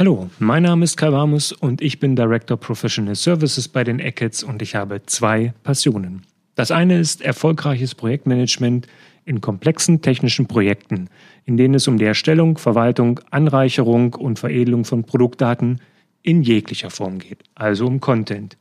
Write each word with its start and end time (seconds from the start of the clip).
Hallo, 0.00 0.30
mein 0.38 0.62
Name 0.62 0.82
ist 0.82 0.96
Kai 0.96 1.12
Warmus 1.12 1.52
und 1.52 1.82
ich 1.82 2.00
bin 2.00 2.16
Director 2.16 2.56
Professional 2.56 3.14
Services 3.14 3.68
bei 3.68 3.84
den 3.84 4.00
Eckets 4.00 4.42
und 4.42 4.62
ich 4.62 4.74
habe 4.74 5.02
zwei 5.04 5.52
Passionen. 5.62 6.22
Das 6.54 6.70
eine 6.70 6.98
ist 6.98 7.20
erfolgreiches 7.20 7.94
Projektmanagement 7.94 8.86
in 9.26 9.42
komplexen 9.42 10.00
technischen 10.00 10.46
Projekten, 10.46 11.10
in 11.44 11.58
denen 11.58 11.74
es 11.74 11.86
um 11.86 11.98
die 11.98 12.06
Erstellung, 12.06 12.56
Verwaltung, 12.56 13.20
Anreicherung 13.30 14.14
und 14.14 14.38
Veredelung 14.38 14.86
von 14.86 15.04
Produktdaten 15.04 15.82
in 16.22 16.40
jeglicher 16.40 16.88
Form 16.88 17.18
geht, 17.18 17.42
also 17.54 17.86
um 17.86 18.00
Content. 18.00 18.56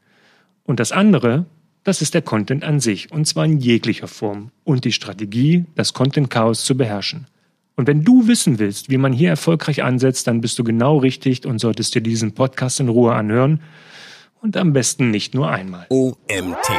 Und 0.65 0.81
das 0.81 0.91
andere, 0.91 1.45
das 1.85 2.01
ist 2.01 2.15
der 2.15 2.21
Content 2.21 2.65
an 2.65 2.81
sich, 2.81 3.13
und 3.13 3.23
zwar 3.23 3.45
in 3.45 3.59
jeglicher 3.59 4.09
Form 4.09 4.51
und 4.65 4.83
die 4.83 4.91
Strategie, 4.91 5.63
das 5.75 5.93
Content-Chaos 5.93 6.65
zu 6.65 6.75
beherrschen. 6.75 7.27
Und 7.79 7.87
wenn 7.87 8.03
du 8.03 8.27
wissen 8.27 8.59
willst, 8.59 8.89
wie 8.89 8.97
man 8.97 9.13
hier 9.13 9.29
erfolgreich 9.29 9.83
ansetzt, 9.83 10.27
dann 10.27 10.41
bist 10.41 10.59
du 10.59 10.65
genau 10.65 10.97
richtig 10.97 11.45
und 11.45 11.59
solltest 11.59 11.95
dir 11.95 12.01
diesen 12.01 12.33
Podcast 12.33 12.81
in 12.81 12.89
Ruhe 12.89 13.13
anhören 13.13 13.61
und 14.41 14.57
am 14.57 14.73
besten 14.73 15.11
nicht 15.11 15.33
nur 15.33 15.49
einmal. 15.49 15.85
OMT. 15.87 16.71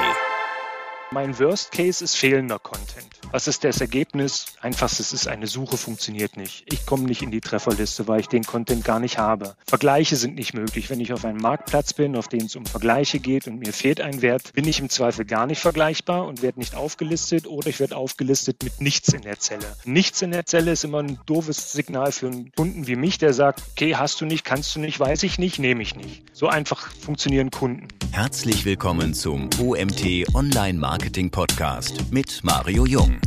Mein 1.10 1.38
Worst 1.38 1.72
Case 1.72 2.04
ist 2.04 2.16
fehlender 2.16 2.58
Content. 2.58 3.19
Was 3.32 3.46
ist 3.46 3.62
das 3.62 3.80
Ergebnis? 3.80 4.46
Einfachstes 4.60 5.12
ist, 5.12 5.28
eine 5.28 5.46
Suche 5.46 5.76
funktioniert 5.76 6.36
nicht. 6.36 6.64
Ich 6.66 6.84
komme 6.84 7.04
nicht 7.04 7.22
in 7.22 7.30
die 7.30 7.40
Trefferliste, 7.40 8.08
weil 8.08 8.18
ich 8.18 8.26
den 8.26 8.42
Content 8.42 8.84
gar 8.84 8.98
nicht 8.98 9.18
habe. 9.18 9.54
Vergleiche 9.66 10.16
sind 10.16 10.34
nicht 10.34 10.52
möglich. 10.52 10.90
Wenn 10.90 10.98
ich 10.98 11.12
auf 11.12 11.24
einem 11.24 11.38
Marktplatz 11.38 11.92
bin, 11.92 12.16
auf 12.16 12.26
dem 12.26 12.46
es 12.46 12.56
um 12.56 12.66
Vergleiche 12.66 13.20
geht 13.20 13.46
und 13.46 13.60
mir 13.60 13.72
fehlt 13.72 14.00
ein 14.00 14.20
Wert, 14.20 14.52
bin 14.54 14.66
ich 14.66 14.80
im 14.80 14.88
Zweifel 14.88 15.24
gar 15.24 15.46
nicht 15.46 15.60
vergleichbar 15.60 16.26
und 16.26 16.42
werde 16.42 16.58
nicht 16.58 16.74
aufgelistet 16.74 17.46
oder 17.46 17.68
ich 17.68 17.78
werde 17.78 17.96
aufgelistet 17.96 18.64
mit 18.64 18.80
nichts 18.80 19.12
in 19.12 19.22
der 19.22 19.38
Zelle. 19.38 19.76
Nichts 19.84 20.22
in 20.22 20.32
der 20.32 20.44
Zelle 20.46 20.72
ist 20.72 20.82
immer 20.82 20.98
ein 20.98 21.20
doofes 21.26 21.70
Signal 21.72 22.10
für 22.10 22.26
einen 22.26 22.50
Kunden 22.56 22.88
wie 22.88 22.96
mich, 22.96 23.18
der 23.18 23.32
sagt, 23.32 23.62
okay, 23.70 23.94
hast 23.94 24.20
du 24.20 24.24
nicht, 24.24 24.44
kannst 24.44 24.74
du 24.74 24.80
nicht, 24.80 24.98
weiß 24.98 25.22
ich 25.22 25.38
nicht, 25.38 25.60
nehme 25.60 25.82
ich 25.84 25.94
nicht. 25.94 26.24
So 26.32 26.48
einfach 26.48 26.90
funktionieren 26.90 27.52
Kunden. 27.52 27.86
Herzlich 28.10 28.64
willkommen 28.64 29.14
zum 29.14 29.48
OMT 29.60 30.34
Online 30.34 30.78
Marketing 30.80 31.30
Podcast 31.30 32.10
mit 32.10 32.42
Mario 32.42 32.86
Jung. 32.86 33.19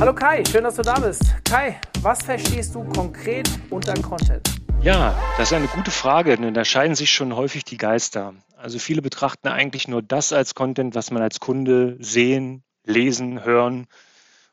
Hallo 0.00 0.14
Kai, 0.14 0.42
schön, 0.50 0.64
dass 0.64 0.76
du 0.76 0.82
da 0.82 0.98
bist. 0.98 1.22
Kai, 1.44 1.80
was 2.02 2.22
verstehst 2.22 2.74
du 2.74 2.84
konkret 2.84 3.48
unter 3.70 3.94
Content? 3.94 4.48
Ja, 4.82 5.14
das 5.36 5.50
ist 5.50 5.56
eine 5.56 5.66
gute 5.66 5.90
Frage, 5.90 6.36
denn 6.36 6.54
da 6.54 6.64
scheiden 6.64 6.94
sich 6.94 7.10
schon 7.10 7.36
häufig 7.36 7.64
die 7.64 7.76
Geister. 7.76 8.34
Also 8.56 8.78
viele 8.78 9.02
betrachten 9.02 9.48
eigentlich 9.48 9.88
nur 9.88 10.02
das 10.02 10.32
als 10.32 10.54
Content, 10.54 10.94
was 10.94 11.10
man 11.10 11.22
als 11.22 11.40
Kunde 11.40 11.96
sehen, 12.00 12.62
lesen, 12.84 13.44
hören 13.44 13.86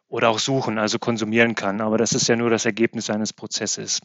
oder 0.09 0.29
auch 0.29 0.39
suchen, 0.39 0.77
also 0.77 0.99
konsumieren 0.99 1.55
kann. 1.55 1.81
Aber 1.81 1.97
das 1.97 2.11
ist 2.11 2.27
ja 2.27 2.35
nur 2.35 2.49
das 2.49 2.65
Ergebnis 2.65 3.09
eines 3.09 3.33
Prozesses 3.33 4.01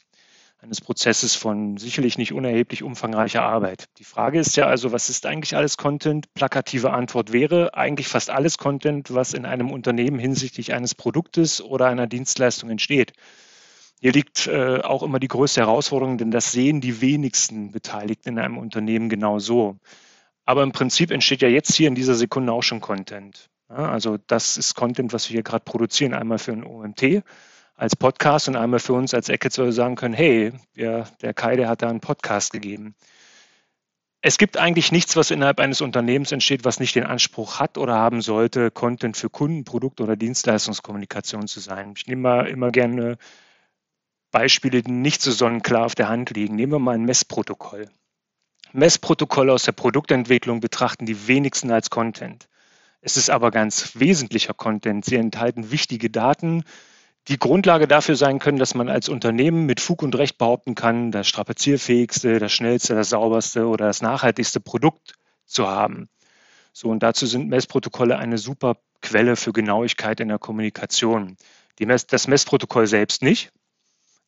eines 0.63 0.81
Prozesses 0.81 1.35
von 1.35 1.77
sicherlich 1.77 2.19
nicht 2.19 2.33
unerheblich 2.33 2.85
umfangreicher 2.85 3.43
Arbeit. 3.43 3.87
Die 3.99 4.05
Frage 4.05 4.39
ist 4.39 4.57
ja 4.57 4.67
also, 4.67 4.93
was 4.93 5.11
ist 5.11 5.27
eigentlich 5.27 5.57
alles 5.57 5.77
Content? 5.77 6.33
Plakative 6.35 6.93
Antwort 6.93 7.33
wäre 7.33 7.75
eigentlich 7.75 8.07
fast 8.07 8.31
alles 8.31 8.59
Content, 8.59 9.13
was 9.13 9.35
in 9.35 9.45
einem 9.45 9.73
Unternehmen 9.73 10.21
hinsichtlich 10.21 10.73
eines 10.73 10.95
Produktes 10.95 11.61
oder 11.61 11.87
einer 11.87 12.07
Dienstleistung 12.07 12.71
entsteht. 12.71 13.13
Hier 14.01 14.13
liegt 14.13 14.47
äh, 14.47 14.79
auch 14.83 15.03
immer 15.03 15.19
die 15.19 15.29
größte 15.29 15.61
Herausforderung, 15.61 16.17
denn 16.17 16.31
das 16.31 16.53
sehen 16.53 16.81
die 16.81 17.01
wenigsten 17.01 17.73
Beteiligten 17.73 18.31
in 18.31 18.39
einem 18.39 18.59
Unternehmen 18.59 19.09
genau 19.09 19.41
so. 19.41 19.79
Aber 20.45 20.63
im 20.63 20.71
Prinzip 20.71 21.11
entsteht 21.11 21.43
ja 21.43 21.49
jetzt 21.49 21.75
hier 21.75 21.89
in 21.89 21.97
dieser 21.97 22.15
Sekunde 22.15 22.53
auch 22.53 22.63
schon 22.63 22.81
Content. 22.81 23.49
Ja, 23.69 23.91
also 23.91 24.17
das 24.29 24.57
ist 24.57 24.77
Content, 24.77 25.13
was 25.13 25.29
wir 25.29 25.35
hier 25.35 25.43
gerade 25.43 25.65
produzieren, 25.65 26.15
einmal 26.15 26.39
für 26.39 26.53
ein 26.53 26.65
OMT 26.65 27.25
als 27.83 27.97
Podcast 27.97 28.47
und 28.47 28.55
einmal 28.55 28.79
für 28.79 28.93
uns 28.93 29.13
als 29.13 29.29
Ecke 29.29 29.51
zu 29.51 29.73
sagen 29.73 29.97
können, 29.97 30.15
hey, 30.15 30.53
der, 30.77 31.09
der 31.21 31.35
Kai, 31.35 31.57
der 31.57 31.69
hat 31.69 31.83
da 31.83 31.91
einen 31.91 31.99
Podcast 31.99 32.53
gegeben. 32.53 32.95
Es 34.21 34.39
gibt 34.39 34.57
eigentlich 34.57 34.93
nichts, 34.93 35.17
was 35.17 35.33
innerhalb 35.33 35.59
eines 35.59 35.81
Unternehmens 35.81 36.31
entsteht, 36.31 36.65
was 36.65 36.79
nicht 36.79 36.95
den 36.95 37.07
Anspruch 37.07 37.59
hat 37.59 37.79
oder 37.79 37.95
haben 37.95 38.23
sollte, 38.23 38.71
Content 38.71 39.17
für 39.17 39.31
Kunden, 39.31 39.65
Produkt- 39.65 40.01
oder 40.01 40.15
Dienstleistungskommunikation 40.15 41.49
zu 41.49 41.59
sein. 41.59 41.95
Ich 41.97 42.07
nehme 42.07 42.23
mal 42.23 42.47
immer 42.47 42.71
gerne 42.71 43.19
Beispiele, 44.31 44.83
die 44.83 44.93
nicht 44.93 45.21
so 45.21 45.33
sonnenklar 45.33 45.85
auf 45.85 45.97
der 45.97 46.09
Hand 46.09 46.31
liegen. 46.31 46.55
Nehmen 46.55 46.71
wir 46.71 46.79
mal 46.79 46.95
ein 46.95 47.05
Messprotokoll. 47.05 47.91
Messprotokolle 48.73 49.53
aus 49.53 49.65
der 49.65 49.73
Produktentwicklung 49.73 50.61
betrachten 50.61 51.05
die 51.05 51.27
wenigsten 51.27 51.73
als 51.73 51.91
Content. 51.91 52.49
Es 53.01 53.17
ist 53.17 53.29
aber 53.29 53.51
ganz 53.51 53.99
wesentlicher 53.99 54.55
Content. 54.55 55.05
Sie 55.05 55.17
enthalten 55.17 55.73
wichtige 55.73 56.11
Daten, 56.11 56.63
die 57.29 57.39
Grundlage 57.39 57.87
dafür 57.87 58.17
sein 58.17 58.39
können, 58.39 58.59
dass 58.59 58.75
man 58.75 58.89
als 58.89 59.09
Unternehmen 59.09 59.65
mit 59.65 59.81
Fug 59.81 60.03
und 60.03 60.17
Recht 60.17 60.39
behaupten 60.39 60.75
kann, 60.75 61.13
das 61.13 61.29
strapazierfähigste, 61.29 62.39
das 62.39 62.53
schnellste, 62.53 62.95
das 62.95 63.11
sauberste 63.11 63.67
oder 63.67 63.87
das 63.87 64.03
nachhaltigste 64.03 64.61
Produkt 64.61 65.15
zu 65.47 65.69
haben. 65.69 66.09
So, 66.73 66.89
und 66.89 67.03
dazu 67.03 67.27
sind 67.27 67.49
Messprotokolle 67.49 68.19
eine 68.19 68.39
super 68.39 68.77
Quelle 69.03 69.37
für 69.37 69.53
Genauigkeit 69.53 70.21
in 70.21 70.29
der 70.29 70.39
Kommunikation. 70.39 71.37
Mess, 71.81 72.07
das 72.07 72.29
Messprotokoll 72.29 72.87
selbst 72.87 73.23
nicht, 73.23 73.53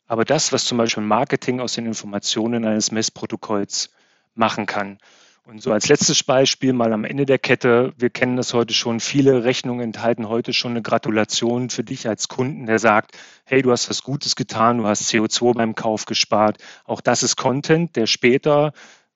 aber 0.07 0.25
das, 0.25 0.53
was 0.53 0.65
zum 0.65 0.79
Beispiel 0.79 1.05
Marketing 1.05 1.61
aus 1.61 1.75
den 1.75 1.87
Informationen 1.87 2.65
eines 2.65 2.91
Messprotokolls 2.91 3.91
machen 4.35 4.67
kann. 4.67 4.99
Und 5.47 5.61
so 5.63 5.73
als 5.73 5.89
letztes 5.89 6.23
Beispiel 6.23 6.73
mal 6.73 6.93
am 6.95 7.05
Ende 7.05 7.27
der 7.27 7.39
Kette, 7.39 7.93
wir 7.99 8.09
kennen 8.09 8.37
das 8.37 8.55
heute 8.55 8.73
schon, 8.73 8.99
viele 8.99 9.45
Rechnungen 9.45 9.83
enthalten 9.83 10.29
heute 10.29 10.55
schon 10.55 10.71
eine 10.71 10.81
Gratulation 10.81 11.69
für 11.69 11.85
dich 11.85 12.09
als 12.09 12.29
Kunden, 12.29 12.65
der 12.65 12.79
sagt, 12.79 13.17
hey, 13.45 13.61
du 13.61 13.71
hast 13.71 13.91
was 13.91 14.03
Gutes 14.03 14.37
getan, 14.37 14.79
du 14.79 14.87
hast 14.87 15.03
CO2 15.03 15.55
beim 15.55 15.75
Kauf 15.75 16.07
gespart. 16.07 16.57
Auch 16.87 17.03
das 17.03 17.23
ist 17.23 17.37
Content, 17.37 17.95
der 17.95 18.07
später 18.07 18.73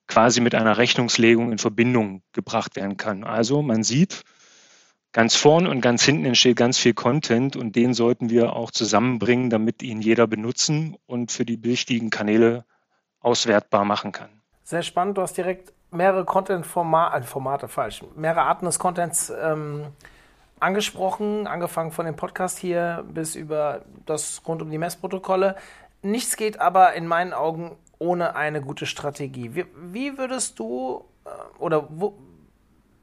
quasi 0.07 0.43
mit 0.43 0.55
einer 0.55 0.77
Rechnungslegung 0.77 1.51
in 1.51 1.59
Verbindung 1.59 2.23
gebracht 2.33 2.77
werden 2.77 2.99
kann. 2.99 3.25
Also 3.25 3.63
man 3.63 3.83
sieht, 3.83 4.23
ganz 5.13 5.35
vorn 5.35 5.67
und 5.67 5.81
ganz 5.81 6.03
hinten 6.03 6.27
entsteht 6.27 6.57
ganz 6.57 6.77
viel 6.77 6.93
Content 6.93 7.57
und 7.57 7.75
den 7.75 7.95
sollten 7.95 8.29
wir 8.29 8.53
auch 8.53 8.71
zusammenbringen, 8.71 9.49
damit 9.49 9.83
ihn 9.83 10.03
jeder 10.03 10.27
benutzen 10.27 10.95
und 11.07 11.33
für 11.33 11.47
die 11.47 11.65
wichtigen 11.65 12.11
Kanäle 12.11 12.67
auswertbar 13.21 13.87
machen 13.87 14.13
kann. 14.13 14.29
Sehr 14.63 14.83
spannend, 14.83 15.17
du 15.17 15.23
hast 15.23 15.39
direkt 15.39 15.73
mehrere 15.91 16.25
Content-Formate, 16.25 17.19
äh, 17.19 17.23
Formate 17.23 17.69
falsch, 17.69 18.03
mehrere 18.17 18.43
Arten 18.43 18.67
des 18.67 18.79
Contents 18.79 19.31
ähm, 19.31 19.87
angesprochen, 20.61 21.47
angefangen 21.47 21.93
von 21.93 22.07
dem 22.07 22.17
Podcast 22.17 22.59
hier 22.59 23.05
bis 23.09 23.35
über 23.35 23.83
das 24.07 24.43
rund 24.47 24.63
um 24.63 24.71
die 24.71 24.79
Messprotokolle. 24.79 25.57
Nichts 26.03 26.37
geht 26.37 26.61
aber 26.61 26.95
in 26.95 27.07
meinen 27.07 27.33
Augen 27.33 27.77
ohne 27.99 28.37
eine 28.37 28.61
gute 28.61 28.87
Strategie. 28.87 29.55
Wie, 29.55 29.67
wie 29.75 30.19
würdest 30.19 30.59
du 30.59 31.05
äh, 31.25 31.31
oder 31.59 31.89
wo, 31.91 32.15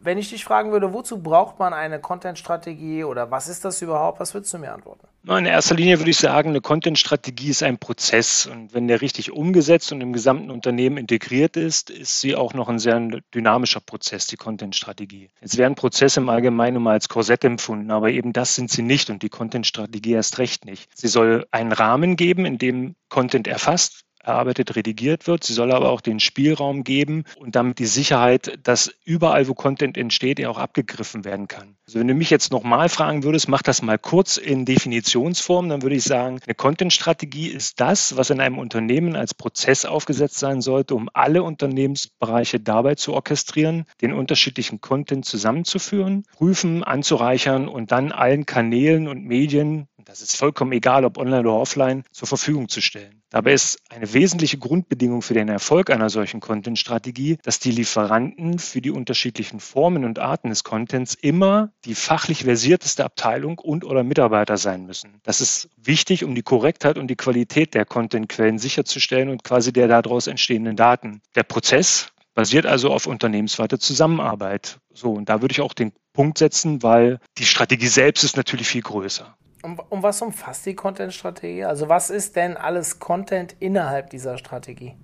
wenn 0.06 0.18
ich 0.18 0.30
dich 0.30 0.46
fragen 0.46 0.72
würde, 0.72 0.94
wozu 0.94 1.22
braucht 1.22 1.60
man 1.60 1.74
eine 1.74 2.00
Content-Strategie 2.00 3.04
oder 3.04 3.32
was 3.32 3.48
ist 3.48 3.66
das 3.66 3.82
überhaupt, 3.82 4.20
was 4.20 4.34
würdest 4.34 4.54
du 4.54 4.60
mir 4.60 4.72
antworten? 4.72 5.08
In 5.28 5.46
erster 5.46 5.74
Linie 5.74 6.00
würde 6.00 6.12
ich 6.12 6.18
sagen, 6.18 6.50
eine 6.50 6.62
Content-Strategie 6.62 7.50
ist 7.50 7.64
ein 7.64 7.80
Prozess 7.80 8.46
und 8.46 8.74
wenn 8.76 8.88
der 8.88 9.02
richtig 9.02 9.32
umgesetzt 9.32 9.92
und 9.92 10.02
im 10.02 10.14
gesamten 10.14 10.52
Unternehmen 10.52 10.98
integriert 10.98 11.58
ist, 11.58 11.90
ist 11.90 12.22
sie 12.22 12.36
auch 12.36 12.54
noch 12.54 12.70
ein 12.70 12.78
sehr 12.78 13.00
dynamischer 13.34 13.80
Prozess, 13.80 14.28
die 14.28 14.38
Content-Strategie. 14.38 15.32
Jetzt 15.42 15.58
werden 15.58 15.74
Prozesse 15.74 16.20
im 16.20 16.30
Allgemeinen 16.30 16.78
immer 16.78 16.92
als 16.92 17.10
Korsett 17.10 17.44
empfunden, 17.44 17.90
aber 17.90 18.12
eben 18.12 18.34
das 18.34 18.54
sind 18.54 18.70
sie 18.70 18.84
nicht 18.84 19.10
und 19.10 19.24
die 19.24 19.30
Content-Strategie 19.30 20.14
erst 20.14 20.38
recht 20.38 20.66
nicht. 20.66 20.90
Sie 20.96 21.08
soll 21.08 21.48
einen 21.50 21.72
Rahmen 21.72 22.16
geben, 22.16 22.46
in 22.46 22.60
dem 22.60 22.96
Content 23.10 23.48
erfasst 23.48 24.06
erarbeitet, 24.26 24.76
redigiert 24.76 25.28
wird. 25.28 25.44
Sie 25.44 25.54
soll 25.54 25.72
aber 25.72 25.90
auch 25.90 26.02
den 26.02 26.20
Spielraum 26.20 26.84
geben 26.84 27.24
und 27.38 27.56
damit 27.56 27.80
die 27.80 27.86
Sicherheit, 27.86 28.60
dass 28.64 28.94
überall, 29.06 29.48
wo 29.48 29.54
Content 29.54 29.98
entsteht, 29.98 30.40
er 30.40 30.50
auch 30.50 30.58
abgegriffen 30.58 31.26
werden 31.26 31.48
kann. 31.48 31.76
Also 31.88 32.00
wenn 32.00 32.08
du 32.08 32.16
mich 32.16 32.32
jetzt 32.32 32.52
nochmal 32.52 32.90
fragen 32.90 33.24
würdest, 33.24 33.48
mach 33.48 33.62
das 33.62 33.84
mal 33.84 34.00
kurz 34.00 34.38
in 34.38 34.66
Definitionsform, 34.66 35.70
dann 35.70 35.84
würde 35.84 35.96
ich 35.96 36.04
sagen, 36.04 36.40
eine 36.46 36.56
Content-Strategie 36.56 37.48
ist 37.48 37.80
das, 37.80 38.18
was 38.18 38.32
in 38.32 38.40
einem 38.40 38.58
Unternehmen 38.58 39.16
als 39.16 39.36
Prozess 39.36 39.86
aufgesetzt 39.86 40.40
sein 40.40 40.62
sollte, 40.62 40.96
um 40.96 41.10
alle 41.14 41.44
Unternehmensbereiche 41.44 42.60
dabei 42.60 42.96
zu 42.96 43.14
orchestrieren, 43.14 43.86
den 44.02 44.14
unterschiedlichen 44.14 44.82
Content 44.82 45.26
zusammenzuführen, 45.26 46.24
prüfen, 46.36 46.84
anzureichern 46.84 47.68
und 47.68 47.92
dann 47.92 48.12
allen 48.12 48.48
Kanälen 48.48 49.08
und 49.08 49.26
Medien 49.26 49.88
das 50.06 50.22
ist 50.22 50.38
vollkommen 50.38 50.72
egal, 50.72 51.04
ob 51.04 51.18
online 51.18 51.42
oder 51.42 51.54
offline, 51.54 52.04
zur 52.12 52.28
Verfügung 52.28 52.70
zu 52.70 52.82
stellen. 52.82 53.22
Dabei 53.30 53.54
ist 53.54 53.80
eine 53.90 54.14
wesentliche 54.14 54.58
Grundbedingung 54.58 55.22
für 55.22 55.34
den 55.34 55.50
Erfolg 55.50 55.90
einer 55.90 56.10
solchen 56.10 56.40
Content-Strategie, 56.40 57.38
dass 57.44 57.60
die 57.60 57.72
Lieferanten 57.72 58.60
für 58.60 58.82
die 58.82 58.92
unterschiedlichen 58.92 59.60
Formen 59.60 60.06
und 60.06 60.20
Arten 60.20 60.50
des 60.50 60.64
Contents 60.64 61.16
immer 61.16 61.72
die 61.86 61.96
fachlich 61.96 62.44
versierteste 62.44 63.04
Abteilung 63.04 63.60
und 63.60 63.84
oder 63.84 64.04
Mitarbeiter 64.04 64.58
sein 64.58 64.86
müssen. 64.86 65.20
Das 65.24 65.42
ist 65.42 65.70
wichtig, 65.76 66.24
um 66.24 66.36
die 66.36 66.44
Korrektheit 66.44 66.98
und 66.98 67.08
die 67.08 67.16
Qualität 67.16 67.74
der 67.74 67.86
Content-Quellen 67.86 68.60
sicherzustellen 68.60 69.30
und 69.30 69.44
quasi 69.44 69.74
der 69.74 69.88
daraus 69.88 70.28
entstehenden 70.28 70.76
Daten. 70.76 71.22
Der 71.36 71.44
Prozess 71.44 72.14
basiert 72.36 72.66
also 72.66 72.92
auf 72.92 73.08
unternehmensweiter 73.08 73.80
Zusammenarbeit. 73.80 74.78
So, 74.94 75.14
und 75.14 75.30
da 75.30 75.42
würde 75.42 75.54
ich 75.54 75.62
auch 75.62 75.74
den 75.74 75.94
Punkt 76.14 76.38
setzen, 76.38 76.84
weil 76.84 77.20
die 77.38 77.46
Strategie 77.46 77.88
selbst 77.88 78.24
ist 78.24 78.38
natürlich 78.38 78.68
viel 78.68 78.82
größer. 78.82 79.36
Um, 79.66 79.82
um 79.90 80.04
was 80.04 80.22
umfasst 80.22 80.68
die 80.68 80.76
Content-Strategie? 80.76 81.66
Also 81.66 81.90
was 81.90 82.12
ist 82.12 82.36
denn 82.36 82.56
alles 82.56 83.00
Content 83.00 83.56
innerhalb 83.60 84.12
dieser 84.12 84.38
Strategie? 84.38 84.96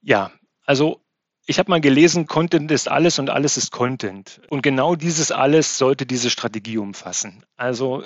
Ja, 0.00 0.32
also 0.64 1.02
ich 1.44 1.58
habe 1.58 1.70
mal 1.70 1.82
gelesen, 1.82 2.26
Content 2.26 2.70
ist 2.70 2.88
alles 2.88 3.18
und 3.18 3.28
alles 3.28 3.58
ist 3.58 3.72
Content. 3.72 4.40
Und 4.48 4.62
genau 4.62 4.96
dieses 4.96 5.32
alles 5.32 5.76
sollte 5.76 6.06
diese 6.06 6.30
Strategie 6.30 6.78
umfassen. 6.78 7.44
Also 7.56 8.02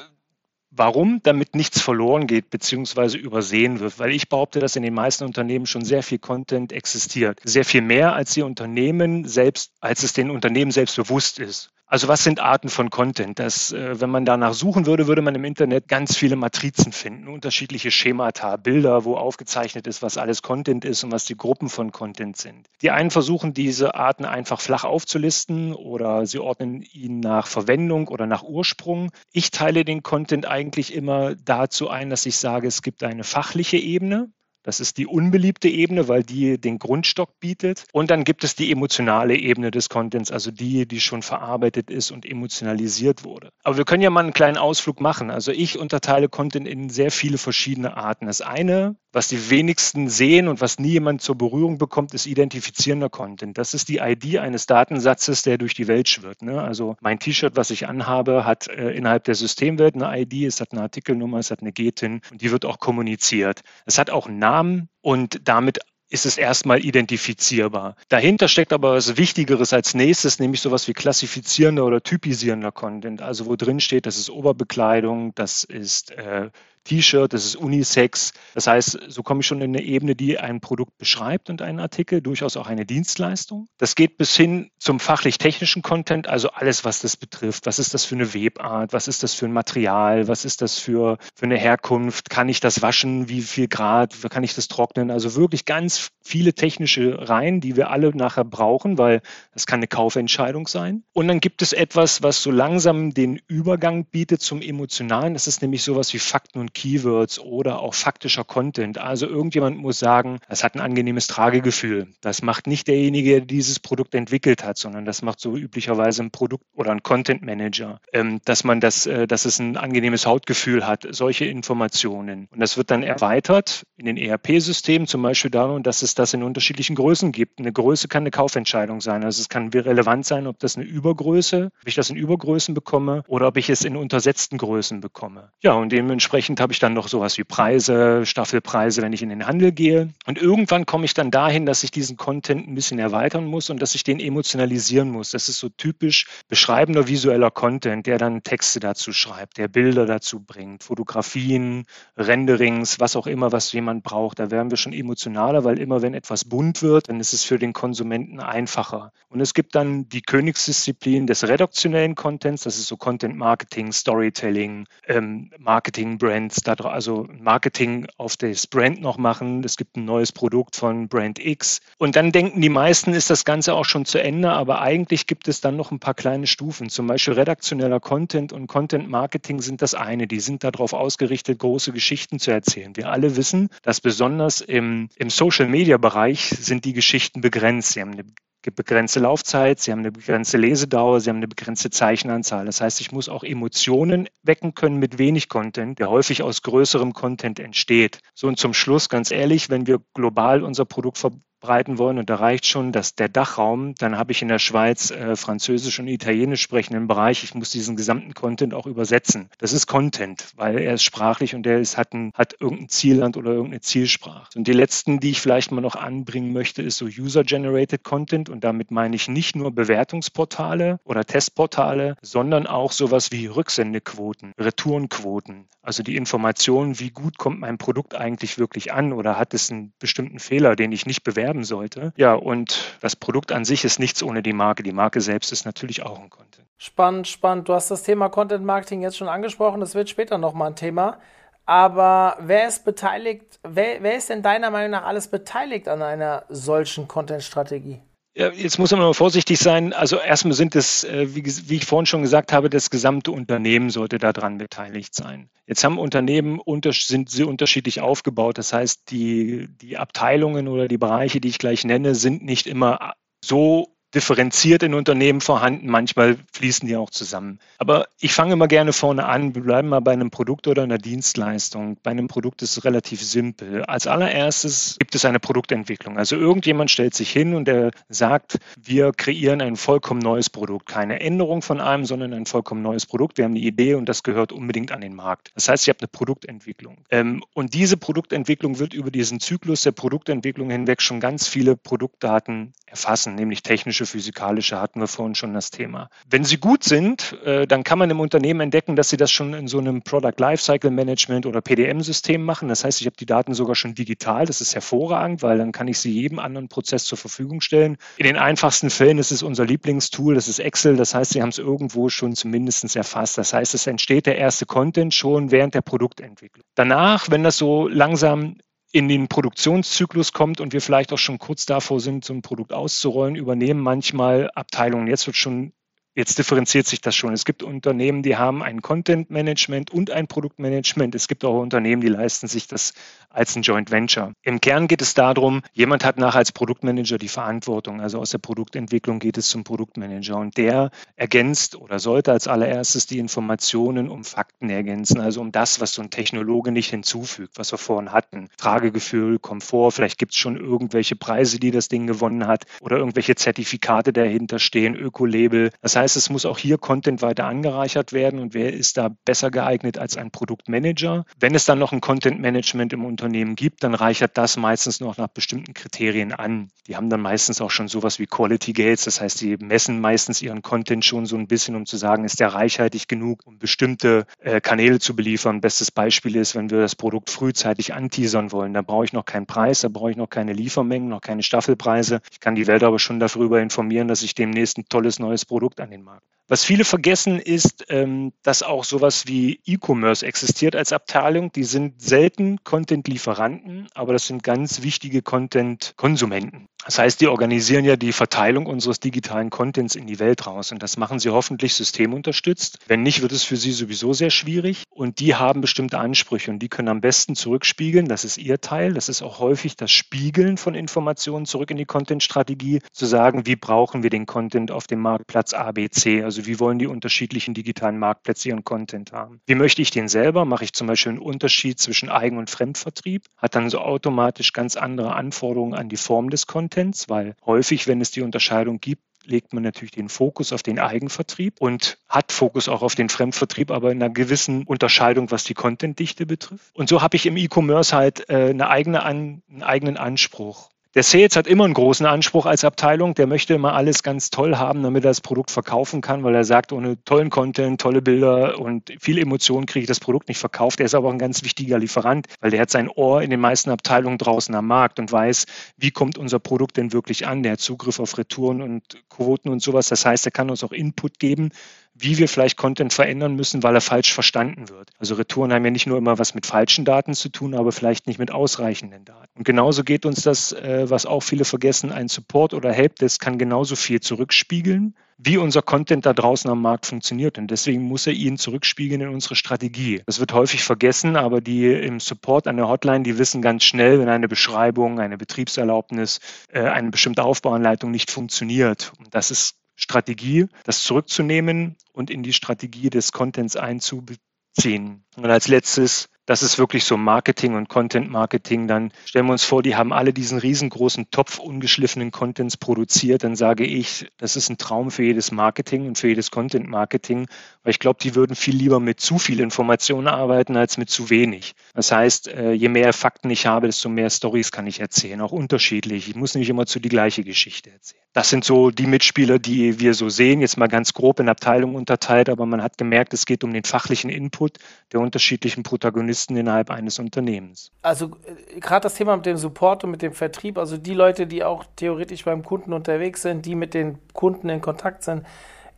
Warum? 0.76 1.20
Damit 1.22 1.54
nichts 1.54 1.80
verloren 1.80 2.26
geht 2.26 2.50
bzw. 2.50 3.16
übersehen 3.16 3.78
wird. 3.78 4.00
Weil 4.00 4.10
ich 4.10 4.28
behaupte, 4.28 4.58
dass 4.58 4.74
in 4.74 4.82
den 4.82 4.94
meisten 4.94 5.22
Unternehmen 5.22 5.66
schon 5.66 5.84
sehr 5.84 6.02
viel 6.02 6.18
Content 6.18 6.72
existiert. 6.72 7.40
Sehr 7.44 7.64
viel 7.64 7.80
mehr, 7.80 8.14
als 8.14 8.34
die 8.34 8.42
Unternehmen 8.42 9.24
selbst, 9.24 9.70
als 9.80 10.02
es 10.02 10.14
den 10.14 10.30
Unternehmen 10.30 10.72
selbst 10.72 10.96
bewusst 10.96 11.38
ist. 11.38 11.70
Also 11.94 12.08
was 12.08 12.24
sind 12.24 12.40
Arten 12.40 12.70
von 12.70 12.90
Content? 12.90 13.38
Das, 13.38 13.70
äh, 13.70 14.00
wenn 14.00 14.10
man 14.10 14.24
danach 14.24 14.52
suchen 14.52 14.84
würde, 14.84 15.06
würde 15.06 15.22
man 15.22 15.36
im 15.36 15.44
Internet 15.44 15.86
ganz 15.86 16.16
viele 16.16 16.34
Matrizen 16.34 16.90
finden, 16.90 17.28
unterschiedliche 17.28 17.92
Schemata, 17.92 18.56
Bilder, 18.56 19.04
wo 19.04 19.14
aufgezeichnet 19.16 19.86
ist, 19.86 20.02
was 20.02 20.18
alles 20.18 20.42
Content 20.42 20.84
ist 20.84 21.04
und 21.04 21.12
was 21.12 21.24
die 21.24 21.36
Gruppen 21.36 21.68
von 21.68 21.92
Content 21.92 22.36
sind. 22.36 22.66
Die 22.82 22.90
einen 22.90 23.12
versuchen, 23.12 23.54
diese 23.54 23.94
Arten 23.94 24.24
einfach 24.24 24.60
flach 24.60 24.82
aufzulisten 24.82 25.72
oder 25.72 26.26
sie 26.26 26.40
ordnen 26.40 26.82
ihn 26.82 27.20
nach 27.20 27.46
Verwendung 27.46 28.08
oder 28.08 28.26
nach 28.26 28.42
Ursprung. 28.42 29.12
Ich 29.30 29.52
teile 29.52 29.84
den 29.84 30.02
Content 30.02 30.46
eigentlich 30.46 30.92
immer 30.92 31.36
dazu 31.36 31.90
ein, 31.90 32.10
dass 32.10 32.26
ich 32.26 32.38
sage, 32.38 32.66
es 32.66 32.82
gibt 32.82 33.04
eine 33.04 33.22
fachliche 33.22 33.76
Ebene, 33.76 34.32
das 34.64 34.80
ist 34.80 34.96
die 34.96 35.06
unbeliebte 35.06 35.68
Ebene, 35.68 36.08
weil 36.08 36.24
die 36.24 36.58
den 36.58 36.78
Grundstock 36.78 37.38
bietet. 37.38 37.84
Und 37.92 38.10
dann 38.10 38.24
gibt 38.24 38.44
es 38.44 38.56
die 38.56 38.72
emotionale 38.72 39.36
Ebene 39.36 39.70
des 39.70 39.88
Contents, 39.88 40.32
also 40.32 40.50
die, 40.50 40.88
die 40.88 41.00
schon 41.00 41.22
verarbeitet 41.22 41.90
ist 41.90 42.10
und 42.10 42.26
emotionalisiert 42.26 43.24
wurde. 43.24 43.50
Aber 43.62 43.76
wir 43.76 43.84
können 43.84 44.02
ja 44.02 44.10
mal 44.10 44.20
einen 44.20 44.32
kleinen 44.32 44.56
Ausflug 44.56 45.00
machen. 45.00 45.30
Also 45.30 45.52
ich 45.52 45.78
unterteile 45.78 46.28
Content 46.28 46.66
in 46.66 46.88
sehr 46.88 47.10
viele 47.10 47.38
verschiedene 47.38 47.96
Arten. 47.96 48.26
Das 48.26 48.40
eine, 48.40 48.96
was 49.12 49.28
die 49.28 49.50
wenigsten 49.50 50.08
sehen 50.08 50.48
und 50.48 50.62
was 50.62 50.78
nie 50.78 50.92
jemand 50.92 51.20
zur 51.20 51.36
Berührung 51.36 51.76
bekommt, 51.76 52.14
ist 52.14 52.26
identifizierender 52.26 53.10
Content. 53.10 53.58
Das 53.58 53.74
ist 53.74 53.88
die 53.88 53.98
ID 53.98 54.38
eines 54.38 54.64
Datensatzes, 54.64 55.42
der 55.42 55.58
durch 55.58 55.74
die 55.74 55.88
Welt 55.88 56.08
schwirrt. 56.08 56.40
Ne? 56.40 56.62
Also 56.62 56.96
mein 57.00 57.18
T-Shirt, 57.18 57.56
was 57.56 57.70
ich 57.70 57.86
anhabe, 57.86 58.46
hat 58.46 58.68
äh, 58.68 58.92
innerhalb 58.92 59.24
der 59.24 59.34
Systemwelt 59.34 59.94
eine 59.94 60.22
ID, 60.22 60.44
es 60.44 60.60
hat 60.60 60.72
eine 60.72 60.80
Artikelnummer, 60.80 61.38
es 61.38 61.50
hat 61.50 61.60
eine 61.60 61.72
GTIN 61.72 62.22
und 62.30 62.40
die 62.40 62.50
wird 62.50 62.64
auch 62.64 62.78
kommuniziert. 62.78 63.60
Es 63.84 63.98
hat 63.98 64.08
auch 64.08 64.26
einen 64.26 64.38
Namen 64.38 64.53
Namen 64.54 64.88
und 65.00 65.48
damit 65.48 65.80
ist 66.10 66.26
es 66.26 66.38
erstmal 66.38 66.84
identifizierbar. 66.84 67.96
Dahinter 68.08 68.46
steckt 68.46 68.72
aber 68.72 68.92
was 68.94 69.16
Wichtigeres 69.16 69.72
als 69.72 69.94
nächstes, 69.94 70.38
nämlich 70.38 70.60
sowas 70.60 70.86
wie 70.86 70.92
klassifizierender 70.92 71.84
oder 71.84 72.02
typisierender 72.02 72.70
Content. 72.70 73.20
Also 73.20 73.46
wo 73.46 73.56
drin 73.56 73.80
steht, 73.80 74.06
das 74.06 74.16
ist 74.16 74.30
Oberbekleidung, 74.30 75.34
das 75.34 75.64
ist 75.64 76.12
äh, 76.12 76.50
T-Shirt, 76.84 77.32
das 77.32 77.44
ist 77.44 77.56
Unisex. 77.56 78.32
Das 78.54 78.66
heißt, 78.66 78.98
so 79.08 79.22
komme 79.22 79.40
ich 79.40 79.46
schon 79.46 79.60
in 79.60 79.74
eine 79.74 79.82
Ebene, 79.82 80.14
die 80.14 80.38
ein 80.38 80.60
Produkt 80.60 80.96
beschreibt 80.98 81.50
und 81.50 81.62
einen 81.62 81.80
Artikel, 81.80 82.20
durchaus 82.20 82.56
auch 82.56 82.66
eine 82.66 82.86
Dienstleistung. 82.86 83.68
Das 83.78 83.94
geht 83.94 84.16
bis 84.16 84.36
hin 84.36 84.70
zum 84.78 85.00
fachlich-technischen 85.00 85.82
Content, 85.82 86.28
also 86.28 86.50
alles, 86.50 86.84
was 86.84 87.00
das 87.00 87.16
betrifft. 87.16 87.66
Was 87.66 87.78
ist 87.78 87.94
das 87.94 88.04
für 88.04 88.14
eine 88.14 88.34
Webart? 88.34 88.92
Was 88.92 89.08
ist 89.08 89.22
das 89.22 89.34
für 89.34 89.46
ein 89.46 89.52
Material? 89.52 90.28
Was 90.28 90.44
ist 90.44 90.62
das 90.62 90.78
für, 90.78 91.18
für 91.34 91.46
eine 91.46 91.58
Herkunft? 91.58 92.30
Kann 92.30 92.48
ich 92.48 92.60
das 92.60 92.82
waschen? 92.82 93.28
Wie 93.28 93.40
viel 93.40 93.68
Grad? 93.68 94.14
Kann 94.30 94.44
ich 94.44 94.54
das 94.54 94.68
trocknen? 94.68 95.10
Also 95.10 95.34
wirklich 95.34 95.64
ganz 95.64 96.10
viele 96.24 96.54
technische 96.54 97.28
Reihen, 97.28 97.60
die 97.60 97.76
wir 97.76 97.90
alle 97.90 98.16
nachher 98.16 98.44
brauchen, 98.44 98.98
weil 98.98 99.20
das 99.52 99.66
kann 99.66 99.78
eine 99.78 99.86
Kaufentscheidung 99.86 100.66
sein. 100.66 101.04
Und 101.12 101.28
dann 101.28 101.40
gibt 101.40 101.62
es 101.62 101.72
etwas, 101.72 102.22
was 102.22 102.42
so 102.42 102.50
langsam 102.50 103.12
den 103.12 103.40
Übergang 103.46 104.06
bietet 104.06 104.40
zum 104.40 104.62
Emotionalen. 104.62 105.34
Das 105.34 105.46
ist 105.46 105.60
nämlich 105.62 105.82
sowas 105.82 106.12
wie 106.14 106.18
Fakten 106.18 106.58
und 106.58 106.74
Keywords 106.74 107.38
oder 107.38 107.80
auch 107.80 107.94
faktischer 107.94 108.44
Content. 108.44 108.98
Also 108.98 109.26
irgendjemand 109.26 109.76
muss 109.78 109.98
sagen, 109.98 110.38
das 110.48 110.64
hat 110.64 110.74
ein 110.74 110.80
angenehmes 110.80 111.26
Tragegefühl. 111.26 112.08
Das 112.22 112.42
macht 112.42 112.66
nicht 112.66 112.88
derjenige, 112.88 113.30
der 113.30 113.40
dieses 113.42 113.78
Produkt 113.78 114.14
entwickelt 114.14 114.64
hat, 114.64 114.78
sondern 114.78 115.04
das 115.04 115.22
macht 115.22 115.40
so 115.40 115.56
üblicherweise 115.56 116.22
ein 116.22 116.30
Produkt 116.30 116.64
oder 116.74 116.90
ein 116.90 117.02
Content 117.02 117.42
Manager, 117.42 118.00
ähm, 118.12 118.40
dass 118.44 118.64
man 118.64 118.80
das, 118.80 119.06
äh, 119.06 119.26
dass 119.26 119.44
es 119.44 119.58
ein 119.58 119.76
angenehmes 119.76 120.26
Hautgefühl 120.26 120.86
hat, 120.86 121.06
solche 121.10 121.44
Informationen. 121.44 122.48
Und 122.50 122.60
das 122.60 122.76
wird 122.76 122.90
dann 122.90 123.02
erweitert 123.02 123.84
in 123.96 124.06
den 124.06 124.16
ERP-Systemen, 124.16 125.06
zum 125.06 125.22
Beispiel 125.22 125.50
darum, 125.50 125.82
dass 125.82 126.02
es 126.02 126.13
das 126.14 126.34
in 126.34 126.42
unterschiedlichen 126.42 126.96
Größen 126.96 127.32
gibt. 127.32 127.58
Eine 127.58 127.72
Größe 127.72 128.08
kann 128.08 128.22
eine 128.22 128.30
Kaufentscheidung 128.30 129.00
sein. 129.00 129.24
Also 129.24 129.40
es 129.40 129.48
kann 129.48 129.68
relevant 129.68 130.26
sein, 130.26 130.46
ob 130.46 130.58
das 130.58 130.76
eine 130.76 130.84
Übergröße, 130.84 131.70
ob 131.80 131.88
ich 131.88 131.94
das 131.94 132.10
in 132.10 132.16
Übergrößen 132.16 132.74
bekomme 132.74 133.22
oder 133.26 133.48
ob 133.48 133.56
ich 133.56 133.70
es 133.70 133.84
in 133.84 133.96
untersetzten 133.96 134.58
Größen 134.58 135.00
bekomme. 135.00 135.50
Ja, 135.62 135.74
und 135.74 135.90
dementsprechend 135.90 136.60
habe 136.60 136.72
ich 136.72 136.78
dann 136.78 136.94
noch 136.94 137.08
sowas 137.08 137.38
wie 137.38 137.44
Preise, 137.44 138.26
Staffelpreise, 138.26 139.02
wenn 139.02 139.12
ich 139.12 139.22
in 139.22 139.28
den 139.28 139.46
Handel 139.46 139.72
gehe. 139.72 140.12
Und 140.26 140.38
irgendwann 140.38 140.86
komme 140.86 141.04
ich 141.04 141.14
dann 141.14 141.30
dahin, 141.30 141.66
dass 141.66 141.82
ich 141.84 141.90
diesen 141.90 142.16
Content 142.16 142.68
ein 142.68 142.74
bisschen 142.74 142.98
erweitern 142.98 143.44
muss 143.44 143.70
und 143.70 143.82
dass 143.82 143.94
ich 143.94 144.04
den 144.04 144.20
emotionalisieren 144.20 145.10
muss. 145.10 145.30
Das 145.30 145.48
ist 145.48 145.58
so 145.58 145.68
typisch 145.68 146.26
beschreibender 146.48 147.08
visueller 147.08 147.50
Content, 147.50 148.06
der 148.06 148.18
dann 148.18 148.42
Texte 148.42 148.80
dazu 148.80 149.12
schreibt, 149.12 149.58
der 149.58 149.68
Bilder 149.68 150.06
dazu 150.06 150.40
bringt, 150.40 150.84
Fotografien, 150.84 151.86
Renderings, 152.16 153.00
was 153.00 153.16
auch 153.16 153.26
immer, 153.26 153.52
was 153.52 153.72
jemand 153.72 154.04
braucht. 154.04 154.38
Da 154.38 154.50
werden 154.50 154.70
wir 154.70 154.76
schon 154.76 154.92
emotionaler, 154.92 155.64
weil 155.64 155.78
immer 155.78 156.02
wenn 156.04 156.14
etwas 156.14 156.44
bunt 156.44 156.82
wird, 156.82 157.08
dann 157.08 157.18
ist 157.18 157.32
es 157.32 157.42
für 157.42 157.58
den 157.58 157.72
Konsumenten 157.72 158.38
einfacher. 158.38 159.10
Und 159.30 159.40
es 159.40 159.54
gibt 159.54 159.74
dann 159.74 160.08
die 160.08 160.22
Königsdisziplin 160.22 161.26
des 161.26 161.48
redaktionellen 161.48 162.14
Contents, 162.14 162.62
das 162.62 162.76
ist 162.76 162.86
so 162.86 162.96
Content 162.96 163.36
Marketing, 163.36 163.90
Storytelling, 163.90 164.86
ähm, 165.08 165.50
Marketing, 165.58 166.18
Brands, 166.18 166.60
also 166.66 167.26
Marketing 167.32 168.06
auf 168.16 168.36
das 168.36 168.66
Brand 168.66 169.00
noch 169.00 169.18
machen. 169.18 169.64
Es 169.64 169.76
gibt 169.76 169.96
ein 169.96 170.04
neues 170.04 170.30
Produkt 170.30 170.76
von 170.76 171.08
Brand 171.08 171.44
X. 171.44 171.80
Und 171.98 172.16
dann 172.16 172.30
denken 172.32 172.60
die 172.60 172.68
meisten, 172.68 173.14
ist 173.14 173.30
das 173.30 173.44
Ganze 173.44 173.74
auch 173.74 173.86
schon 173.86 174.04
zu 174.04 174.22
Ende, 174.22 174.50
aber 174.52 174.82
eigentlich 174.82 175.26
gibt 175.26 175.48
es 175.48 175.60
dann 175.60 175.76
noch 175.76 175.90
ein 175.90 175.98
paar 175.98 176.14
kleine 176.14 176.46
Stufen. 176.46 176.90
Zum 176.90 177.06
Beispiel 177.06 177.34
redaktioneller 177.34 178.00
Content 178.00 178.52
und 178.52 178.66
Content 178.66 179.08
Marketing 179.08 179.60
sind 179.60 179.82
das 179.82 179.94
eine. 179.94 180.26
Die 180.26 180.40
sind 180.40 180.64
darauf 180.64 180.92
ausgerichtet, 180.92 181.58
große 181.58 181.92
Geschichten 181.92 182.38
zu 182.38 182.50
erzählen. 182.50 182.94
Wir 182.94 183.10
alle 183.10 183.36
wissen, 183.36 183.70
dass 183.82 184.00
besonders 184.00 184.60
im, 184.60 185.08
im 185.16 185.30
Social 185.30 185.66
Media 185.66 185.93
Bereich 185.98 186.48
sind 186.48 186.84
die 186.84 186.92
Geschichten 186.92 187.40
begrenzt. 187.40 187.92
Sie 187.92 188.00
haben 188.00 188.12
eine 188.12 188.24
begrenzte 188.70 189.20
Laufzeit, 189.20 189.80
sie 189.80 189.92
haben 189.92 190.00
eine 190.00 190.12
begrenzte 190.12 190.56
Lesedauer, 190.56 191.20
sie 191.20 191.30
haben 191.30 191.36
eine 191.36 191.48
begrenzte 191.48 191.90
Zeichenanzahl. 191.90 192.66
Das 192.66 192.80
heißt, 192.80 193.00
ich 193.00 193.12
muss 193.12 193.28
auch 193.28 193.44
Emotionen 193.44 194.28
wecken 194.42 194.74
können 194.74 194.98
mit 194.98 195.18
wenig 195.18 195.48
Content, 195.48 195.98
der 195.98 196.10
häufig 196.10 196.42
aus 196.42 196.62
größerem 196.62 197.12
Content 197.12 197.58
entsteht. 197.58 198.20
So 198.34 198.48
und 198.48 198.58
zum 198.58 198.72
Schluss, 198.74 199.08
ganz 199.08 199.30
ehrlich, 199.30 199.70
wenn 199.70 199.86
wir 199.86 200.00
global 200.14 200.62
unser 200.62 200.84
Produkt 200.84 201.18
ver 201.18 201.32
breiten 201.64 201.96
wollen. 201.96 202.18
Und 202.18 202.28
da 202.28 202.36
reicht 202.36 202.66
schon, 202.66 202.92
dass 202.92 203.14
der 203.14 203.30
Dachraum, 203.30 203.94
dann 203.94 204.18
habe 204.18 204.32
ich 204.32 204.42
in 204.42 204.48
der 204.48 204.58
Schweiz 204.58 205.10
äh, 205.10 205.34
Französisch 205.34 205.98
und 205.98 206.08
Italienisch 206.08 206.60
sprechenden 206.60 207.08
Bereich. 207.08 207.42
Ich 207.42 207.54
muss 207.54 207.70
diesen 207.70 207.96
gesamten 207.96 208.34
Content 208.34 208.74
auch 208.74 208.86
übersetzen. 208.86 209.48
Das 209.58 209.72
ist 209.72 209.86
Content, 209.86 210.52
weil 210.56 210.78
er 210.78 210.94
ist 210.94 211.02
sprachlich 211.02 211.54
und 211.54 211.66
er 211.66 211.80
ist, 211.80 211.96
hat, 211.96 212.12
ein, 212.12 212.32
hat 212.34 212.54
irgendein 212.60 212.90
Zielland 212.90 213.38
oder 213.38 213.52
irgendeine 213.52 213.80
Zielsprache. 213.80 214.50
Und 214.56 214.68
die 214.68 214.72
letzten, 214.72 215.20
die 215.20 215.30
ich 215.30 215.40
vielleicht 215.40 215.72
mal 215.72 215.80
noch 215.80 215.96
anbringen 215.96 216.52
möchte, 216.52 216.82
ist 216.82 216.98
so 216.98 217.06
User-Generated 217.06 218.04
Content. 218.04 218.50
Und 218.50 218.62
damit 218.62 218.90
meine 218.90 219.16
ich 219.16 219.28
nicht 219.28 219.56
nur 219.56 219.74
Bewertungsportale 219.74 221.00
oder 221.04 221.24
Testportale, 221.24 222.16
sondern 222.20 222.66
auch 222.66 222.92
sowas 222.92 223.32
wie 223.32 223.46
Rücksendequoten, 223.46 224.52
Retourenquoten. 224.60 225.68
Also 225.80 226.02
die 226.02 226.16
Information, 226.16 226.98
wie 226.98 227.10
gut 227.10 227.36
kommt 227.36 227.60
mein 227.60 227.76
Produkt 227.76 228.14
eigentlich 228.14 228.58
wirklich 228.58 228.92
an 228.92 229.12
oder 229.12 229.38
hat 229.38 229.52
es 229.52 229.70
einen 229.70 229.92
bestimmten 229.98 230.38
Fehler, 230.38 230.76
den 230.76 230.92
ich 230.92 231.04
nicht 231.04 231.24
bewerten 231.24 231.53
bewerben 231.54 231.64
sollte. 231.64 232.12
Ja, 232.16 232.34
und 232.34 232.96
das 233.00 233.16
Produkt 233.16 233.52
an 233.52 233.64
sich 233.64 233.84
ist 233.84 233.98
nichts 233.98 234.22
ohne 234.22 234.42
die 234.42 234.52
Marke. 234.52 234.82
Die 234.82 234.92
Marke 234.92 235.20
selbst 235.20 235.52
ist 235.52 235.64
natürlich 235.64 236.02
auch 236.02 236.18
ein 236.20 236.30
Content. 236.30 236.66
Spannend, 236.76 237.28
spannend. 237.28 237.68
Du 237.68 237.74
hast 237.74 237.90
das 237.90 238.02
Thema 238.02 238.28
Content 238.28 238.64
Marketing 238.64 239.02
jetzt 239.02 239.16
schon 239.16 239.28
angesprochen. 239.28 239.80
Das 239.80 239.94
wird 239.94 240.10
später 240.10 240.38
nochmal 240.38 240.70
ein 240.70 240.76
Thema. 240.76 241.18
Aber 241.66 242.36
wer 242.40 242.68
ist 242.68 242.84
beteiligt, 242.84 243.58
wer, 243.62 244.02
wer 244.02 244.16
ist 244.16 244.28
denn 244.28 244.42
deiner 244.42 244.70
Meinung 244.70 244.90
nach 244.90 245.04
alles 245.04 245.28
beteiligt 245.28 245.88
an 245.88 246.02
einer 246.02 246.44
solchen 246.50 247.08
Content-Strategie? 247.08 248.02
Ja, 248.36 248.50
jetzt 248.50 248.78
muss 248.80 248.90
man 248.90 248.98
nur 248.98 249.14
vorsichtig 249.14 249.60
sein. 249.60 249.92
Also 249.92 250.18
erstmal 250.18 250.54
sind 250.54 250.74
es, 250.74 251.04
äh, 251.04 251.36
wie, 251.36 251.76
ich 251.76 251.84
vorhin 251.84 252.06
schon 252.06 252.22
gesagt 252.22 252.52
habe, 252.52 252.68
das 252.68 252.90
gesamte 252.90 253.30
Unternehmen 253.30 253.90
sollte 253.90 254.18
daran 254.18 254.58
beteiligt 254.58 255.14
sein. 255.14 255.50
Jetzt 255.66 255.84
haben 255.84 255.98
Unternehmen 255.98 256.58
unter, 256.58 256.92
sind 256.92 257.30
sie 257.30 257.44
unterschiedlich 257.44 258.00
aufgebaut. 258.00 258.58
Das 258.58 258.72
heißt, 258.72 259.10
die, 259.10 259.68
die 259.80 259.98
Abteilungen 259.98 260.66
oder 260.66 260.88
die 260.88 260.98
Bereiche, 260.98 261.40
die 261.40 261.48
ich 261.48 261.58
gleich 261.58 261.84
nenne, 261.84 262.16
sind 262.16 262.42
nicht 262.42 262.66
immer 262.66 263.14
so 263.44 263.93
differenziert 264.14 264.82
in 264.82 264.94
Unternehmen 264.94 265.40
vorhanden, 265.40 265.88
manchmal 265.88 266.36
fließen 266.52 266.86
die 266.86 266.96
auch 266.96 267.10
zusammen. 267.10 267.58
Aber 267.78 268.06
ich 268.20 268.32
fange 268.32 268.52
immer 268.52 268.68
gerne 268.68 268.92
vorne 268.92 269.26
an, 269.26 269.54
wir 269.54 269.62
bleiben 269.62 269.88
mal 269.88 270.00
bei 270.00 270.12
einem 270.12 270.30
Produkt 270.30 270.66
oder 270.68 270.82
einer 270.82 270.98
Dienstleistung. 270.98 271.98
Bei 272.02 272.10
einem 272.10 272.28
Produkt 272.28 272.62
ist 272.62 272.76
es 272.76 272.84
relativ 272.84 273.22
simpel. 273.22 273.84
Als 273.84 274.06
allererstes 274.06 274.96
gibt 274.98 275.14
es 275.14 275.24
eine 275.24 275.40
Produktentwicklung. 275.40 276.16
Also 276.18 276.36
irgendjemand 276.36 276.90
stellt 276.90 277.14
sich 277.14 277.30
hin 277.30 277.54
und 277.54 277.68
er 277.68 277.90
sagt, 278.08 278.58
wir 278.80 279.12
kreieren 279.12 279.60
ein 279.60 279.76
vollkommen 279.76 280.20
neues 280.20 280.50
Produkt. 280.50 280.86
Keine 280.86 281.20
Änderung 281.20 281.62
von 281.62 281.80
einem, 281.80 282.04
sondern 282.04 282.32
ein 282.32 282.46
vollkommen 282.46 282.82
neues 282.82 283.06
Produkt. 283.06 283.38
Wir 283.38 283.44
haben 283.44 283.52
eine 283.52 283.60
Idee 283.60 283.94
und 283.94 284.08
das 284.08 284.22
gehört 284.22 284.52
unbedingt 284.52 284.92
an 284.92 285.00
den 285.00 285.14
Markt. 285.14 285.50
Das 285.54 285.68
heißt, 285.68 285.84
ich 285.84 285.88
habe 285.88 286.00
eine 286.00 286.08
Produktentwicklung. 286.08 286.98
Ähm, 287.10 287.42
und 287.52 287.74
diese 287.74 287.96
Produktentwicklung 287.96 288.78
wird 288.78 288.94
über 288.94 289.10
diesen 289.10 289.40
Zyklus 289.40 289.82
der 289.82 289.92
Produktentwicklung 289.92 290.70
hinweg 290.70 291.02
schon 291.02 291.20
ganz 291.20 291.48
viele 291.48 291.76
Produktdaten 291.76 292.72
erfassen, 292.86 293.34
nämlich 293.34 293.62
technische, 293.62 294.03
physikalische, 294.06 294.80
hatten 294.80 295.00
wir 295.00 295.06
vorhin 295.06 295.34
schon 295.34 295.54
das 295.54 295.70
Thema. 295.70 296.08
Wenn 296.28 296.44
sie 296.44 296.58
gut 296.58 296.84
sind, 296.84 297.36
äh, 297.44 297.66
dann 297.66 297.84
kann 297.84 297.98
man 297.98 298.10
im 298.10 298.20
Unternehmen 298.20 298.60
entdecken, 298.60 298.96
dass 298.96 299.08
sie 299.08 299.16
das 299.16 299.30
schon 299.30 299.54
in 299.54 299.68
so 299.68 299.78
einem 299.78 300.02
Product 300.02 300.34
Lifecycle 300.38 300.90
Management 300.90 301.46
oder 301.46 301.60
PDM-System 301.60 302.42
machen. 302.42 302.68
Das 302.68 302.84
heißt, 302.84 303.00
ich 303.00 303.06
habe 303.06 303.16
die 303.16 303.26
Daten 303.26 303.54
sogar 303.54 303.74
schon 303.74 303.94
digital. 303.94 304.46
Das 304.46 304.60
ist 304.60 304.74
hervorragend, 304.74 305.42
weil 305.42 305.58
dann 305.58 305.72
kann 305.72 305.88
ich 305.88 305.98
sie 305.98 306.12
jedem 306.12 306.38
anderen 306.38 306.68
Prozess 306.68 307.04
zur 307.04 307.18
Verfügung 307.18 307.60
stellen. 307.60 307.96
In 308.16 308.26
den 308.26 308.36
einfachsten 308.36 308.90
Fällen 308.90 309.18
ist 309.18 309.30
es 309.30 309.42
unser 309.42 309.64
Lieblingstool, 309.64 310.34
das 310.34 310.48
ist 310.48 310.58
Excel. 310.58 310.96
Das 310.96 311.14
heißt, 311.14 311.32
sie 311.32 311.42
haben 311.42 311.50
es 311.50 311.58
irgendwo 311.58 312.08
schon 312.08 312.34
zumindest 312.34 312.94
erfasst. 312.96 313.38
Das 313.38 313.52
heißt, 313.52 313.74
es 313.74 313.86
entsteht 313.86 314.26
der 314.26 314.36
erste 314.36 314.66
Content 314.66 315.14
schon 315.14 315.50
während 315.50 315.74
der 315.74 315.82
Produktentwicklung. 315.82 316.64
Danach, 316.74 317.30
wenn 317.30 317.42
das 317.42 317.56
so 317.56 317.88
langsam 317.88 318.56
in 318.94 319.08
den 319.08 319.26
Produktionszyklus 319.26 320.32
kommt 320.32 320.60
und 320.60 320.72
wir 320.72 320.80
vielleicht 320.80 321.12
auch 321.12 321.18
schon 321.18 321.38
kurz 321.38 321.66
davor 321.66 321.98
sind, 321.98 322.24
so 322.24 322.32
ein 322.32 322.42
Produkt 322.42 322.72
auszurollen, 322.72 323.34
übernehmen 323.34 323.80
manchmal 323.80 324.52
Abteilungen. 324.54 325.08
Jetzt 325.08 325.26
wird 325.26 325.36
schon 325.36 325.72
Jetzt 326.16 326.38
differenziert 326.38 326.86
sich 326.86 327.00
das 327.00 327.16
schon. 327.16 327.32
Es 327.32 327.44
gibt 327.44 327.64
Unternehmen, 327.64 328.22
die 328.22 328.36
haben 328.36 328.62
ein 328.62 328.82
Content 328.82 329.30
Management 329.30 329.90
und 329.90 330.12
ein 330.12 330.28
Produktmanagement. 330.28 331.12
Es 331.16 331.26
gibt 331.26 331.44
auch 331.44 331.60
Unternehmen, 331.60 332.02
die 332.02 332.08
leisten 332.08 332.46
sich 332.46 332.68
das 332.68 332.94
als 333.34 333.56
ein 333.56 333.62
Joint 333.62 333.90
Venture. 333.90 334.32
Im 334.42 334.60
Kern 334.60 334.86
geht 334.86 335.02
es 335.02 335.14
darum, 335.14 335.62
jemand 335.72 336.04
hat 336.04 336.18
nachher 336.18 336.38
als 336.38 336.52
Produktmanager 336.52 337.18
die 337.18 337.28
Verantwortung. 337.28 338.00
Also 338.00 338.20
aus 338.20 338.30
der 338.30 338.38
Produktentwicklung 338.38 339.18
geht 339.18 339.36
es 339.36 339.48
zum 339.48 339.64
Produktmanager 339.64 340.36
und 340.36 340.56
der 340.56 340.90
ergänzt 341.16 341.76
oder 341.76 341.98
sollte 341.98 342.32
als 342.32 342.46
allererstes 342.46 343.06
die 343.06 343.18
Informationen 343.18 344.08
um 344.08 344.24
Fakten 344.24 344.70
ergänzen, 344.70 345.20
also 345.20 345.40
um 345.40 345.52
das, 345.52 345.80
was 345.80 345.92
so 345.92 346.02
ein 346.02 346.10
Technologe 346.10 346.70
nicht 346.70 346.90
hinzufügt, 346.90 347.58
was 347.58 347.72
wir 347.72 347.78
vorhin 347.78 348.12
hatten. 348.12 348.48
Tragegefühl, 348.56 349.38
Komfort, 349.38 349.92
vielleicht 349.92 350.18
gibt 350.18 350.32
es 350.32 350.38
schon 350.38 350.56
irgendwelche 350.56 351.16
Preise, 351.16 351.58
die 351.58 351.72
das 351.72 351.88
Ding 351.88 352.06
gewonnen 352.06 352.46
hat 352.46 352.64
oder 352.80 352.98
irgendwelche 352.98 353.34
Zertifikate 353.34 354.12
dahinter 354.12 354.58
stehen, 354.58 354.94
Ökolabel. 354.94 355.70
Das 355.82 355.96
heißt, 355.96 356.16
es 356.16 356.30
muss 356.30 356.46
auch 356.46 356.58
hier 356.58 356.78
Content 356.78 357.20
weiter 357.20 357.46
angereichert 357.46 358.12
werden 358.12 358.38
und 358.38 358.54
wer 358.54 358.72
ist 358.72 358.96
da 358.96 359.10
besser 359.24 359.50
geeignet 359.50 359.98
als 359.98 360.16
ein 360.16 360.30
Produktmanager? 360.30 361.24
Wenn 361.40 361.54
es 361.54 361.64
dann 361.64 361.78
noch 361.80 361.92
ein 361.92 362.00
Content 362.00 362.40
Management 362.40 362.92
im 362.92 363.04
Unternehmen 363.04 363.23
Unternehmen 363.24 363.56
gibt, 363.56 363.82
dann 363.82 363.94
reichert 363.94 364.36
das 364.36 364.56
meistens 364.56 365.00
noch 365.00 365.16
nach 365.16 365.28
bestimmten 365.28 365.72
Kriterien 365.74 366.32
an. 366.32 366.70
Die 366.86 366.96
haben 366.96 367.08
dann 367.08 367.20
meistens 367.20 367.60
auch 367.60 367.70
schon 367.70 367.88
sowas 367.88 368.18
wie 368.18 368.26
Quality 368.26 368.72
Gates, 368.72 369.04
das 369.04 369.20
heißt, 369.20 369.40
die 369.40 369.56
messen 369.56 370.00
meistens 370.00 370.42
ihren 370.42 370.62
Content 370.62 371.04
schon 371.04 371.24
so 371.24 371.36
ein 371.36 371.46
bisschen, 371.46 371.74
um 371.74 371.86
zu 371.86 371.96
sagen, 371.96 372.24
ist 372.24 372.40
der 372.40 372.48
reichhaltig 372.48 373.08
genug, 373.08 373.46
um 373.46 373.58
bestimmte 373.58 374.26
äh, 374.40 374.60
Kanäle 374.60 374.98
zu 374.98 375.16
beliefern. 375.16 375.60
Bestes 375.60 375.90
Beispiel 375.90 376.36
ist, 376.36 376.54
wenn 376.54 376.70
wir 376.70 376.80
das 376.80 376.94
Produkt 376.94 377.30
frühzeitig 377.30 377.94
anteasern 377.94 378.52
wollen, 378.52 378.74
da 378.74 378.82
brauche 378.82 379.06
ich 379.06 379.12
noch 379.12 379.24
keinen 379.24 379.46
Preis, 379.46 379.80
da 379.80 379.88
brauche 379.88 380.10
ich 380.10 380.16
noch 380.16 380.28
keine 380.28 380.52
Liefermengen, 380.52 381.08
noch 381.08 381.22
keine 381.22 381.42
Staffelpreise. 381.42 382.20
Ich 382.30 382.40
kann 382.40 382.54
die 382.54 382.66
Welt 382.66 382.82
aber 382.82 382.98
schon 382.98 383.20
darüber 383.20 383.60
informieren, 383.60 384.08
dass 384.08 384.22
ich 384.22 384.34
demnächst 384.34 384.78
ein 384.78 384.84
tolles 384.88 385.18
neues 385.18 385.44
Produkt 385.44 385.80
an 385.80 385.90
den 385.90 386.02
Markt 386.02 386.24
was 386.48 386.64
viele 386.64 386.84
vergessen 386.84 387.38
ist, 387.38 387.86
ähm, 387.88 388.32
dass 388.42 388.62
auch 388.62 388.84
sowas 388.84 389.26
wie 389.26 389.60
E-Commerce 389.64 390.26
existiert 390.26 390.76
als 390.76 390.92
Abteilung. 390.92 391.52
Die 391.52 391.64
sind 391.64 392.00
selten 392.00 392.62
Content-Lieferanten, 392.64 393.88
aber 393.94 394.12
das 394.12 394.26
sind 394.26 394.42
ganz 394.42 394.82
wichtige 394.82 395.22
Content-Konsumenten. 395.22 396.68
Das 396.84 396.98
heißt, 396.98 397.20
die 397.22 397.28
organisieren 397.28 397.86
ja 397.86 397.96
die 397.96 398.12
Verteilung 398.12 398.66
unseres 398.66 399.00
digitalen 399.00 399.48
Contents 399.48 399.94
in 399.94 400.06
die 400.06 400.18
Welt 400.18 400.46
raus 400.46 400.70
und 400.70 400.82
das 400.82 400.98
machen 400.98 401.18
sie 401.18 401.30
hoffentlich 401.30 401.72
systemunterstützt. 401.74 402.78
Wenn 402.86 403.02
nicht, 403.02 403.22
wird 403.22 403.32
es 403.32 403.42
für 403.42 403.56
sie 403.56 403.72
sowieso 403.72 404.12
sehr 404.12 404.28
schwierig 404.28 404.82
und 404.90 405.18
die 405.18 405.34
haben 405.34 405.62
bestimmte 405.62 405.98
Ansprüche 405.98 406.50
und 406.50 406.58
die 406.58 406.68
können 406.68 406.88
am 406.88 407.00
besten 407.00 407.36
zurückspiegeln. 407.36 408.06
Das 408.06 408.24
ist 408.24 408.36
ihr 408.36 408.60
Teil. 408.60 408.92
Das 408.92 409.08
ist 409.08 409.22
auch 409.22 409.38
häufig 409.38 409.76
das 409.76 409.90
Spiegeln 409.90 410.58
von 410.58 410.74
Informationen 410.74 411.46
zurück 411.46 411.70
in 411.70 411.78
die 411.78 411.86
Content-Strategie, 411.86 412.80
zu 412.92 413.06
sagen, 413.06 413.46
wie 413.46 413.56
brauchen 413.56 414.02
wir 414.02 414.10
den 414.10 414.26
Content 414.26 414.70
auf 414.70 414.86
dem 414.86 415.00
Marktplatz 415.00 415.54
ABC. 415.54 416.22
Also 416.22 416.33
also 416.34 416.46
wie 416.46 416.58
wollen 416.58 416.80
die 416.80 416.88
unterschiedlichen 416.88 417.54
digitalen 417.54 417.98
Marktplätze 417.98 418.48
ihren 418.48 418.64
Content 418.64 419.12
haben? 419.12 419.40
Wie 419.46 419.54
möchte 419.54 419.82
ich 419.82 419.90
den 419.92 420.08
selber? 420.08 420.44
Mache 420.44 420.64
ich 420.64 420.72
zum 420.72 420.88
Beispiel 420.88 421.10
einen 421.10 421.18
Unterschied 421.20 421.78
zwischen 421.78 422.08
Eigen- 422.08 422.38
und 422.38 422.50
Fremdvertrieb? 422.50 423.26
Hat 423.36 423.54
dann 423.54 423.70
so 423.70 423.78
automatisch 423.78 424.52
ganz 424.52 424.76
andere 424.76 425.14
Anforderungen 425.14 425.74
an 425.74 425.88
die 425.88 425.96
Form 425.96 426.30
des 426.30 426.48
Contents, 426.48 427.08
weil 427.08 427.36
häufig, 427.46 427.86
wenn 427.86 428.00
es 428.00 428.10
die 428.10 428.22
Unterscheidung 428.22 428.80
gibt, 428.80 429.02
legt 429.26 429.52
man 429.52 429.62
natürlich 429.62 429.92
den 429.92 430.08
Fokus 430.08 430.52
auf 430.52 430.62
den 430.62 430.78
Eigenvertrieb 430.78 431.60
und 431.60 431.98
hat 432.08 432.32
Fokus 432.32 432.68
auch 432.68 432.82
auf 432.82 432.94
den 432.94 433.08
Fremdvertrieb, 433.08 433.70
aber 433.70 433.92
in 433.92 434.02
einer 434.02 434.12
gewissen 434.12 434.64
Unterscheidung, 434.64 435.30
was 435.30 435.44
die 435.44 435.54
Contentdichte 435.54 436.26
betrifft. 436.26 436.74
Und 436.74 436.88
so 436.88 437.00
habe 437.00 437.16
ich 437.16 437.26
im 437.26 437.36
E-Commerce 437.36 437.96
halt 437.96 438.28
äh, 438.28 438.50
eine 438.50 438.68
eigene 438.68 439.02
einen 439.02 439.42
eigenen 439.62 439.96
Anspruch. 439.96 440.70
Der 440.94 441.02
Sales 441.02 441.34
hat 441.34 441.48
immer 441.48 441.64
einen 441.64 441.74
großen 441.74 442.06
Anspruch 442.06 442.46
als 442.46 442.62
Abteilung. 442.62 443.14
Der 443.14 443.26
möchte 443.26 443.54
immer 443.54 443.72
alles 443.72 444.04
ganz 444.04 444.30
toll 444.30 444.58
haben, 444.58 444.84
damit 444.84 445.04
er 445.04 445.10
das 445.10 445.20
Produkt 445.20 445.50
verkaufen 445.50 446.00
kann, 446.00 446.22
weil 446.22 446.36
er 446.36 446.44
sagt, 446.44 446.72
ohne 446.72 447.02
tollen 447.02 447.30
Content, 447.30 447.80
tolle 447.80 448.00
Bilder 448.00 448.60
und 448.60 448.92
viel 449.00 449.18
Emotionen 449.18 449.66
kriege 449.66 449.82
ich 449.82 449.88
das 449.88 449.98
Produkt 449.98 450.28
nicht 450.28 450.38
verkauft. 450.38 450.78
Er 450.78 450.86
ist 450.86 450.94
aber 450.94 451.08
auch 451.08 451.12
ein 451.12 451.18
ganz 451.18 451.42
wichtiger 451.42 451.80
Lieferant, 451.80 452.28
weil 452.40 452.52
der 452.52 452.60
hat 452.60 452.70
sein 452.70 452.88
Ohr 452.88 453.22
in 453.22 453.30
den 453.30 453.40
meisten 453.40 453.70
Abteilungen 453.70 454.18
draußen 454.18 454.54
am 454.54 454.68
Markt 454.68 455.00
und 455.00 455.10
weiß, 455.10 455.46
wie 455.76 455.90
kommt 455.90 456.16
unser 456.16 456.38
Produkt 456.38 456.76
denn 456.76 456.92
wirklich 456.92 457.26
an. 457.26 457.42
Der 457.42 457.52
hat 457.52 457.60
Zugriff 457.60 457.98
auf 457.98 458.16
Retouren 458.16 458.62
und 458.62 459.02
Quoten 459.08 459.48
und 459.48 459.60
sowas. 459.60 459.88
Das 459.88 460.06
heißt, 460.06 460.24
er 460.26 460.32
kann 460.32 460.48
uns 460.48 460.62
auch 460.62 460.70
Input 460.70 461.18
geben, 461.18 461.50
wie 461.94 462.18
wir 462.18 462.28
vielleicht 462.28 462.56
Content 462.56 462.92
verändern 462.92 463.36
müssen, 463.36 463.62
weil 463.62 463.74
er 463.74 463.80
falsch 463.80 464.12
verstanden 464.12 464.68
wird. 464.68 464.90
Also 464.98 465.14
Retouren 465.14 465.52
haben 465.52 465.64
ja 465.64 465.70
nicht 465.70 465.86
nur 465.86 465.96
immer 465.96 466.18
was 466.18 466.34
mit 466.34 466.44
falschen 466.44 466.84
Daten 466.84 467.14
zu 467.14 467.28
tun, 467.28 467.54
aber 467.54 467.70
vielleicht 467.70 468.08
nicht 468.08 468.18
mit 468.18 468.32
ausreichenden 468.32 469.04
Daten. 469.04 469.30
Und 469.36 469.44
genauso 469.44 469.84
geht 469.84 470.04
uns 470.04 470.22
das, 470.22 470.52
äh, 470.52 470.90
was 470.90 471.06
auch 471.06 471.22
viele 471.22 471.44
vergessen, 471.44 471.92
ein 471.92 472.08
Support 472.08 472.52
oder 472.52 472.72
Helpdesk 472.72 473.20
kann 473.20 473.38
genauso 473.38 473.76
viel 473.76 474.00
zurückspiegeln, 474.00 474.96
wie 475.18 475.36
unser 475.36 475.62
Content 475.62 476.04
da 476.04 476.12
draußen 476.12 476.50
am 476.50 476.60
Markt 476.60 476.86
funktioniert. 476.86 477.38
Und 477.38 477.50
deswegen 477.52 477.82
muss 477.82 478.08
er 478.08 478.12
ihn 478.12 478.38
zurückspiegeln 478.38 479.00
in 479.00 479.08
unsere 479.08 479.36
Strategie. 479.36 480.02
Das 480.06 480.18
wird 480.18 480.32
häufig 480.32 480.64
vergessen, 480.64 481.16
aber 481.16 481.40
die 481.40 481.72
im 481.72 482.00
Support 482.00 482.48
an 482.48 482.56
der 482.56 482.68
Hotline, 482.68 483.04
die 483.04 483.18
wissen 483.18 483.40
ganz 483.40 483.62
schnell, 483.62 484.00
wenn 484.00 484.08
eine 484.08 484.26
Beschreibung, 484.26 484.98
eine 484.98 485.16
Betriebserlaubnis, 485.16 486.18
äh, 486.52 486.62
eine 486.62 486.90
bestimmte 486.90 487.22
Aufbauanleitung 487.22 487.92
nicht 487.92 488.10
funktioniert. 488.10 488.92
Und 488.98 489.14
das 489.14 489.30
ist 489.30 489.56
Strategie, 489.76 490.46
das 490.64 490.82
zurückzunehmen 490.82 491.76
und 491.92 492.10
in 492.10 492.22
die 492.22 492.32
Strategie 492.32 492.90
des 492.90 493.12
Contents 493.12 493.56
einzubeziehen. 493.56 495.04
Und 495.16 495.26
als 495.26 495.48
letztes 495.48 496.08
das 496.26 496.42
ist 496.42 496.58
wirklich 496.58 496.84
so 496.84 496.96
Marketing 496.96 497.54
und 497.54 497.68
Content 497.68 498.10
Marketing. 498.10 498.66
Dann 498.66 498.92
stellen 499.04 499.26
wir 499.26 499.32
uns 499.32 499.44
vor, 499.44 499.62
die 499.62 499.76
haben 499.76 499.92
alle 499.92 500.14
diesen 500.14 500.38
riesengroßen 500.38 501.10
Topf 501.10 501.38
ungeschliffenen 501.38 502.10
Contents 502.10 502.56
produziert. 502.56 503.24
Dann 503.24 503.36
sage 503.36 503.64
ich, 503.64 504.10
das 504.16 504.36
ist 504.36 504.48
ein 504.48 504.56
Traum 504.56 504.90
für 504.90 505.02
jedes 505.02 505.32
Marketing 505.32 505.86
und 505.86 505.98
für 505.98 506.08
jedes 506.08 506.30
Content 506.30 506.66
Marketing, 506.68 507.26
weil 507.62 507.72
ich 507.72 507.78
glaube, 507.78 507.98
die 508.02 508.14
würden 508.14 508.36
viel 508.36 508.56
lieber 508.56 508.80
mit 508.80 509.00
zu 509.00 509.18
viel 509.18 509.40
Information 509.40 510.08
arbeiten 510.08 510.56
als 510.56 510.78
mit 510.78 510.88
zu 510.88 511.10
wenig. 511.10 511.54
Das 511.74 511.92
heißt, 511.92 512.28
äh, 512.28 512.52
je 512.52 512.68
mehr 512.68 512.92
Fakten 512.94 513.28
ich 513.28 513.46
habe, 513.46 513.66
desto 513.66 513.90
mehr 513.90 514.08
Stories 514.08 514.50
kann 514.50 514.66
ich 514.66 514.80
erzählen, 514.80 515.20
auch 515.20 515.32
unterschiedlich. 515.32 516.08
Ich 516.08 516.14
muss 516.14 516.34
nicht 516.34 516.48
immer 516.48 516.64
zu 516.64 516.80
die 516.80 516.88
gleiche 516.88 517.22
Geschichte 517.22 517.70
erzählen. 517.70 518.03
Das 518.14 518.30
sind 518.30 518.44
so 518.44 518.70
die 518.70 518.86
Mitspieler, 518.86 519.40
die 519.40 519.80
wir 519.80 519.92
so 519.92 520.08
sehen, 520.08 520.40
jetzt 520.40 520.56
mal 520.56 520.68
ganz 520.68 520.94
grob 520.94 521.18
in 521.18 521.28
Abteilungen 521.28 521.74
unterteilt, 521.74 522.28
aber 522.28 522.46
man 522.46 522.62
hat 522.62 522.78
gemerkt, 522.78 523.12
es 523.12 523.26
geht 523.26 523.42
um 523.42 523.52
den 523.52 523.64
fachlichen 523.64 524.08
Input 524.08 524.58
der 524.92 525.00
unterschiedlichen 525.00 525.64
Protagonisten 525.64 526.36
innerhalb 526.36 526.70
eines 526.70 527.00
Unternehmens. 527.00 527.72
Also 527.82 528.16
äh, 528.24 528.60
gerade 528.60 528.84
das 528.84 528.94
Thema 528.94 529.16
mit 529.16 529.26
dem 529.26 529.36
Support 529.36 529.82
und 529.82 529.90
mit 529.90 530.00
dem 530.00 530.12
Vertrieb, 530.12 530.58
also 530.58 530.76
die 530.76 530.94
Leute, 530.94 531.26
die 531.26 531.42
auch 531.42 531.64
theoretisch 531.74 532.24
beim 532.24 532.44
Kunden 532.44 532.72
unterwegs 532.72 533.22
sind, 533.22 533.46
die 533.46 533.56
mit 533.56 533.74
den 533.74 533.98
Kunden 534.12 534.48
in 534.48 534.60
Kontakt 534.60 535.02
sind. 535.02 535.26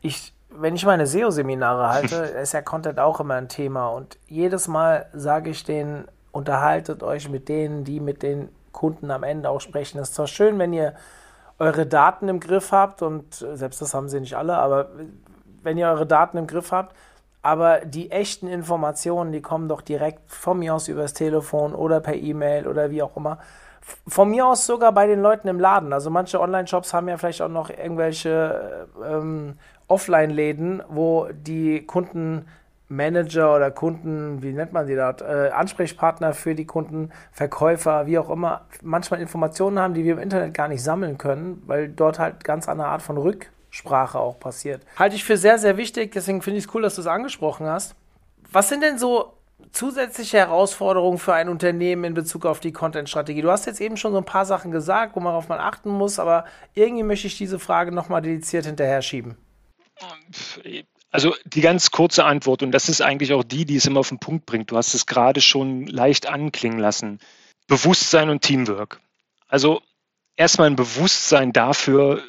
Ich, 0.03 0.35
wenn 0.51 0.75
ich 0.75 0.85
meine 0.85 1.07
SEO-Seminare 1.07 1.89
halte, 1.95 2.17
ist 2.17 2.53
ja 2.53 2.61
Content 2.61 2.99
auch 2.99 3.19
immer 3.19 3.37
ein 3.37 3.49
Thema 3.49 3.89
und 3.89 4.19
jedes 4.29 4.69
Mal 4.69 5.07
sage 5.15 5.49
ich 5.49 5.65
denen, 5.65 6.05
unterhaltet 6.33 7.03
euch 7.03 7.31
mit 7.31 7.49
denen, 7.49 7.85
die 7.85 7.99
mit 7.99 8.23
den 8.23 8.51
Kunden 8.73 9.11
am 9.11 9.23
Ende 9.23 9.49
auch 9.49 9.63
sprechen. 9.63 9.99
Es 10.01 10.11
ist 10.11 10.17
zwar 10.17 10.27
schön, 10.27 10.59
wenn 10.59 10.75
ihr 10.75 10.93
eure 11.59 11.87
Daten 11.87 12.29
im 12.29 12.41
Griff 12.41 12.73
habt 12.73 13.03
und 13.03 13.35
selbst 13.35 13.81
das 13.81 13.95
haben 13.95 14.09
sie 14.09 14.21
nicht 14.21 14.37
alle, 14.37 14.59
aber 14.59 14.91
wenn 15.63 15.79
ihr 15.79 15.89
eure 15.89 16.07
Daten 16.07 16.37
im 16.39 16.47
Griff 16.47 16.73
habt, 16.73 16.95
aber 17.43 17.81
die 17.81 18.11
echten 18.11 18.49
Informationen, 18.49 19.33
die 19.33 19.41
kommen 19.41 19.69
doch 19.69 19.81
direkt 19.81 20.31
von 20.31 20.59
mir 20.59 20.75
aus 20.75 20.89
übers 20.89 21.15
Telefon 21.15 21.75
oder 21.75 22.01
per 22.01 22.15
E-Mail 22.15 22.67
oder 22.67 22.91
wie 22.91 23.03
auch 23.03 23.17
immer 23.17 23.39
von 24.07 24.31
mir 24.31 24.47
aus 24.47 24.67
sogar 24.67 24.93
bei 24.93 25.07
den 25.07 25.21
Leuten 25.21 25.49
im 25.49 25.61
Laden. 25.61 25.93
Also 25.93 26.11
manche 26.11 26.41
Online-Shops 26.41 26.93
haben 26.93 27.09
ja 27.09 27.17
vielleicht 27.17 27.43
auch 27.43 27.49
noch 27.49 27.71
irgendwelche 27.71 28.89
ähm, 29.05 29.59
Offline-Läden, 29.89 30.83
wo 30.89 31.29
die 31.33 31.87
Kundenmanager 32.89 33.55
oder 33.55 33.71
Kunden, 33.71 34.43
wie 34.43 34.53
nennt 34.53 34.73
man 34.73 34.87
die 34.87 34.95
dort, 34.95 35.23
äh, 35.23 35.51
Ansprechpartner 35.53 36.35
für 36.35 36.55
die 36.55 36.67
Kunden, 36.67 37.11
Verkäufer, 37.33 38.07
wie 38.07 38.19
auch 38.19 38.31
immer, 38.31 38.67
manchmal 38.83 39.21
Informationen 39.21 39.79
haben, 39.79 39.95
die 39.95 40.05
wir 40.05 40.13
im 40.13 40.19
Internet 40.19 40.55
gar 40.55 40.69
nicht 40.69 40.83
sammeln 40.83 41.19
können, 41.19 41.63
weil 41.67 41.89
dort 41.89 42.19
halt 42.19 42.45
ganz 42.45 42.69
andere 42.69 42.89
Art 42.89 43.03
von 43.03 43.17
Rücksprache 43.19 44.19
auch 44.19 44.39
passiert. 44.39 44.83
Halte 44.97 45.17
ich 45.17 45.25
für 45.25 45.37
sehr, 45.37 45.59
sehr 45.59 45.77
wichtig, 45.77 46.13
deswegen 46.13 46.43
finde 46.43 46.59
ich 46.59 46.67
es 46.67 46.75
cool, 46.75 46.83
dass 46.83 46.95
du 46.95 47.01
es 47.01 47.07
angesprochen 47.07 47.67
hast. 47.67 47.95
Was 48.53 48.69
sind 48.69 48.83
denn 48.83 48.99
so 48.99 49.33
zusätzliche 49.73 50.39
Herausforderungen 50.39 51.19
für 51.19 51.35
ein 51.35 51.49
Unternehmen 51.49 52.05
in 52.05 52.15
Bezug 52.15 52.47
auf 52.47 52.61
die 52.61 52.73
Content-Strategie? 52.73 53.43
Du 53.43 53.51
hast 53.51 53.67
jetzt 53.67 53.81
eben 53.81 53.97
schon 53.97 54.13
so 54.13 54.19
ein 54.19 54.25
paar 54.25 54.47
Sachen 54.47 54.71
gesagt, 54.71 55.17
worauf 55.17 55.49
man 55.49 55.59
achten 55.59 55.91
muss, 55.91 56.21
aber 56.21 56.45
irgendwie 56.75 57.03
möchte 57.03 57.27
ich 57.27 57.37
diese 57.37 57.59
Frage 57.59 57.91
nochmal 57.91 58.23
dediziert 58.23 58.67
hinterher 58.67 59.03
schieben. 59.03 59.37
Also 61.11 61.35
die 61.45 61.61
ganz 61.61 61.91
kurze 61.91 62.25
Antwort, 62.25 62.63
und 62.63 62.73
das 62.73 62.89
ist 62.89 63.01
eigentlich 63.01 63.33
auch 63.33 63.45
die, 63.45 63.65
die 63.65 63.77
es 63.77 63.87
immer 63.87 64.01
auf 64.01 64.09
den 64.09 64.19
Punkt 64.19 64.47
bringt. 64.47 64.71
Du 64.71 64.77
hast 64.77 64.95
es 64.95 65.07
gerade 65.07 65.41
schon 65.41 65.87
leicht 65.87 66.27
anklingen 66.29 66.79
lassen. 66.79 67.21
Bewusstsein 67.69 68.29
und 68.29 68.43
Teamwork. 68.43 69.01
Also 69.49 69.83
erstmal 70.37 70.69
ein 70.69 70.77
Bewusstsein 70.77 71.53
dafür, 71.53 72.23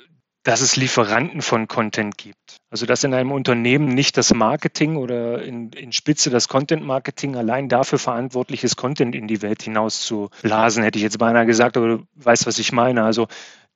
dass 0.44 0.62
es 0.62 0.78
Lieferanten 0.78 1.42
von 1.42 1.68
Content 1.68 2.18
gibt. 2.18 2.58
Also 2.70 2.86
dass 2.86 3.04
in 3.04 3.14
einem 3.14 3.34
Unternehmen 3.34 3.90
nicht 3.90 4.16
das 4.16 4.34
Marketing 4.34 4.96
oder 4.96 5.44
in, 5.44 5.72
in 5.72 5.92
Spitze 5.92 6.30
das 6.30 6.48
Content-Marketing 6.48 7.36
allein 7.36 7.68
dafür 7.68 8.00
verantwortlich 8.00 8.64
ist, 8.64 8.78
Content 8.78 9.14
in 9.14 9.28
die 9.28 9.42
Welt 9.42 9.64
hinaus 9.64 10.06
zu 10.06 10.30
blasen, 10.44 10.84
hätte 10.84 11.00
ich 11.00 11.04
jetzt 11.04 11.20
beinahe 11.20 11.46
gesagt, 11.46 11.76
aber 11.76 11.88
du 11.88 12.04
weißt, 12.16 12.48
was 12.48 12.60
ich 12.60 12.72
meine. 12.72 13.04
Also 13.04 13.28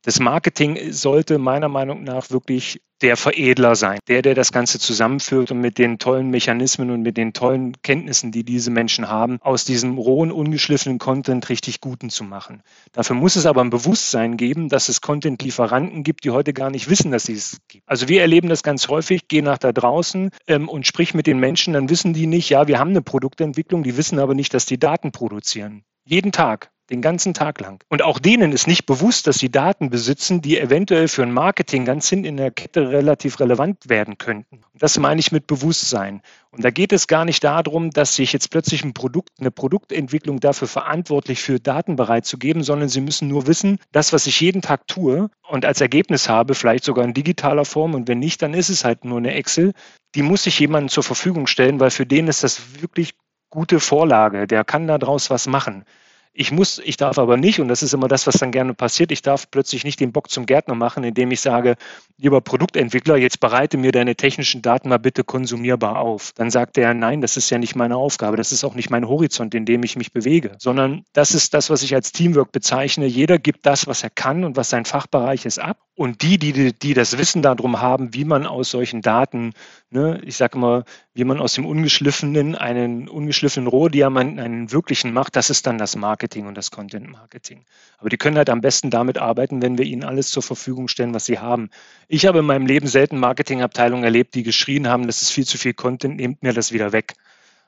das 0.03 0.19
Marketing 0.19 0.91
sollte 0.91 1.37
meiner 1.37 1.69
Meinung 1.69 2.03
nach 2.03 2.29
wirklich 2.31 2.81
der 3.01 3.17
Veredler 3.17 3.75
sein, 3.75 3.99
der, 4.07 4.21
der 4.21 4.35
das 4.35 4.51
Ganze 4.51 4.79
zusammenführt 4.79 5.51
und 5.51 5.59
mit 5.59 5.77
den 5.77 5.97
tollen 5.97 6.29
Mechanismen 6.29 6.91
und 6.91 7.01
mit 7.01 7.17
den 7.17 7.33
tollen 7.33 7.81
Kenntnissen, 7.81 8.31
die 8.31 8.43
diese 8.43 8.69
Menschen 8.71 9.09
haben, 9.09 9.39
aus 9.41 9.65
diesem 9.65 9.97
rohen, 9.97 10.31
ungeschliffenen 10.31 10.99
Content 10.99 11.49
richtig 11.49 11.81
guten 11.81 12.09
zu 12.09 12.23
machen. 12.23 12.61
Dafür 12.91 13.15
muss 13.15 13.35
es 13.35 13.45
aber 13.45 13.61
ein 13.61 13.69
Bewusstsein 13.69 14.37
geben, 14.37 14.69
dass 14.69 14.89
es 14.89 15.01
Content-Lieferanten 15.01 16.03
gibt, 16.03 16.23
die 16.23 16.31
heute 16.31 16.53
gar 16.53 16.69
nicht 16.69 16.89
wissen, 16.89 17.11
dass 17.11 17.23
sie 17.23 17.33
es 17.33 17.57
gibt. 17.67 17.87
Also 17.87 18.07
wir 18.07 18.21
erleben 18.21 18.49
das 18.49 18.63
ganz 18.63 18.87
häufig, 18.87 19.27
geh 19.27 19.41
nach 19.41 19.57
da 19.57 19.71
draußen 19.71 20.29
ähm, 20.47 20.69
und 20.69 20.85
sprich 20.85 21.13
mit 21.13 21.27
den 21.27 21.39
Menschen, 21.39 21.73
dann 21.73 21.89
wissen 21.89 22.13
die 22.13 22.27
nicht, 22.27 22.49
ja, 22.49 22.67
wir 22.67 22.79
haben 22.79 22.91
eine 22.91 23.01
Produktentwicklung, 23.01 23.83
die 23.83 23.97
wissen 23.97 24.19
aber 24.19 24.35
nicht, 24.35 24.53
dass 24.53 24.65
die 24.65 24.79
Daten 24.79 25.11
produzieren. 25.11 25.83
Jeden 26.03 26.31
Tag 26.31 26.71
den 26.91 27.01
ganzen 27.01 27.33
Tag 27.33 27.59
lang. 27.59 27.83
Und 27.89 28.03
auch 28.03 28.19
denen 28.19 28.51
ist 28.51 28.67
nicht 28.67 28.85
bewusst, 28.85 29.25
dass 29.27 29.37
sie 29.37 29.49
Daten 29.49 29.89
besitzen, 29.89 30.41
die 30.41 30.59
eventuell 30.59 31.07
für 31.07 31.23
ein 31.23 31.31
Marketing 31.31 31.85
ganz 31.85 32.09
hinten 32.09 32.25
in 32.25 32.37
der 32.37 32.51
Kette 32.51 32.89
relativ 32.89 33.39
relevant 33.39 33.89
werden 33.89 34.17
könnten. 34.17 34.61
Das 34.77 34.99
meine 34.99 35.19
ich 35.19 35.31
mit 35.31 35.47
Bewusstsein. 35.47 36.21
Und 36.51 36.65
da 36.65 36.69
geht 36.69 36.91
es 36.91 37.07
gar 37.07 37.23
nicht 37.23 37.43
darum, 37.43 37.91
dass 37.91 38.15
sich 38.15 38.33
jetzt 38.33 38.51
plötzlich 38.51 38.83
ein 38.83 38.93
Produkt, 38.93 39.29
eine 39.39 39.51
Produktentwicklung 39.51 40.39
dafür 40.39 40.67
verantwortlich 40.67 41.41
für 41.41 41.59
Daten 41.59 41.95
bereitzugeben, 41.95 42.63
sondern 42.63 42.89
sie 42.89 43.01
müssen 43.01 43.29
nur 43.29 43.47
wissen, 43.47 43.79
das, 43.91 44.11
was 44.11 44.27
ich 44.27 44.41
jeden 44.41 44.61
Tag 44.61 44.87
tue 44.87 45.29
und 45.47 45.65
als 45.65 45.79
Ergebnis 45.79 46.27
habe, 46.27 46.55
vielleicht 46.55 46.83
sogar 46.83 47.05
in 47.05 47.13
digitaler 47.13 47.63
Form 47.63 47.93
und 47.93 48.07
wenn 48.07 48.19
nicht, 48.19 48.41
dann 48.41 48.53
ist 48.53 48.69
es 48.69 48.83
halt 48.83 49.05
nur 49.05 49.17
eine 49.17 49.33
Excel, 49.33 49.71
die 50.13 50.23
muss 50.23 50.45
ich 50.45 50.59
jemandem 50.59 50.89
zur 50.89 51.03
Verfügung 51.03 51.47
stellen, 51.47 51.79
weil 51.79 51.91
für 51.91 52.05
den 52.05 52.27
ist 52.27 52.43
das 52.43 52.81
wirklich 52.81 53.13
gute 53.49 53.79
Vorlage. 53.79 54.47
Der 54.47 54.63
kann 54.63 54.87
daraus 54.87 55.29
was 55.29 55.47
machen. 55.47 55.85
Ich 56.33 56.51
muss, 56.51 56.79
ich 56.79 56.95
darf 56.95 57.17
aber 57.17 57.35
nicht, 57.35 57.59
und 57.59 57.67
das 57.67 57.83
ist 57.83 57.93
immer 57.93 58.07
das, 58.07 58.25
was 58.25 58.35
dann 58.35 58.51
gerne 58.51 58.73
passiert, 58.73 59.11
ich 59.11 59.21
darf 59.21 59.51
plötzlich 59.51 59.83
nicht 59.83 59.99
den 59.99 60.13
Bock 60.13 60.29
zum 60.29 60.45
Gärtner 60.45 60.75
machen, 60.75 61.03
indem 61.03 61.29
ich 61.31 61.41
sage, 61.41 61.75
lieber 62.17 62.39
Produktentwickler, 62.39 63.17
jetzt 63.17 63.41
bereite 63.41 63.77
mir 63.77 63.91
deine 63.91 64.15
technischen 64.15 64.61
Daten 64.61 64.87
mal 64.87 64.97
bitte 64.97 65.25
konsumierbar 65.25 65.99
auf. 65.99 66.31
Dann 66.35 66.49
sagt 66.49 66.77
er, 66.77 66.93
nein, 66.93 67.19
das 67.19 67.35
ist 67.35 67.49
ja 67.49 67.57
nicht 67.57 67.75
meine 67.75 67.97
Aufgabe, 67.97 68.37
das 68.37 68.53
ist 68.53 68.63
auch 68.63 68.75
nicht 68.75 68.89
mein 68.89 69.09
Horizont, 69.09 69.53
in 69.55 69.65
dem 69.65 69.83
ich 69.83 69.97
mich 69.97 70.13
bewege, 70.13 70.55
sondern 70.57 71.03
das 71.11 71.33
ist 71.33 71.53
das, 71.53 71.69
was 71.69 71.83
ich 71.83 71.93
als 71.95 72.13
Teamwork 72.13 72.53
bezeichne. 72.53 73.07
Jeder 73.07 73.37
gibt 73.37 73.65
das, 73.65 73.87
was 73.87 74.01
er 74.01 74.09
kann 74.09 74.45
und 74.45 74.55
was 74.55 74.69
sein 74.69 74.85
Fachbereich 74.85 75.45
ist, 75.45 75.59
ab. 75.59 75.79
Und 75.93 76.21
die, 76.21 76.37
die, 76.37 76.73
die 76.73 76.93
das 76.93 77.17
Wissen 77.17 77.41
darum 77.41 77.81
haben, 77.81 78.13
wie 78.13 78.23
man 78.23 78.47
aus 78.47 78.71
solchen 78.71 79.01
Daten, 79.01 79.53
ne, 79.89 80.21
ich 80.23 80.37
sage 80.37 80.57
mal, 80.57 80.85
wie 81.13 81.25
man 81.25 81.39
aus 81.39 81.53
dem 81.53 81.65
ungeschliffenen 81.65 82.55
einen 82.55 83.09
ungeschliffenen 83.09 83.67
Rohdiamanten 83.67 84.39
einen 84.39 84.71
wirklichen 84.71 85.11
macht, 85.11 85.35
das 85.35 85.49
ist 85.49 85.67
dann 85.67 85.77
das 85.77 85.97
Marketing 85.97 86.47
und 86.47 86.55
das 86.55 86.71
Content 86.71 87.09
Marketing. 87.09 87.65
Aber 87.97 88.09
die 88.09 88.17
können 88.17 88.37
halt 88.37 88.49
am 88.49 88.61
besten 88.61 88.89
damit 88.89 89.17
arbeiten, 89.17 89.61
wenn 89.61 89.77
wir 89.77 89.85
ihnen 89.85 90.05
alles 90.05 90.31
zur 90.31 90.41
Verfügung 90.41 90.87
stellen, 90.87 91.13
was 91.13 91.25
sie 91.25 91.39
haben. 91.39 91.69
Ich 92.07 92.25
habe 92.25 92.39
in 92.39 92.45
meinem 92.45 92.67
Leben 92.67 92.87
selten 92.87 93.19
Marketingabteilungen 93.19 94.05
erlebt, 94.05 94.33
die 94.33 94.43
geschrien 94.43 94.87
haben, 94.87 95.07
das 95.07 95.21
ist 95.21 95.31
viel 95.31 95.45
zu 95.45 95.57
viel 95.57 95.73
Content, 95.73 96.15
nehmt 96.15 96.41
mir 96.41 96.53
das 96.53 96.71
wieder 96.71 96.93
weg. 96.93 97.15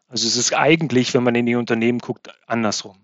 Also 0.07 0.27
es 0.27 0.37
ist 0.37 0.53
eigentlich, 0.53 1.13
wenn 1.13 1.23
man 1.23 1.35
in 1.35 1.45
die 1.45 1.55
Unternehmen 1.55 1.99
guckt, 1.99 2.29
andersrum. 2.47 3.02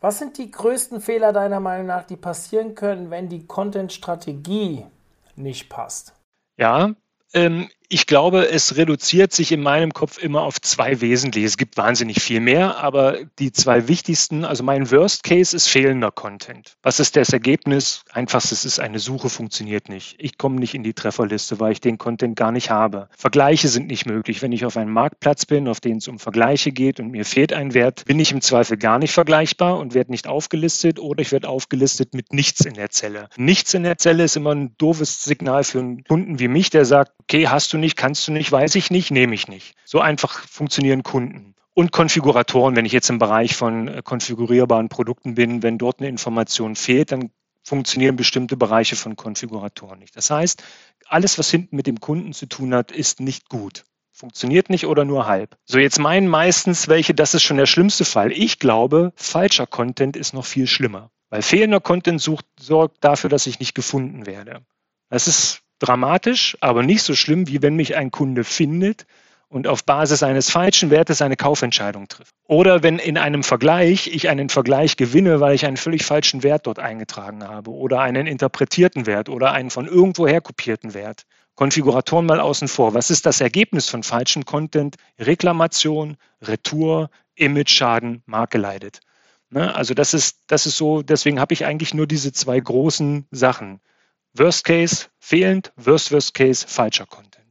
Was 0.00 0.18
sind 0.18 0.38
die 0.38 0.50
größten 0.50 1.00
Fehler 1.00 1.32
deiner 1.32 1.60
Meinung 1.60 1.86
nach, 1.86 2.04
die 2.04 2.16
passieren 2.16 2.74
können, 2.74 3.10
wenn 3.10 3.28
die 3.28 3.46
Content-Strategie 3.46 4.86
nicht 5.34 5.68
passt? 5.68 6.14
Ja, 6.56 6.94
ähm, 7.32 7.68
ich 7.90 8.06
glaube, 8.06 8.48
es 8.48 8.76
reduziert 8.76 9.32
sich 9.32 9.50
in 9.50 9.62
meinem 9.62 9.94
Kopf 9.94 10.18
immer 10.18 10.42
auf 10.42 10.60
zwei 10.60 11.00
wesentliche. 11.00 11.46
Es 11.46 11.56
gibt 11.56 11.78
wahnsinnig 11.78 12.20
viel 12.20 12.40
mehr, 12.40 12.76
aber 12.78 13.18
die 13.38 13.50
zwei 13.50 13.88
wichtigsten, 13.88 14.44
also 14.44 14.62
mein 14.62 14.90
Worst 14.90 15.24
Case 15.24 15.56
ist 15.56 15.68
fehlender 15.68 16.10
Content. 16.10 16.76
Was 16.82 17.00
ist 17.00 17.16
das 17.16 17.32
Ergebnis? 17.32 18.02
Einfachstes 18.12 18.66
ist 18.66 18.78
eine 18.78 18.98
Suche 18.98 19.30
funktioniert 19.30 19.88
nicht. 19.88 20.16
Ich 20.18 20.36
komme 20.36 20.56
nicht 20.56 20.74
in 20.74 20.82
die 20.82 20.92
Trefferliste, 20.92 21.60
weil 21.60 21.72
ich 21.72 21.80
den 21.80 21.96
Content 21.96 22.36
gar 22.36 22.52
nicht 22.52 22.68
habe. 22.68 23.08
Vergleiche 23.16 23.68
sind 23.68 23.86
nicht 23.86 24.04
möglich. 24.04 24.42
Wenn 24.42 24.52
ich 24.52 24.66
auf 24.66 24.76
einem 24.76 24.92
Marktplatz 24.92 25.46
bin, 25.46 25.66
auf 25.66 25.80
den 25.80 25.96
es 25.96 26.08
um 26.08 26.18
Vergleiche 26.18 26.72
geht 26.72 27.00
und 27.00 27.10
mir 27.10 27.24
fehlt 27.24 27.54
ein 27.54 27.72
Wert, 27.72 28.04
bin 28.04 28.20
ich 28.20 28.32
im 28.32 28.42
Zweifel 28.42 28.76
gar 28.76 28.98
nicht 28.98 29.12
vergleichbar 29.12 29.78
und 29.78 29.94
werde 29.94 30.10
nicht 30.10 30.26
aufgelistet 30.26 30.98
oder 30.98 31.22
ich 31.22 31.32
werde 31.32 31.48
aufgelistet 31.48 32.12
mit 32.12 32.34
nichts 32.34 32.66
in 32.66 32.74
der 32.74 32.90
Zelle. 32.90 33.30
Nichts 33.38 33.72
in 33.72 33.84
der 33.84 33.96
Zelle 33.96 34.24
ist 34.24 34.36
immer 34.36 34.54
ein 34.54 34.74
doofes 34.76 35.24
Signal 35.24 35.64
für 35.64 35.78
einen 35.78 36.04
Kunden 36.04 36.38
wie 36.38 36.48
mich, 36.48 36.68
der 36.68 36.84
sagt, 36.84 37.12
okay, 37.22 37.48
hast 37.48 37.72
du 37.72 37.77
nicht, 37.80 37.96
kannst 37.96 38.26
du 38.28 38.32
nicht, 38.32 38.50
weiß 38.50 38.74
ich 38.74 38.90
nicht, 38.90 39.10
nehme 39.10 39.34
ich 39.34 39.48
nicht. 39.48 39.74
So 39.84 40.00
einfach 40.00 40.46
funktionieren 40.48 41.02
Kunden. 41.02 41.54
Und 41.74 41.92
Konfiguratoren, 41.92 42.74
wenn 42.74 42.86
ich 42.86 42.92
jetzt 42.92 43.08
im 43.08 43.18
Bereich 43.18 43.54
von 43.54 43.88
äh, 43.88 44.02
konfigurierbaren 44.02 44.88
Produkten 44.88 45.34
bin, 45.34 45.62
wenn 45.62 45.78
dort 45.78 46.00
eine 46.00 46.08
Information 46.08 46.74
fehlt, 46.74 47.12
dann 47.12 47.30
funktionieren 47.62 48.16
bestimmte 48.16 48.56
Bereiche 48.56 48.96
von 48.96 49.14
Konfiguratoren 49.14 49.98
nicht. 49.98 50.16
Das 50.16 50.30
heißt, 50.30 50.62
alles, 51.06 51.38
was 51.38 51.50
hinten 51.50 51.76
mit 51.76 51.86
dem 51.86 52.00
Kunden 52.00 52.32
zu 52.32 52.46
tun 52.46 52.74
hat, 52.74 52.90
ist 52.90 53.20
nicht 53.20 53.48
gut. 53.48 53.84
Funktioniert 54.10 54.70
nicht 54.70 54.86
oder 54.86 55.04
nur 55.04 55.26
halb. 55.26 55.56
So, 55.64 55.78
jetzt 55.78 56.00
meinen 56.00 56.26
meistens 56.26 56.88
welche, 56.88 57.14
das 57.14 57.34
ist 57.34 57.44
schon 57.44 57.58
der 57.58 57.66
schlimmste 57.66 58.04
Fall. 58.04 58.32
Ich 58.32 58.58
glaube, 58.58 59.12
falscher 59.14 59.66
Content 59.66 60.16
ist 60.16 60.34
noch 60.34 60.46
viel 60.46 60.66
schlimmer. 60.66 61.10
Weil 61.30 61.42
fehlender 61.42 61.80
Content 61.80 62.20
sucht, 62.20 62.46
sorgt 62.58 63.04
dafür, 63.04 63.30
dass 63.30 63.46
ich 63.46 63.60
nicht 63.60 63.74
gefunden 63.74 64.26
werde. 64.26 64.62
Das 65.10 65.28
ist 65.28 65.60
dramatisch, 65.78 66.56
aber 66.60 66.82
nicht 66.82 67.02
so 67.02 67.14
schlimm, 67.14 67.48
wie 67.48 67.62
wenn 67.62 67.76
mich 67.76 67.96
ein 67.96 68.10
Kunde 68.10 68.44
findet 68.44 69.06
und 69.48 69.66
auf 69.66 69.84
Basis 69.84 70.22
eines 70.22 70.50
falschen 70.50 70.90
Wertes 70.90 71.22
eine 71.22 71.36
Kaufentscheidung 71.36 72.08
trifft. 72.08 72.34
Oder 72.44 72.82
wenn 72.82 72.98
in 72.98 73.16
einem 73.16 73.42
Vergleich 73.42 74.06
ich 74.08 74.28
einen 74.28 74.50
Vergleich 74.50 74.96
gewinne, 74.96 75.40
weil 75.40 75.54
ich 75.54 75.64
einen 75.66 75.76
völlig 75.76 76.04
falschen 76.04 76.42
Wert 76.42 76.66
dort 76.66 76.78
eingetragen 76.78 77.44
habe 77.44 77.70
oder 77.70 78.00
einen 78.00 78.26
interpretierten 78.26 79.06
Wert 79.06 79.28
oder 79.28 79.52
einen 79.52 79.70
von 79.70 79.86
irgendwoher 79.86 80.40
kopierten 80.40 80.94
Wert. 80.94 81.22
Konfiguratoren 81.54 82.26
mal 82.26 82.40
außen 82.40 82.68
vor. 82.68 82.94
Was 82.94 83.10
ist 83.10 83.26
das 83.26 83.40
Ergebnis 83.40 83.88
von 83.88 84.02
falschem 84.02 84.44
Content? 84.44 84.96
Reklamation, 85.18 86.16
Retour, 86.40 87.10
Image-Schaden, 87.34 88.22
Marke 88.26 88.58
leidet. 88.58 89.00
Ne? 89.50 89.74
Also 89.74 89.94
das 89.94 90.14
ist, 90.14 90.38
das 90.46 90.66
ist 90.66 90.76
so, 90.76 91.02
deswegen 91.02 91.40
habe 91.40 91.54
ich 91.54 91.64
eigentlich 91.64 91.94
nur 91.94 92.06
diese 92.06 92.32
zwei 92.32 92.60
großen 92.60 93.26
Sachen. 93.30 93.80
Worst 94.38 94.64
Case 94.64 95.08
fehlend, 95.18 95.72
Worst 95.76 96.12
Worst 96.12 96.32
Case 96.34 96.66
falscher 96.66 97.06
Content. 97.06 97.44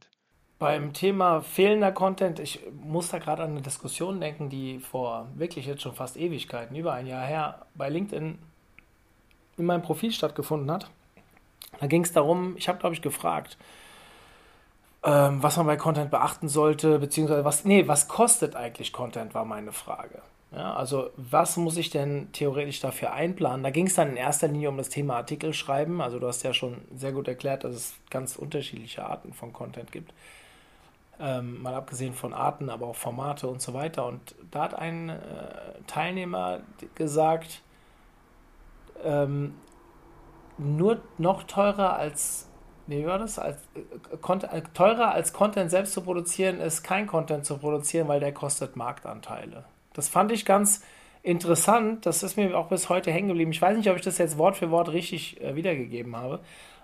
Beim 0.57 0.93
Thema 0.93 1.41
fehlender 1.41 1.91
Content, 1.91 2.39
ich 2.39 2.61
muss 2.81 3.09
da 3.09 3.19
gerade 3.19 3.43
an 3.43 3.51
eine 3.51 3.61
Diskussion 3.61 4.21
denken, 4.21 4.49
die 4.49 4.79
vor 4.79 5.27
wirklich 5.35 5.65
jetzt 5.65 5.81
schon 5.81 5.93
fast 5.93 6.15
Ewigkeiten, 6.15 6.75
über 6.75 6.93
ein 6.93 7.05
Jahr 7.05 7.25
her, 7.25 7.65
bei 7.75 7.89
LinkedIn 7.89 8.39
in 9.57 9.65
meinem 9.65 9.81
Profil 9.81 10.11
stattgefunden 10.11 10.71
hat. 10.71 10.89
Da 11.79 11.87
ging 11.87 12.03
es 12.03 12.13
darum, 12.13 12.55
ich 12.57 12.69
habe, 12.69 12.79
glaube 12.79 12.95
ich, 12.95 13.01
gefragt, 13.01 13.57
ähm, 15.03 15.43
was 15.43 15.57
man 15.57 15.67
bei 15.67 15.75
Content 15.75 16.09
beachten 16.09 16.47
sollte, 16.47 16.99
beziehungsweise 16.99 17.43
was, 17.43 17.65
nee, 17.65 17.87
was 17.87 18.07
kostet 18.07 18.55
eigentlich 18.55 18.93
Content, 18.93 19.33
war 19.33 19.45
meine 19.45 19.73
Frage. 19.73 20.21
Ja, 20.51 20.75
also 20.75 21.09
was 21.17 21.57
muss 21.57 21.75
ich 21.75 21.89
denn 21.89 22.31
theoretisch 22.31 22.79
dafür 22.79 23.11
einplanen? 23.11 23.63
Da 23.63 23.69
ging 23.69 23.87
es 23.87 23.95
dann 23.95 24.11
in 24.11 24.17
erster 24.17 24.47
Linie 24.47 24.69
um 24.69 24.77
das 24.77 24.89
Thema 24.89 25.17
Artikel 25.17 25.53
schreiben. 25.53 26.01
Also 26.01 26.19
du 26.19 26.27
hast 26.27 26.43
ja 26.43 26.53
schon 26.53 26.77
sehr 26.95 27.11
gut 27.11 27.27
erklärt, 27.27 27.63
dass 27.65 27.75
es 27.75 27.95
ganz 28.09 28.37
unterschiedliche 28.37 29.05
Arten 29.05 29.33
von 29.33 29.51
Content 29.51 29.91
gibt. 29.91 30.13
Ähm, 31.19 31.61
mal 31.61 31.73
abgesehen 31.73 32.13
von 32.13 32.33
Arten, 32.33 32.69
aber 32.69 32.87
auch 32.87 32.95
Formate 32.95 33.47
und 33.47 33.61
so 33.61 33.73
weiter. 33.73 34.05
Und 34.05 34.35
da 34.51 34.63
hat 34.63 34.75
ein 34.75 35.09
äh, 35.09 35.15
Teilnehmer 35.87 36.61
gesagt, 36.95 37.61
ähm, 39.03 39.55
nur 40.57 41.01
noch 41.17 41.43
teurer 41.43 41.97
als, 41.97 42.47
wie 42.87 43.05
war 43.05 43.19
das? 43.19 43.37
Als, 43.37 43.57
äh, 43.75 44.61
teurer 44.73 45.11
als 45.11 45.33
Content 45.33 45.71
selbst 45.71 45.93
zu 45.93 46.01
produzieren 46.01 46.61
ist 46.61 46.83
kein 46.83 47.05
Content 47.07 47.45
zu 47.45 47.57
produzieren, 47.57 48.07
weil 48.07 48.19
der 48.19 48.33
kostet 48.33 48.75
Marktanteile. 48.75 49.65
Das 49.97 50.07
fand 50.07 50.31
ich 50.31 50.45
ganz 50.45 50.81
interessant. 51.23 52.05
Das 52.05 52.23
ist 52.23 52.37
mir 52.37 52.57
auch 52.57 52.69
bis 52.69 52.87
heute 52.87 53.11
hängen 53.11 53.27
geblieben. 53.27 53.51
Ich 53.51 53.61
weiß 53.61 53.75
nicht, 53.75 53.89
ob 53.89 53.97
ich 53.97 54.03
das 54.03 54.17
jetzt 54.17 54.37
Wort 54.37 54.55
für 54.55 54.71
Wort 54.71 54.93
richtig 54.93 55.41
äh, 55.41 55.55
wiedergegeben 55.55 56.15
habe, 56.15 56.39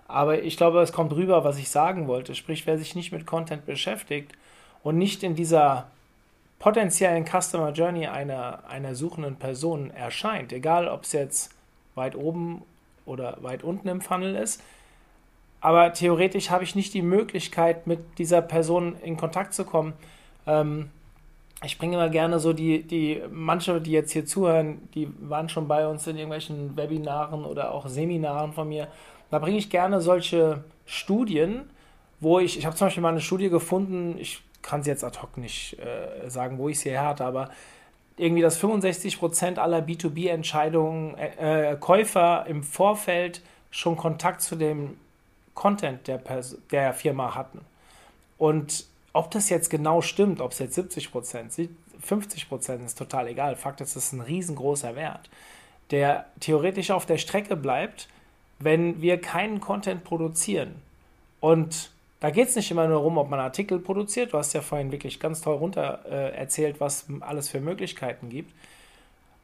aber 0.07 0.43
ich 0.43 0.57
glaube, 0.57 0.81
es 0.81 0.91
kommt 0.91 1.13
rüber, 1.13 1.45
was 1.45 1.57
ich 1.57 1.69
sagen 1.69 2.07
wollte. 2.07 2.35
Sprich, 2.35 2.67
wer 2.67 2.77
sich 2.77 2.95
nicht 2.95 3.13
mit 3.13 3.25
Content 3.25 3.65
beschäftigt 3.65 4.33
und 4.83 4.97
nicht 4.97 5.23
in 5.23 5.35
dieser 5.35 5.87
potenziellen 6.59 7.25
Customer 7.25 7.71
Journey 7.71 8.07
einer, 8.07 8.63
einer 8.67 8.95
suchenden 8.95 9.37
Person 9.37 9.91
erscheint, 9.91 10.51
egal 10.51 10.87
ob 10.87 11.03
es 11.03 11.13
jetzt 11.13 11.55
weit 11.95 12.15
oben 12.15 12.63
oder 13.05 13.37
weit 13.41 13.63
unten 13.63 13.87
im 13.87 14.01
Funnel 14.01 14.35
ist, 14.35 14.61
aber 15.61 15.93
theoretisch 15.93 16.49
habe 16.49 16.65
ich 16.65 16.75
nicht 16.75 16.93
die 16.93 17.01
Möglichkeit, 17.01 17.87
mit 17.87 18.17
dieser 18.17 18.41
Person 18.41 18.97
in 19.01 19.15
Kontakt 19.15 19.53
zu 19.53 19.63
kommen. 19.63 19.93
Ähm, 20.45 20.89
ich 21.63 21.77
bringe 21.77 21.95
immer 21.95 22.09
gerne 22.09 22.39
so 22.39 22.53
die, 22.53 22.83
die, 22.83 23.21
manche, 23.31 23.79
die 23.79 23.91
jetzt 23.91 24.11
hier 24.11 24.25
zuhören, 24.25 24.87
die 24.93 25.07
waren 25.19 25.49
schon 25.49 25.67
bei 25.67 25.87
uns 25.87 26.05
in 26.07 26.17
irgendwelchen 26.17 26.75
Webinaren 26.75 27.45
oder 27.45 27.71
auch 27.71 27.87
Seminaren 27.87 28.53
von 28.53 28.67
mir. 28.67 28.87
Da 29.31 29.39
bringe 29.39 29.57
ich 29.57 29.69
gerne 29.69 30.01
solche 30.01 30.63
Studien, 30.85 31.69
wo 32.19 32.39
ich, 32.39 32.57
ich 32.57 32.65
habe 32.65 32.75
zum 32.75 32.87
Beispiel 32.87 33.03
mal 33.03 33.09
eine 33.09 33.21
Studie 33.21 33.49
gefunden, 33.49 34.17
ich 34.19 34.41
kann 34.61 34.83
sie 34.83 34.89
jetzt 34.89 35.03
ad 35.03 35.19
hoc 35.21 35.37
nicht 35.37 35.77
äh, 35.79 36.29
sagen, 36.29 36.57
wo 36.57 36.69
ich 36.69 36.79
sie 36.79 36.89
her 36.89 37.05
hatte, 37.05 37.25
aber 37.25 37.49
irgendwie, 38.17 38.41
dass 38.41 38.61
65% 38.61 39.57
aller 39.57 39.79
B2B-Entscheidungen, 39.79 41.17
äh, 41.17 41.71
äh, 41.71 41.77
Käufer 41.77 42.45
im 42.47 42.63
Vorfeld 42.63 43.41
schon 43.71 43.97
Kontakt 43.97 44.41
zu 44.41 44.55
dem 44.55 44.97
Content 45.53 46.07
der, 46.07 46.17
Pers 46.17 46.57
der 46.71 46.93
Firma 46.93 47.35
hatten. 47.35 47.61
Und 48.37 48.85
ob 49.13 49.31
das 49.31 49.49
jetzt 49.49 49.69
genau 49.69 50.01
stimmt, 50.01 50.41
ob 50.41 50.51
es 50.51 50.59
jetzt 50.59 50.75
70 50.75 51.11
Prozent, 51.11 51.53
50 52.01 52.49
Prozent, 52.49 52.83
ist 52.83 52.97
total 52.97 53.27
egal. 53.27 53.55
Fakt 53.55 53.79
ist, 53.81 53.95
es 53.95 54.07
ist 54.07 54.13
ein 54.13 54.21
riesengroßer 54.21 54.95
Wert, 54.95 55.29
der 55.91 56.25
theoretisch 56.39 56.91
auf 56.91 57.05
der 57.05 57.17
Strecke 57.17 57.55
bleibt, 57.55 58.09
wenn 58.59 59.01
wir 59.01 59.21
keinen 59.21 59.59
Content 59.59 60.03
produzieren. 60.03 60.81
Und 61.39 61.91
da 62.19 62.29
geht 62.29 62.47
es 62.47 62.55
nicht 62.55 62.71
immer 62.71 62.87
nur 62.87 62.97
darum, 62.97 63.17
ob 63.17 63.29
man 63.29 63.39
Artikel 63.39 63.79
produziert. 63.79 64.33
Du 64.33 64.37
hast 64.37 64.53
ja 64.53 64.61
vorhin 64.61 64.91
wirklich 64.91 65.19
ganz 65.19 65.41
toll 65.41 65.55
runter 65.55 65.99
äh, 66.09 66.35
erzählt, 66.35 66.79
was 66.79 67.05
alles 67.19 67.49
für 67.49 67.59
Möglichkeiten 67.59 68.29
gibt. 68.29 68.53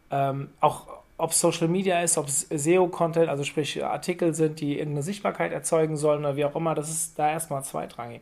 Ähm, 0.09 0.49
auch 0.61 0.87
ob 1.17 1.31
es 1.31 1.41
Social 1.41 1.67
Media 1.67 2.01
ist, 2.01 2.17
ob 2.17 2.27
es 2.27 2.47
SEO-Content, 2.49 3.27
also 3.27 3.43
sprich 3.43 3.83
Artikel 3.83 4.33
sind, 4.33 4.61
die 4.61 4.79
irgendeine 4.79 5.03
Sichtbarkeit 5.03 5.51
erzeugen 5.51 5.97
sollen 5.97 6.21
oder 6.21 6.37
wie 6.37 6.45
auch 6.45 6.55
immer, 6.55 6.73
das 6.73 6.89
ist 6.89 7.19
da 7.19 7.29
erstmal 7.29 7.63
zweitrangig. 7.65 8.21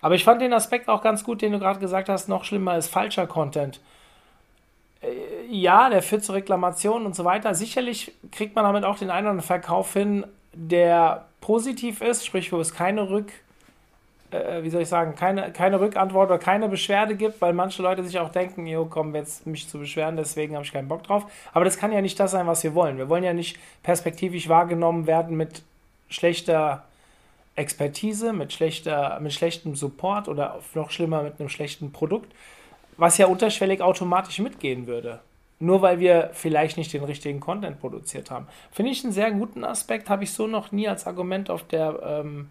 Aber 0.00 0.14
ich 0.14 0.24
fand 0.24 0.40
den 0.40 0.52
Aspekt 0.52 0.88
auch 0.88 1.02
ganz 1.02 1.24
gut, 1.24 1.42
den 1.42 1.52
du 1.52 1.58
gerade 1.58 1.80
gesagt 1.80 2.08
hast, 2.08 2.28
noch 2.28 2.44
schlimmer 2.44 2.76
ist 2.76 2.88
falscher 2.88 3.26
Content. 3.26 3.80
Äh, 5.02 5.46
ja, 5.48 5.90
der 5.90 6.02
führt 6.02 6.24
zu 6.24 6.32
Reklamationen 6.32 7.06
und 7.06 7.14
so 7.14 7.24
weiter. 7.24 7.54
Sicherlich 7.54 8.12
kriegt 8.32 8.54
man 8.54 8.64
damit 8.64 8.84
auch 8.84 8.98
den 8.98 9.10
einen 9.10 9.26
oder 9.26 9.30
anderen 9.30 9.46
Verkauf 9.46 9.92
hin, 9.92 10.26
der 10.52 11.26
positiv 11.40 12.00
ist, 12.00 12.26
sprich, 12.26 12.52
wo 12.52 12.60
es 12.60 12.74
keine 12.74 13.08
Rück, 13.08 13.32
äh, 14.30 14.62
wie 14.62 14.70
soll 14.70 14.82
ich 14.82 14.88
sagen, 14.88 15.14
keine, 15.14 15.52
keine 15.52 15.80
Rückantwort 15.80 16.30
oder 16.30 16.38
keine 16.38 16.68
Beschwerde 16.68 17.16
gibt, 17.16 17.40
weil 17.40 17.52
manche 17.52 17.82
Leute 17.82 18.04
sich 18.04 18.18
auch 18.18 18.30
denken, 18.30 18.66
jo, 18.66 18.86
komm, 18.86 19.14
jetzt 19.14 19.46
mich 19.46 19.68
zu 19.68 19.78
beschweren, 19.78 20.16
deswegen 20.16 20.54
habe 20.54 20.64
ich 20.64 20.72
keinen 20.72 20.88
Bock 20.88 21.02
drauf. 21.02 21.26
Aber 21.52 21.64
das 21.64 21.78
kann 21.78 21.92
ja 21.92 22.00
nicht 22.00 22.18
das 22.20 22.30
sein, 22.30 22.46
was 22.46 22.62
wir 22.62 22.74
wollen. 22.74 22.98
Wir 22.98 23.08
wollen 23.08 23.24
ja 23.24 23.32
nicht 23.32 23.58
perspektivisch 23.82 24.48
wahrgenommen 24.48 25.06
werden 25.06 25.36
mit 25.36 25.62
schlechter 26.08 26.84
Expertise, 27.60 28.32
mit, 28.32 28.52
schlechter, 28.52 29.18
mit 29.20 29.32
schlechtem 29.32 29.76
Support 29.76 30.28
oder 30.28 30.58
noch 30.74 30.90
schlimmer 30.90 31.22
mit 31.22 31.38
einem 31.38 31.48
schlechten 31.48 31.92
Produkt, 31.92 32.32
was 32.96 33.18
ja 33.18 33.26
unterschwellig 33.26 33.82
automatisch 33.82 34.38
mitgehen 34.38 34.86
würde. 34.86 35.20
Nur 35.58 35.82
weil 35.82 36.00
wir 36.00 36.30
vielleicht 36.32 36.78
nicht 36.78 36.92
den 36.92 37.04
richtigen 37.04 37.38
Content 37.38 37.80
produziert 37.80 38.30
haben. 38.30 38.46
Finde 38.72 38.92
ich 38.92 39.04
einen 39.04 39.12
sehr 39.12 39.30
guten 39.30 39.62
Aspekt, 39.62 40.08
habe 40.08 40.24
ich 40.24 40.32
so 40.32 40.46
noch 40.46 40.72
nie 40.72 40.88
als 40.88 41.06
Argument 41.06 41.50
auf 41.50 41.64
der 41.64 42.00
ähm, 42.02 42.48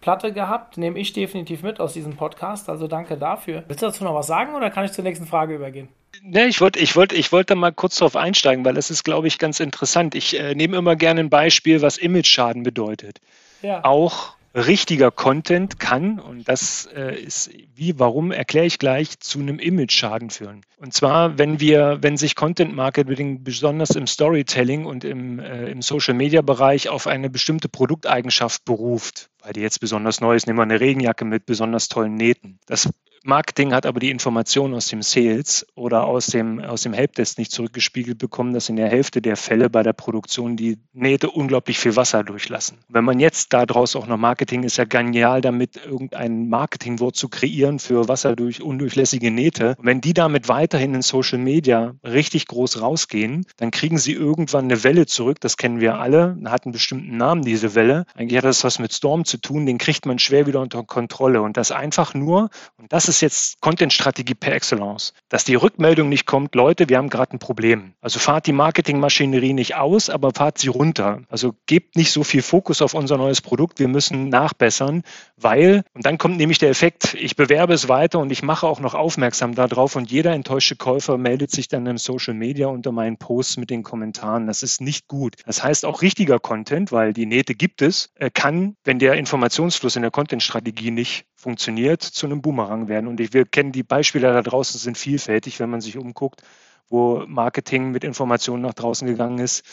Platte 0.00 0.32
gehabt. 0.32 0.78
Nehme 0.78 0.98
ich 0.98 1.12
definitiv 1.12 1.62
mit 1.62 1.80
aus 1.80 1.94
diesem 1.94 2.14
Podcast, 2.14 2.68
also 2.68 2.86
danke 2.86 3.16
dafür. 3.16 3.64
Willst 3.66 3.82
du 3.82 3.86
dazu 3.86 4.04
noch 4.04 4.14
was 4.14 4.28
sagen 4.28 4.54
oder 4.54 4.70
kann 4.70 4.84
ich 4.84 4.92
zur 4.92 5.02
nächsten 5.02 5.26
Frage 5.26 5.56
übergehen? 5.56 5.88
Ne, 6.22 6.46
ich 6.46 6.60
wollte 6.60 6.78
ich 6.78 6.94
wollt, 6.94 7.12
ich 7.12 7.32
wollt 7.32 7.50
da 7.50 7.54
mal 7.54 7.72
kurz 7.72 7.96
drauf 7.96 8.14
einsteigen, 8.14 8.64
weil 8.64 8.74
das 8.74 8.90
ist, 8.90 9.02
glaube 9.02 9.26
ich, 9.26 9.38
ganz 9.38 9.60
interessant. 9.60 10.14
Ich 10.14 10.38
äh, 10.38 10.54
nehme 10.54 10.76
immer 10.76 10.94
gerne 10.94 11.20
ein 11.20 11.30
Beispiel, 11.30 11.82
was 11.82 11.98
Image-Schaden 11.98 12.62
bedeutet. 12.62 13.20
Ja. 13.62 13.84
Auch 13.84 14.34
richtiger 14.54 15.10
Content 15.10 15.80
kann, 15.80 16.20
und 16.20 16.48
das 16.48 16.88
äh, 16.94 17.20
ist 17.20 17.50
wie, 17.74 17.98
warum, 17.98 18.30
erkläre 18.30 18.66
ich 18.66 18.78
gleich, 18.78 19.18
zu 19.18 19.40
einem 19.40 19.58
Image-Schaden 19.58 20.30
führen. 20.30 20.60
Und 20.78 20.94
zwar, 20.94 21.38
wenn 21.38 21.60
wir, 21.60 21.98
wenn 22.02 22.16
sich 22.16 22.36
Content 22.36 22.74
Marketing 22.74 23.42
besonders 23.42 23.90
im 23.90 24.06
Storytelling 24.06 24.84
und 24.86 25.04
im, 25.04 25.40
äh, 25.40 25.70
im 25.70 25.82
Social-Media-Bereich 25.82 26.88
auf 26.88 27.06
eine 27.06 27.30
bestimmte 27.30 27.68
Produkteigenschaft 27.68 28.64
beruft, 28.64 29.28
weil 29.44 29.52
die 29.52 29.60
jetzt 29.60 29.78
besonders 29.78 30.20
neu 30.20 30.34
ist, 30.34 30.46
nehmen 30.46 30.58
wir 30.58 30.62
eine 30.62 30.80
Regenjacke 30.80 31.24
mit 31.24 31.44
besonders 31.44 31.88
tollen 31.88 32.14
Nähten. 32.14 32.58
Das 32.66 32.88
Marketing 33.26 33.72
hat 33.72 33.86
aber 33.86 34.00
die 34.00 34.10
Information 34.10 34.74
aus 34.74 34.88
dem 34.88 35.00
Sales 35.00 35.66
oder 35.74 36.04
aus 36.04 36.26
dem, 36.26 36.60
aus 36.60 36.82
dem 36.82 36.92
Helpdesk 36.92 37.38
nicht 37.38 37.52
zurückgespiegelt 37.52 38.18
bekommen, 38.18 38.52
dass 38.52 38.68
in 38.68 38.76
der 38.76 38.90
Hälfte 38.90 39.22
der 39.22 39.38
Fälle 39.38 39.70
bei 39.70 39.82
der 39.82 39.94
Produktion 39.94 40.58
die 40.58 40.76
Nähte 40.92 41.30
unglaublich 41.30 41.78
viel 41.78 41.96
Wasser 41.96 42.22
durchlassen. 42.22 42.76
Wenn 42.86 43.04
man 43.04 43.18
jetzt 43.18 43.54
daraus 43.54 43.96
auch 43.96 44.06
noch 44.06 44.18
Marketing 44.18 44.62
ist 44.62 44.76
ja 44.76 44.84
genial, 44.84 45.40
damit 45.40 45.76
irgendein 45.76 46.50
Marketingwort 46.50 47.16
zu 47.16 47.30
kreieren 47.30 47.78
für 47.78 48.08
wasserdurch 48.08 48.60
undurchlässige 48.60 49.30
Nähte. 49.30 49.74
Und 49.78 49.86
wenn 49.86 50.02
die 50.02 50.12
damit 50.12 50.48
weiterhin 50.48 50.92
in 50.92 51.00
Social 51.00 51.38
Media 51.38 51.94
richtig 52.04 52.46
groß 52.46 52.82
rausgehen, 52.82 53.46
dann 53.56 53.70
kriegen 53.70 53.96
sie 53.96 54.12
irgendwann 54.12 54.64
eine 54.64 54.84
Welle 54.84 55.06
zurück. 55.06 55.40
Das 55.40 55.56
kennen 55.56 55.80
wir 55.80 55.98
alle. 55.98 56.36
Hat 56.44 56.66
einen 56.66 56.72
bestimmten 56.72 57.16
Namen, 57.16 57.40
diese 57.40 57.74
Welle. 57.74 58.04
Eigentlich 58.14 58.36
hat 58.36 58.44
das 58.44 58.64
was 58.64 58.78
mit 58.78 58.92
Storm 58.92 59.24
zu 59.24 59.33
tun. 59.38 59.66
Den 59.66 59.78
kriegt 59.78 60.06
man 60.06 60.18
schwer 60.18 60.46
wieder 60.46 60.60
unter 60.60 60.82
Kontrolle. 60.82 61.42
Und 61.42 61.56
das 61.56 61.70
einfach 61.70 62.14
nur, 62.14 62.50
und 62.76 62.92
das 62.92 63.08
ist 63.08 63.20
jetzt 63.20 63.60
Content-Strategie 63.60 64.34
per 64.34 64.52
Excellence. 64.52 65.12
Dass 65.28 65.44
die 65.44 65.54
Rückmeldung 65.54 66.08
nicht 66.08 66.26
kommt, 66.26 66.54
Leute, 66.54 66.88
wir 66.88 66.98
haben 66.98 67.08
gerade 67.08 67.36
ein 67.36 67.38
Problem. 67.38 67.94
Also 68.00 68.18
fahrt 68.18 68.46
die 68.46 68.52
Marketingmaschinerie 68.52 69.52
nicht 69.52 69.76
aus, 69.76 70.10
aber 70.10 70.32
fahrt 70.32 70.58
sie 70.58 70.68
runter. 70.68 71.22
Also 71.28 71.54
gebt 71.66 71.96
nicht 71.96 72.12
so 72.12 72.24
viel 72.24 72.42
Fokus 72.42 72.82
auf 72.82 72.94
unser 72.94 73.16
neues 73.16 73.40
Produkt, 73.40 73.78
wir 73.78 73.88
müssen 73.88 74.28
nachbessern, 74.28 75.02
weil, 75.36 75.84
und 75.94 76.06
dann 76.06 76.18
kommt 76.18 76.36
nämlich 76.36 76.58
der 76.58 76.70
Effekt, 76.70 77.14
ich 77.14 77.36
bewerbe 77.36 77.74
es 77.74 77.88
weiter 77.88 78.18
und 78.18 78.30
ich 78.30 78.42
mache 78.42 78.66
auch 78.66 78.80
noch 78.80 78.94
aufmerksam 78.94 79.54
darauf 79.54 79.96
und 79.96 80.10
jeder 80.10 80.32
enttäuschte 80.32 80.76
Käufer 80.76 81.18
meldet 81.18 81.50
sich 81.50 81.68
dann 81.68 81.86
im 81.86 81.98
Social 81.98 82.34
Media 82.34 82.66
unter 82.68 82.92
meinen 82.92 83.16
Posts 83.16 83.58
mit 83.58 83.70
den 83.70 83.82
Kommentaren. 83.82 84.46
Das 84.46 84.62
ist 84.62 84.80
nicht 84.80 85.08
gut. 85.08 85.36
Das 85.46 85.62
heißt 85.62 85.84
auch 85.84 86.02
richtiger 86.02 86.38
Content, 86.38 86.92
weil 86.92 87.12
die 87.12 87.26
Nähte 87.26 87.54
gibt 87.54 87.82
es, 87.82 88.10
äh, 88.16 88.30
kann, 88.30 88.76
wenn 88.84 88.98
der 88.98 89.14
Informationsfluss 89.24 89.96
in 89.96 90.02
der 90.02 90.10
Content-Strategie 90.10 90.90
nicht 90.90 91.24
funktioniert, 91.34 92.02
zu 92.02 92.26
einem 92.26 92.42
Boomerang 92.42 92.88
werden. 92.88 93.08
Und 93.08 93.18
wir 93.18 93.46
kennen 93.46 93.72
die 93.72 93.82
Beispiele 93.82 94.30
da 94.30 94.42
draußen 94.42 94.78
sind 94.78 94.98
vielfältig, 94.98 95.60
wenn 95.60 95.70
man 95.70 95.80
sich 95.80 95.96
umguckt, 95.96 96.42
wo 96.90 97.24
Marketing 97.26 97.90
mit 97.90 98.04
Informationen 98.04 98.62
nach 98.62 98.74
draußen 98.74 99.08
gegangen 99.08 99.38
ist, 99.38 99.64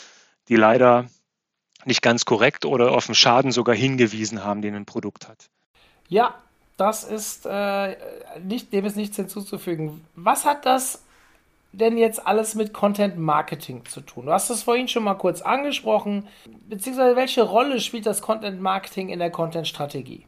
die 0.48 0.56
leider 0.56 1.04
nicht 1.84 2.00
ganz 2.00 2.24
korrekt 2.24 2.64
oder 2.64 2.92
auf 2.92 3.06
den 3.06 3.14
Schaden 3.14 3.52
sogar 3.52 3.74
hingewiesen 3.74 4.42
haben, 4.42 4.62
den 4.62 4.74
ein 4.74 4.86
Produkt 4.86 5.28
hat. 5.28 5.50
Ja, 6.08 6.34
das 6.78 7.04
ist 7.04 7.44
äh, 7.44 7.96
nicht, 8.42 8.72
dem 8.72 8.86
ist 8.86 8.96
nichts 8.96 9.16
hinzuzufügen. 9.16 10.02
Was 10.14 10.46
hat 10.46 10.64
das 10.64 11.02
denn 11.72 11.96
jetzt 11.96 12.26
alles 12.26 12.54
mit 12.54 12.72
Content 12.72 13.18
Marketing 13.18 13.84
zu 13.86 14.00
tun? 14.00 14.26
Du 14.26 14.32
hast 14.32 14.50
es 14.50 14.62
vorhin 14.62 14.88
schon 14.88 15.04
mal 15.04 15.14
kurz 15.14 15.42
angesprochen, 15.42 16.28
beziehungsweise 16.68 17.16
welche 17.16 17.42
Rolle 17.42 17.80
spielt 17.80 18.06
das 18.06 18.22
Content 18.22 18.60
Marketing 18.60 19.08
in 19.08 19.18
der 19.18 19.30
Content 19.30 19.66
Strategie? 19.66 20.26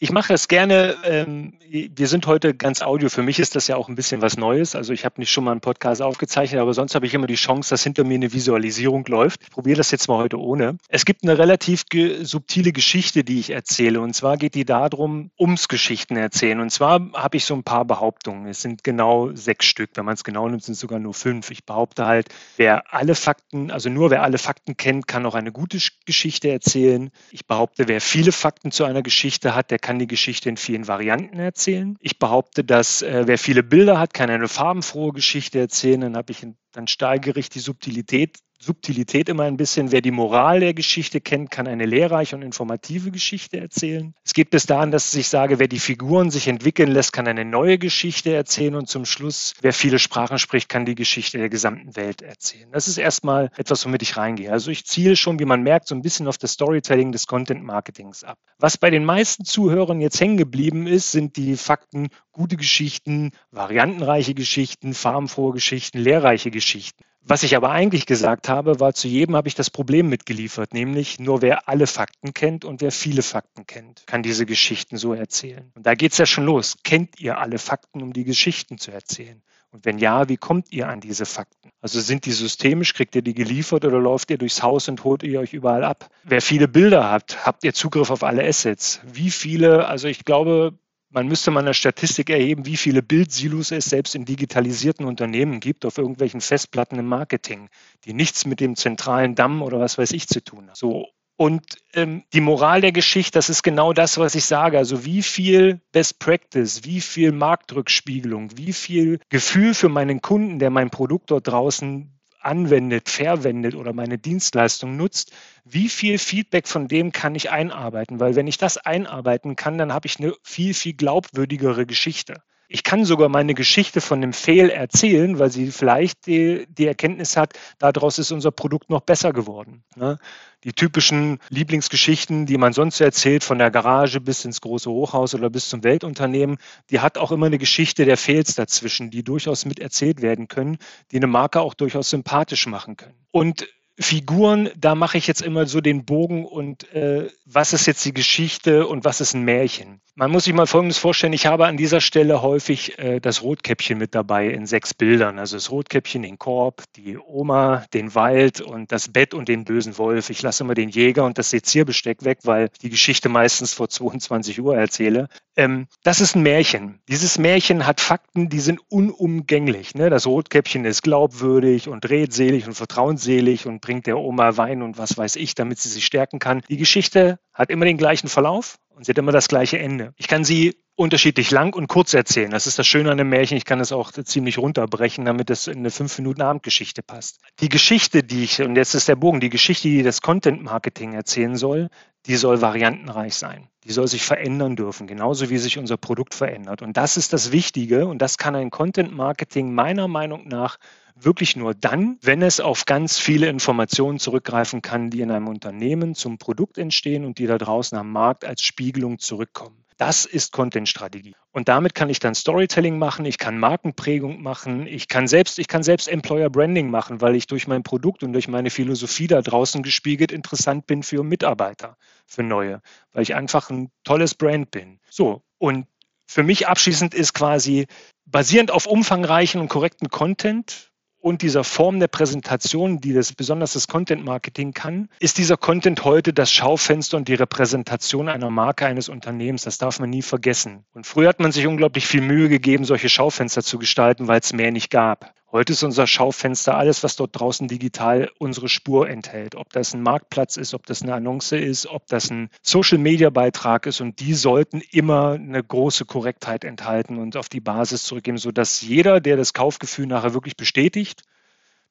Ich 0.00 0.10
mache 0.10 0.32
das 0.32 0.48
gerne. 0.48 0.96
Ähm, 1.04 1.54
wir 1.70 2.08
sind 2.08 2.26
heute 2.26 2.52
ganz 2.52 2.82
Audio. 2.82 3.08
Für 3.08 3.22
mich 3.22 3.38
ist 3.38 3.54
das 3.54 3.68
ja 3.68 3.76
auch 3.76 3.88
ein 3.88 3.94
bisschen 3.94 4.22
was 4.22 4.36
Neues. 4.36 4.74
Also 4.74 4.92
ich 4.92 5.04
habe 5.04 5.20
nicht 5.20 5.30
schon 5.30 5.44
mal 5.44 5.52
einen 5.52 5.60
Podcast 5.60 6.02
aufgezeichnet, 6.02 6.60
aber 6.60 6.74
sonst 6.74 6.96
habe 6.96 7.06
ich 7.06 7.14
immer 7.14 7.28
die 7.28 7.36
Chance, 7.36 7.70
dass 7.70 7.84
hinter 7.84 8.02
mir 8.02 8.14
eine 8.14 8.32
Visualisierung 8.32 9.06
läuft. 9.06 9.42
Ich 9.42 9.50
probiere 9.50 9.76
das 9.76 9.92
jetzt 9.92 10.08
mal 10.08 10.18
heute 10.18 10.40
ohne. 10.40 10.78
Es 10.88 11.04
gibt 11.04 11.22
eine 11.22 11.38
relativ 11.38 11.86
ge 11.86 12.24
subtile 12.24 12.72
Geschichte, 12.72 13.22
die 13.22 13.38
ich 13.38 13.50
erzähle. 13.50 14.00
Und 14.00 14.14
zwar 14.14 14.36
geht 14.36 14.56
die 14.56 14.64
darum, 14.64 15.30
ums 15.38 15.68
Geschichten 15.68 16.16
erzählen. 16.16 16.58
Und 16.58 16.70
zwar 16.70 17.00
habe 17.14 17.36
ich 17.36 17.44
so 17.44 17.54
ein 17.54 17.62
paar 17.62 17.84
Behauptungen. 17.84 18.46
Es 18.46 18.62
sind 18.62 18.82
genau 18.82 19.30
sechs 19.34 19.66
Stück. 19.66 19.90
Wenn 19.94 20.04
man 20.04 20.14
es 20.14 20.24
genau 20.24 20.48
nimmt, 20.48 20.64
sind 20.64 20.74
es 20.74 20.80
sogar 20.80 20.98
nur 20.98 21.14
fünf. 21.14 21.52
Ich 21.52 21.66
behaupte 21.66 22.04
halt, 22.04 22.28
wer 22.56 22.92
alle 22.92 23.14
Fakten, 23.14 23.70
also 23.70 23.90
nur 23.90 24.10
wer 24.10 24.24
alle 24.24 24.38
Fakten 24.38 24.76
kennt, 24.76 25.06
kann 25.06 25.24
auch 25.24 25.36
eine 25.36 25.52
gute 25.52 25.78
Geschichte 26.04 26.50
erzählen. 26.50 27.10
Ich 27.30 27.46
behaupte, 27.46 27.86
wer 27.86 28.00
viele 28.00 28.32
Fakten 28.32 28.72
zu 28.72 28.84
einer 28.84 29.02
Geschichte 29.02 29.54
hat, 29.54 29.70
der 29.70 29.78
kann 29.84 29.98
die 29.98 30.06
Geschichte 30.06 30.48
in 30.48 30.56
vielen 30.56 30.88
Varianten 30.88 31.38
erzählen. 31.38 31.96
Ich 32.00 32.18
behaupte, 32.18 32.64
dass 32.64 33.02
äh, 33.02 33.24
wer 33.26 33.36
viele 33.36 33.62
Bilder 33.62 33.98
hat, 33.98 34.14
kann 34.14 34.30
eine 34.30 34.48
farbenfrohe 34.48 35.12
Geschichte 35.12 35.58
erzählen. 35.58 36.00
Dann 36.00 36.16
habe 36.16 36.32
ich, 36.32 36.46
dann 36.72 36.88
steigere 36.88 37.38
ich 37.38 37.50
die 37.50 37.60
Subtilität 37.60 38.38
Subtilität 38.64 39.28
immer 39.28 39.44
ein 39.44 39.56
bisschen, 39.56 39.92
wer 39.92 40.00
die 40.00 40.10
Moral 40.10 40.60
der 40.60 40.74
Geschichte 40.74 41.20
kennt, 41.20 41.50
kann 41.50 41.68
eine 41.68 41.84
lehrreiche 41.84 42.34
und 42.34 42.42
informative 42.42 43.10
Geschichte 43.10 43.58
erzählen. 43.58 44.14
Es 44.24 44.32
geht 44.32 44.50
bis 44.50 44.66
dahin, 44.66 44.90
dass 44.90 45.14
ich 45.14 45.28
sage, 45.28 45.58
wer 45.58 45.68
die 45.68 45.78
Figuren 45.78 46.30
sich 46.30 46.48
entwickeln 46.48 46.90
lässt, 46.90 47.12
kann 47.12 47.28
eine 47.28 47.44
neue 47.44 47.78
Geschichte 47.78 48.32
erzählen 48.32 48.74
und 48.74 48.88
zum 48.88 49.04
Schluss, 49.04 49.52
wer 49.60 49.72
viele 49.72 49.98
Sprachen 49.98 50.38
spricht, 50.38 50.68
kann 50.68 50.86
die 50.86 50.94
Geschichte 50.94 51.38
der 51.38 51.50
gesamten 51.50 51.94
Welt 51.94 52.22
erzählen. 52.22 52.68
Das 52.72 52.88
ist 52.88 52.96
erstmal 52.96 53.50
etwas, 53.56 53.84
womit 53.84 54.02
ich 54.02 54.16
reingehe. 54.16 54.50
Also 54.50 54.70
ich 54.70 54.86
ziele 54.86 55.16
schon, 55.16 55.38
wie 55.38 55.44
man 55.44 55.62
merkt, 55.62 55.88
so 55.88 55.94
ein 55.94 56.02
bisschen 56.02 56.26
auf 56.26 56.38
das 56.38 56.52
Storytelling 56.52 57.12
des 57.12 57.26
Content 57.26 57.62
Marketings 57.62 58.24
ab. 58.24 58.38
Was 58.58 58.78
bei 58.78 58.90
den 58.90 59.04
meisten 59.04 59.44
Zuhörern 59.44 60.00
jetzt 60.00 60.20
hängen 60.20 60.38
geblieben 60.38 60.86
ist, 60.86 61.12
sind 61.12 61.36
die 61.36 61.56
Fakten 61.56 62.08
gute 62.32 62.56
Geschichten, 62.56 63.32
variantenreiche 63.50 64.34
Geschichten, 64.34 64.94
farbenfrohe 64.94 65.52
Geschichten, 65.52 65.98
lehrreiche 65.98 66.50
Geschichten. 66.50 67.04
Was 67.26 67.42
ich 67.42 67.56
aber 67.56 67.70
eigentlich 67.70 68.04
gesagt 68.04 68.50
habe, 68.50 68.80
war, 68.80 68.92
zu 68.92 69.08
jedem 69.08 69.34
habe 69.34 69.48
ich 69.48 69.54
das 69.54 69.70
Problem 69.70 70.10
mitgeliefert, 70.10 70.74
nämlich 70.74 71.18
nur 71.18 71.40
wer 71.40 71.70
alle 71.70 71.86
Fakten 71.86 72.34
kennt 72.34 72.66
und 72.66 72.82
wer 72.82 72.92
viele 72.92 73.22
Fakten 73.22 73.66
kennt, 73.66 74.06
kann 74.06 74.22
diese 74.22 74.44
Geschichten 74.44 74.98
so 74.98 75.14
erzählen. 75.14 75.72
Und 75.74 75.86
da 75.86 75.94
geht 75.94 76.12
es 76.12 76.18
ja 76.18 76.26
schon 76.26 76.44
los. 76.44 76.76
Kennt 76.84 77.18
ihr 77.18 77.38
alle 77.38 77.58
Fakten, 77.58 78.02
um 78.02 78.12
die 78.12 78.24
Geschichten 78.24 78.76
zu 78.76 78.90
erzählen? 78.90 79.42
Und 79.70 79.86
wenn 79.86 79.98
ja, 79.98 80.28
wie 80.28 80.36
kommt 80.36 80.70
ihr 80.70 80.86
an 80.88 81.00
diese 81.00 81.24
Fakten? 81.24 81.70
Also 81.80 81.98
sind 81.98 82.26
die 82.26 82.32
systemisch, 82.32 82.94
kriegt 82.94 83.16
ihr 83.16 83.22
die 83.22 83.34
geliefert 83.34 83.84
oder 83.84 83.98
läuft 83.98 84.30
ihr 84.30 84.38
durchs 84.38 84.62
Haus 84.62 84.88
und 84.88 85.02
holt 85.02 85.22
ihr 85.22 85.40
euch 85.40 85.54
überall 85.54 85.82
ab? 85.82 86.10
Wer 86.24 86.42
viele 86.42 86.68
Bilder 86.68 87.10
habt, 87.10 87.44
habt 87.46 87.64
ihr 87.64 87.74
Zugriff 87.74 88.10
auf 88.10 88.22
alle 88.22 88.46
Assets? 88.46 89.00
Wie 89.04 89.30
viele, 89.30 89.88
also 89.88 90.08
ich 90.08 90.24
glaube, 90.24 90.78
man 91.14 91.28
müsste 91.28 91.50
mal 91.52 91.60
eine 91.60 91.74
Statistik 91.74 92.28
erheben, 92.28 92.66
wie 92.66 92.76
viele 92.76 93.02
Bildsilos 93.02 93.70
es 93.70 93.86
selbst 93.86 94.14
in 94.16 94.24
digitalisierten 94.24 95.06
Unternehmen 95.06 95.60
gibt, 95.60 95.86
auf 95.86 95.96
irgendwelchen 95.96 96.40
Festplatten 96.40 96.98
im 96.98 97.06
Marketing, 97.06 97.68
die 98.04 98.12
nichts 98.12 98.44
mit 98.44 98.60
dem 98.60 98.74
zentralen 98.74 99.34
Damm 99.36 99.62
oder 99.62 99.78
was 99.78 99.96
weiß 99.96 100.10
ich 100.10 100.26
zu 100.26 100.42
tun 100.42 100.66
haben. 100.66 100.74
So. 100.74 101.06
Und 101.36 101.62
ähm, 101.94 102.22
die 102.32 102.40
Moral 102.40 102.80
der 102.80 102.92
Geschichte, 102.92 103.38
das 103.38 103.48
ist 103.48 103.62
genau 103.62 103.92
das, 103.92 104.18
was 104.18 104.34
ich 104.34 104.44
sage. 104.44 104.78
Also 104.78 105.04
wie 105.04 105.22
viel 105.22 105.80
Best 105.92 106.18
Practice, 106.18 106.84
wie 106.84 107.00
viel 107.00 107.32
Marktrückspiegelung, 107.32 108.56
wie 108.56 108.72
viel 108.72 109.18
Gefühl 109.30 109.74
für 109.74 109.88
meinen 109.88 110.20
Kunden, 110.20 110.58
der 110.58 110.70
mein 110.70 110.90
Produkt 110.90 111.30
dort 111.30 111.48
draußen 111.48 112.13
anwendet, 112.44 113.08
verwendet 113.08 113.74
oder 113.74 113.92
meine 113.92 114.18
Dienstleistung 114.18 114.96
nutzt, 114.96 115.32
wie 115.64 115.88
viel 115.88 116.18
Feedback 116.18 116.68
von 116.68 116.88
dem 116.88 117.12
kann 117.12 117.34
ich 117.34 117.50
einarbeiten? 117.50 118.20
Weil 118.20 118.34
wenn 118.36 118.46
ich 118.46 118.58
das 118.58 118.76
einarbeiten 118.76 119.56
kann, 119.56 119.78
dann 119.78 119.92
habe 119.92 120.06
ich 120.06 120.18
eine 120.18 120.34
viel, 120.42 120.74
viel 120.74 120.94
glaubwürdigere 120.94 121.86
Geschichte. 121.86 122.42
Ich 122.68 122.82
kann 122.82 123.04
sogar 123.04 123.28
meine 123.28 123.54
Geschichte 123.54 124.00
von 124.00 124.20
dem 124.20 124.32
Fail 124.32 124.70
erzählen, 124.70 125.38
weil 125.38 125.50
sie 125.50 125.70
vielleicht 125.70 126.26
die, 126.26 126.66
die 126.68 126.86
Erkenntnis 126.86 127.36
hat, 127.36 127.52
daraus 127.78 128.18
ist 128.18 128.32
unser 128.32 128.50
Produkt 128.50 128.90
noch 128.90 129.02
besser 129.02 129.32
geworden. 129.32 129.84
Ne? 129.96 130.18
Die 130.64 130.72
typischen 130.72 131.38
Lieblingsgeschichten, 131.50 132.46
die 132.46 132.56
man 132.56 132.72
sonst 132.72 133.00
erzählt, 133.00 133.44
von 133.44 133.58
der 133.58 133.70
Garage 133.70 134.20
bis 134.20 134.44
ins 134.44 134.62
große 134.62 134.90
Hochhaus 134.90 135.34
oder 135.34 135.50
bis 135.50 135.68
zum 135.68 135.84
Weltunternehmen, 135.84 136.56
die 136.90 137.00
hat 137.00 137.18
auch 137.18 137.32
immer 137.32 137.46
eine 137.46 137.58
Geschichte 137.58 138.06
der 138.06 138.16
Fails 138.16 138.54
dazwischen, 138.54 139.10
die 139.10 139.22
durchaus 139.22 139.66
mit 139.66 139.78
erzählt 139.78 140.22
werden 140.22 140.48
können, 140.48 140.78
die 141.12 141.16
eine 141.16 141.26
Marke 141.26 141.60
auch 141.60 141.74
durchaus 141.74 142.08
sympathisch 142.08 142.66
machen 142.66 142.96
können. 142.96 143.14
Und 143.30 143.68
Figuren, 143.98 144.70
da 144.76 144.96
mache 144.96 145.18
ich 145.18 145.28
jetzt 145.28 145.42
immer 145.42 145.66
so 145.66 145.80
den 145.80 146.04
Bogen 146.04 146.44
und 146.44 146.92
äh, 146.92 147.28
was 147.44 147.72
ist 147.72 147.86
jetzt 147.86 148.04
die 148.04 148.14
Geschichte 148.14 148.88
und 148.88 149.04
was 149.04 149.20
ist 149.20 149.34
ein 149.34 149.42
Märchen? 149.42 150.00
Man 150.16 150.30
muss 150.30 150.44
sich 150.44 150.54
mal 150.54 150.68
Folgendes 150.68 150.98
vorstellen, 150.98 151.32
ich 151.32 151.46
habe 151.46 151.66
an 151.66 151.76
dieser 151.76 152.00
Stelle 152.00 152.40
häufig 152.40 153.00
äh, 153.00 153.18
das 153.18 153.42
Rotkäppchen 153.42 153.98
mit 153.98 154.14
dabei 154.14 154.46
in 154.46 154.64
sechs 154.64 154.94
Bildern. 154.94 155.40
Also 155.40 155.56
das 155.56 155.72
Rotkäppchen, 155.72 156.22
den 156.22 156.38
Korb, 156.38 156.84
die 156.94 157.18
Oma, 157.18 157.84
den 157.92 158.14
Wald 158.14 158.60
und 158.60 158.92
das 158.92 159.08
Bett 159.08 159.34
und 159.34 159.48
den 159.48 159.64
bösen 159.64 159.98
Wolf. 159.98 160.30
Ich 160.30 160.40
lasse 160.40 160.62
immer 160.62 160.74
den 160.74 160.88
Jäger 160.88 161.24
und 161.24 161.36
das 161.36 161.50
Sezierbesteck 161.50 162.24
weg, 162.24 162.38
weil 162.44 162.68
die 162.82 162.90
Geschichte 162.90 163.28
meistens 163.28 163.74
vor 163.74 163.88
22 163.88 164.60
Uhr 164.60 164.76
erzähle. 164.76 165.28
Ähm, 165.56 165.88
das 166.04 166.20
ist 166.20 166.36
ein 166.36 166.44
Märchen. 166.44 167.00
Dieses 167.08 167.36
Märchen 167.36 167.84
hat 167.84 168.00
Fakten, 168.00 168.48
die 168.48 168.60
sind 168.60 168.80
unumgänglich. 168.88 169.96
Ne? 169.96 170.10
Das 170.10 170.28
Rotkäppchen 170.28 170.84
ist 170.84 171.02
glaubwürdig 171.02 171.88
und 171.88 172.08
redselig 172.08 172.68
und 172.68 172.74
vertrauensselig 172.74 173.66
und 173.66 173.80
bringt 173.80 174.06
der 174.06 174.18
Oma 174.18 174.56
Wein 174.56 174.82
und 174.82 174.96
was 174.96 175.18
weiß 175.18 175.34
ich, 175.34 175.56
damit 175.56 175.80
sie 175.80 175.88
sich 175.88 176.06
stärken 176.06 176.38
kann. 176.38 176.62
Die 176.68 176.76
Geschichte 176.76 177.40
hat 177.52 177.70
immer 177.70 177.84
den 177.84 177.98
gleichen 177.98 178.28
Verlauf 178.28 178.78
und 178.94 179.04
sie 179.04 179.10
hat 179.10 179.18
immer 179.18 179.32
das 179.32 179.48
gleiche 179.48 179.78
Ende. 179.78 180.12
Ich 180.16 180.28
kann 180.28 180.44
sie 180.44 180.76
unterschiedlich 180.96 181.50
lang 181.50 181.74
und 181.74 181.88
kurz 181.88 182.14
erzählen. 182.14 182.50
Das 182.50 182.66
ist 182.66 182.78
das 182.78 182.86
Schöne 182.86 183.10
an 183.10 183.18
dem 183.18 183.28
Märchen. 183.28 183.56
Ich 183.56 183.64
kann 183.64 183.80
es 183.80 183.90
auch 183.90 184.12
ziemlich 184.12 184.58
runterbrechen, 184.58 185.24
damit 185.24 185.50
es 185.50 185.66
in 185.66 185.78
eine 185.78 185.90
fünf 185.90 186.16
Minuten 186.18 186.42
Abendgeschichte 186.42 187.02
passt. 187.02 187.40
Die 187.60 187.68
Geschichte, 187.68 188.22
die 188.22 188.44
ich, 188.44 188.62
und 188.62 188.76
jetzt 188.76 188.94
ist 188.94 189.08
der 189.08 189.16
Bogen, 189.16 189.40
die 189.40 189.50
Geschichte, 189.50 189.88
die 189.88 190.02
das 190.02 190.20
Content 190.20 190.62
Marketing 190.62 191.14
erzählen 191.14 191.56
soll, 191.56 191.88
die 192.26 192.36
soll 192.36 192.60
variantenreich 192.60 193.34
sein. 193.34 193.68
Die 193.82 193.92
soll 193.92 194.06
sich 194.06 194.22
verändern 194.24 194.76
dürfen, 194.76 195.06
genauso 195.06 195.50
wie 195.50 195.58
sich 195.58 195.78
unser 195.78 195.96
Produkt 195.96 196.34
verändert. 196.34 196.80
Und 196.80 196.96
das 196.96 197.16
ist 197.16 197.32
das 197.32 197.52
Wichtige 197.52 198.06
und 198.06 198.22
das 198.22 198.38
kann 198.38 198.54
ein 198.54 198.70
Content 198.70 199.14
Marketing 199.14 199.74
meiner 199.74 200.08
Meinung 200.08 200.48
nach 200.48 200.78
wirklich 201.14 201.56
nur 201.56 201.74
dann, 201.74 202.18
wenn 202.22 202.42
es 202.42 202.60
auf 202.60 202.84
ganz 202.84 203.18
viele 203.18 203.48
Informationen 203.48 204.18
zurückgreifen 204.18 204.82
kann, 204.82 205.10
die 205.10 205.20
in 205.20 205.30
einem 205.30 205.48
Unternehmen 205.48 206.14
zum 206.14 206.38
Produkt 206.38 206.78
entstehen 206.78 207.24
und 207.24 207.38
die 207.38 207.46
da 207.46 207.58
draußen 207.58 207.96
am 207.96 208.10
Markt 208.10 208.44
als 208.44 208.62
Spiegelung 208.62 209.18
zurückkommen. 209.18 209.84
Das 209.96 210.24
ist 210.24 210.50
Content-Strategie. 210.50 211.36
Und 211.52 211.68
damit 211.68 211.94
kann 211.94 212.10
ich 212.10 212.18
dann 212.18 212.34
Storytelling 212.34 212.98
machen, 212.98 213.24
ich 213.26 213.38
kann 213.38 213.58
Markenprägung 213.58 214.42
machen, 214.42 214.88
ich 214.88 215.06
kann 215.06 215.28
selbst, 215.28 215.60
ich 215.60 215.68
kann 215.68 215.84
selbst 215.84 216.08
Employer 216.08 216.50
Branding 216.50 216.90
machen, 216.90 217.20
weil 217.20 217.36
ich 217.36 217.46
durch 217.46 217.68
mein 217.68 217.84
Produkt 217.84 218.24
und 218.24 218.32
durch 218.32 218.48
meine 218.48 218.70
Philosophie 218.70 219.28
da 219.28 219.40
draußen 219.40 219.84
gespiegelt 219.84 220.32
interessant 220.32 220.88
bin 220.88 221.04
für 221.04 221.22
Mitarbeiter, 221.22 221.96
für 222.26 222.42
neue, 222.42 222.80
weil 223.12 223.22
ich 223.22 223.36
einfach 223.36 223.70
ein 223.70 223.90
tolles 224.02 224.34
Brand 224.34 224.72
bin. 224.72 224.98
So. 225.10 225.42
Und 225.58 225.86
für 226.26 226.42
mich 226.42 226.66
abschließend 226.66 227.14
ist 227.14 227.32
quasi 227.32 227.86
basierend 228.26 228.72
auf 228.72 228.86
umfangreichen 228.86 229.60
und 229.60 229.68
korrekten 229.68 230.08
Content 230.08 230.92
und 231.24 231.40
dieser 231.40 231.64
Form 231.64 232.00
der 232.00 232.08
Präsentation, 232.08 233.00
die 233.00 233.14
das 233.14 233.32
besonders 233.32 233.72
das 233.72 233.88
Content 233.88 234.26
Marketing 234.26 234.74
kann, 234.74 235.08
ist 235.20 235.38
dieser 235.38 235.56
Content 235.56 236.04
heute 236.04 236.34
das 236.34 236.52
Schaufenster 236.52 237.16
und 237.16 237.28
die 237.28 237.34
Repräsentation 237.34 238.28
einer 238.28 238.50
Marke 238.50 238.84
eines 238.84 239.08
Unternehmens. 239.08 239.62
Das 239.62 239.78
darf 239.78 239.98
man 240.00 240.10
nie 240.10 240.20
vergessen. 240.20 240.84
Und 240.92 241.06
früher 241.06 241.30
hat 241.30 241.40
man 241.40 241.50
sich 241.50 241.66
unglaublich 241.66 242.06
viel 242.06 242.20
Mühe 242.20 242.50
gegeben, 242.50 242.84
solche 242.84 243.08
Schaufenster 243.08 243.62
zu 243.62 243.78
gestalten, 243.78 244.28
weil 244.28 244.40
es 244.40 244.52
mehr 244.52 244.70
nicht 244.70 244.90
gab. 244.90 245.32
Heute 245.54 245.72
ist 245.72 245.84
unser 245.84 246.08
Schaufenster 246.08 246.76
alles, 246.76 247.04
was 247.04 247.14
dort 247.14 247.38
draußen 247.38 247.68
digital 247.68 248.28
unsere 248.38 248.68
Spur 248.68 249.08
enthält. 249.08 249.54
Ob 249.54 249.72
das 249.72 249.94
ein 249.94 250.02
Marktplatz 250.02 250.56
ist, 250.56 250.74
ob 250.74 250.84
das 250.84 251.02
eine 251.02 251.14
Annonce 251.14 251.52
ist, 251.52 251.86
ob 251.86 252.08
das 252.08 252.28
ein 252.28 252.50
Social-Media-Beitrag 252.62 253.86
ist. 253.86 254.00
Und 254.00 254.18
die 254.18 254.34
sollten 254.34 254.82
immer 254.90 255.34
eine 255.34 255.62
große 255.62 256.06
Korrektheit 256.06 256.64
enthalten 256.64 257.18
und 257.18 257.36
auf 257.36 257.48
die 257.48 257.60
Basis 257.60 258.02
zurückgeben, 258.02 258.36
sodass 258.36 258.80
jeder, 258.80 259.20
der 259.20 259.36
das 259.36 259.52
Kaufgefühl 259.52 260.08
nachher 260.08 260.34
wirklich 260.34 260.56
bestätigt, 260.56 261.22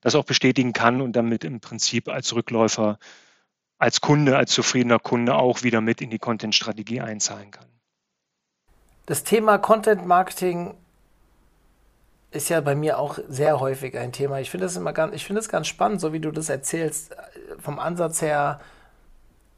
das 0.01 0.15
auch 0.15 0.25
bestätigen 0.25 0.73
kann 0.73 0.99
und 0.99 1.15
damit 1.15 1.45
im 1.45 1.61
Prinzip 1.61 2.09
als 2.09 2.35
Rückläufer, 2.35 2.99
als 3.77 4.01
Kunde, 4.01 4.35
als 4.35 4.51
zufriedener 4.51 4.99
Kunde 4.99 5.35
auch 5.35 5.63
wieder 5.63 5.79
mit 5.79 6.01
in 6.01 6.09
die 6.09 6.19
Content-Strategie 6.19 6.99
einzahlen 6.99 7.51
kann. 7.51 7.67
Das 9.05 9.23
Thema 9.23 9.57
Content 9.57 10.05
Marketing 10.05 10.75
ist 12.33 12.49
ja 12.49 12.61
bei 12.61 12.75
mir 12.75 12.97
auch 12.97 13.19
sehr 13.29 13.59
häufig 13.59 13.97
ein 13.97 14.11
Thema. 14.11 14.39
Ich 14.39 14.49
finde 14.49 14.65
es 14.65 14.75
immer 14.75 14.91
ganz, 14.91 15.15
ich 15.15 15.25
finde 15.25 15.39
es 15.39 15.49
ganz 15.49 15.67
spannend, 15.67 16.01
so 16.01 16.13
wie 16.13 16.19
du 16.19 16.31
das 16.31 16.49
erzählst, 16.49 17.15
vom 17.59 17.79
Ansatz 17.79 18.21
her. 18.21 18.59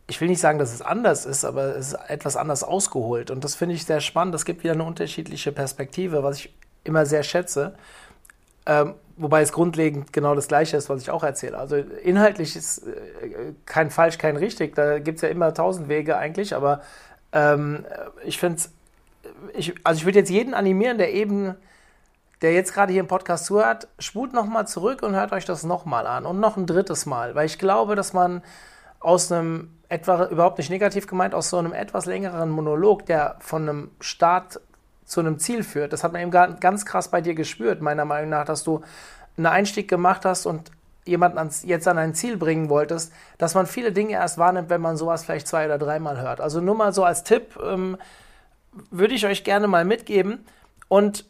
Ich 0.07 0.19
will 0.21 0.27
nicht 0.27 0.41
sagen, 0.41 0.59
dass 0.59 0.73
es 0.73 0.81
anders 0.81 1.25
ist, 1.25 1.45
aber 1.45 1.75
es 1.75 1.93
ist 1.93 1.97
etwas 2.09 2.35
anders 2.35 2.63
ausgeholt. 2.63 3.31
Und 3.31 3.43
das 3.43 3.55
finde 3.55 3.75
ich 3.75 3.85
sehr 3.85 4.01
spannend. 4.01 4.35
Es 4.35 4.45
gibt 4.45 4.63
wieder 4.63 4.73
eine 4.73 4.83
unterschiedliche 4.83 5.51
Perspektive, 5.51 6.21
was 6.21 6.39
ich 6.39 6.53
immer 6.83 7.05
sehr 7.05 7.23
schätze. 7.23 7.75
Ähm, 8.65 8.95
wobei 9.15 9.41
es 9.41 9.53
grundlegend 9.53 10.11
genau 10.11 10.35
das 10.35 10.47
Gleiche 10.47 10.75
ist, 10.75 10.89
was 10.89 11.01
ich 11.01 11.09
auch 11.09 11.23
erzähle. 11.23 11.57
Also 11.57 11.77
inhaltlich 11.77 12.55
ist 12.55 12.79
äh, 12.79 13.53
kein 13.65 13.89
falsch, 13.89 14.17
kein 14.17 14.35
richtig. 14.35 14.75
Da 14.75 14.99
gibt 14.99 15.17
es 15.17 15.21
ja 15.21 15.29
immer 15.29 15.53
tausend 15.53 15.88
Wege 15.88 16.17
eigentlich. 16.17 16.53
Aber 16.53 16.81
ähm, 17.31 17.85
ich 18.25 18.38
finde 18.38 18.57
es, 18.57 18.71
also 19.83 19.97
ich 19.97 20.05
würde 20.05 20.19
jetzt 20.19 20.29
jeden 20.29 20.53
animieren, 20.53 20.97
der 20.97 21.13
eben 21.13 21.55
der 22.45 22.53
jetzt 22.53 22.75
gerade 22.75 22.93
hier 22.93 23.01
im 23.01 23.08
Podcast 23.08 23.45
zuhört, 23.45 23.88
spult 23.97 24.31
nochmal 24.31 24.67
zurück 24.67 25.01
und 25.01 25.15
hört 25.15 25.31
euch 25.31 25.45
das 25.45 25.63
nochmal 25.63 26.05
an 26.05 26.27
und 26.27 26.39
noch 26.39 26.58
ein 26.58 26.67
drittes 26.67 27.08
Mal, 27.08 27.34
weil 27.34 27.47
ich 27.47 27.58
glaube, 27.58 27.95
dass 27.95 28.13
man 28.13 28.43
aus 28.99 29.31
einem 29.31 29.71
etwa 29.89 30.25
überhaupt 30.27 30.60
nicht 30.60 30.69
negativ 30.69 31.08
gemeint, 31.08 31.34
aus 31.34 31.49
so 31.49 31.58
einem 31.58 31.73
etwas 31.73 32.05
längeren 32.05 32.51
Monolog, 32.51 33.08
der 33.08 33.38
von 33.39 33.67
einem 33.67 33.91
Start 33.99 34.62
zu 35.05 35.21
einem 35.21 35.39
Ziel 35.39 35.63
führt, 35.63 35.91
das 35.91 36.03
hat 36.03 36.13
man 36.13 36.21
eben 36.21 36.29
ganz 36.29 36.86
krass 36.86 37.10
bei 37.10 37.19
dir 37.19 37.34
gespürt, 37.34 37.81
meiner 37.81 38.05
Meinung 38.05 38.29
nach, 38.29 38.45
dass 38.45 38.63
du 38.63 38.81
einen 39.38 39.47
Einstieg 39.47 39.88
gemacht 39.88 40.23
hast 40.23 40.45
und 40.45 40.69
jemanden 41.03 41.39
ans, 41.39 41.63
jetzt 41.63 41.88
an 41.88 41.97
ein 41.97 42.13
Ziel 42.13 42.38
bringen 42.38 42.69
wolltest, 42.69 43.12
dass 43.39 43.55
man 43.55 43.65
viele 43.65 43.91
Dinge 43.91 44.13
erst 44.13 44.38
wahrnimmt, 44.38 44.69
wenn 44.69 44.81
man 44.81 44.97
sowas 44.97 45.23
vielleicht 45.23 45.47
zwei 45.47 45.65
oder 45.65 45.79
dreimal 45.79 46.21
hört. 46.21 46.41
Also 46.41 46.62
nur 46.62 46.75
mal 46.75 46.93
so 46.93 47.03
als 47.03 47.23
Tipp 47.23 47.58
ähm, 47.65 47.97
würde 48.91 49.15
ich 49.15 49.25
euch 49.25 49.43
gerne 49.43 49.65
mal 49.65 49.84
mitgeben. 49.84 50.45
Und 50.88 51.25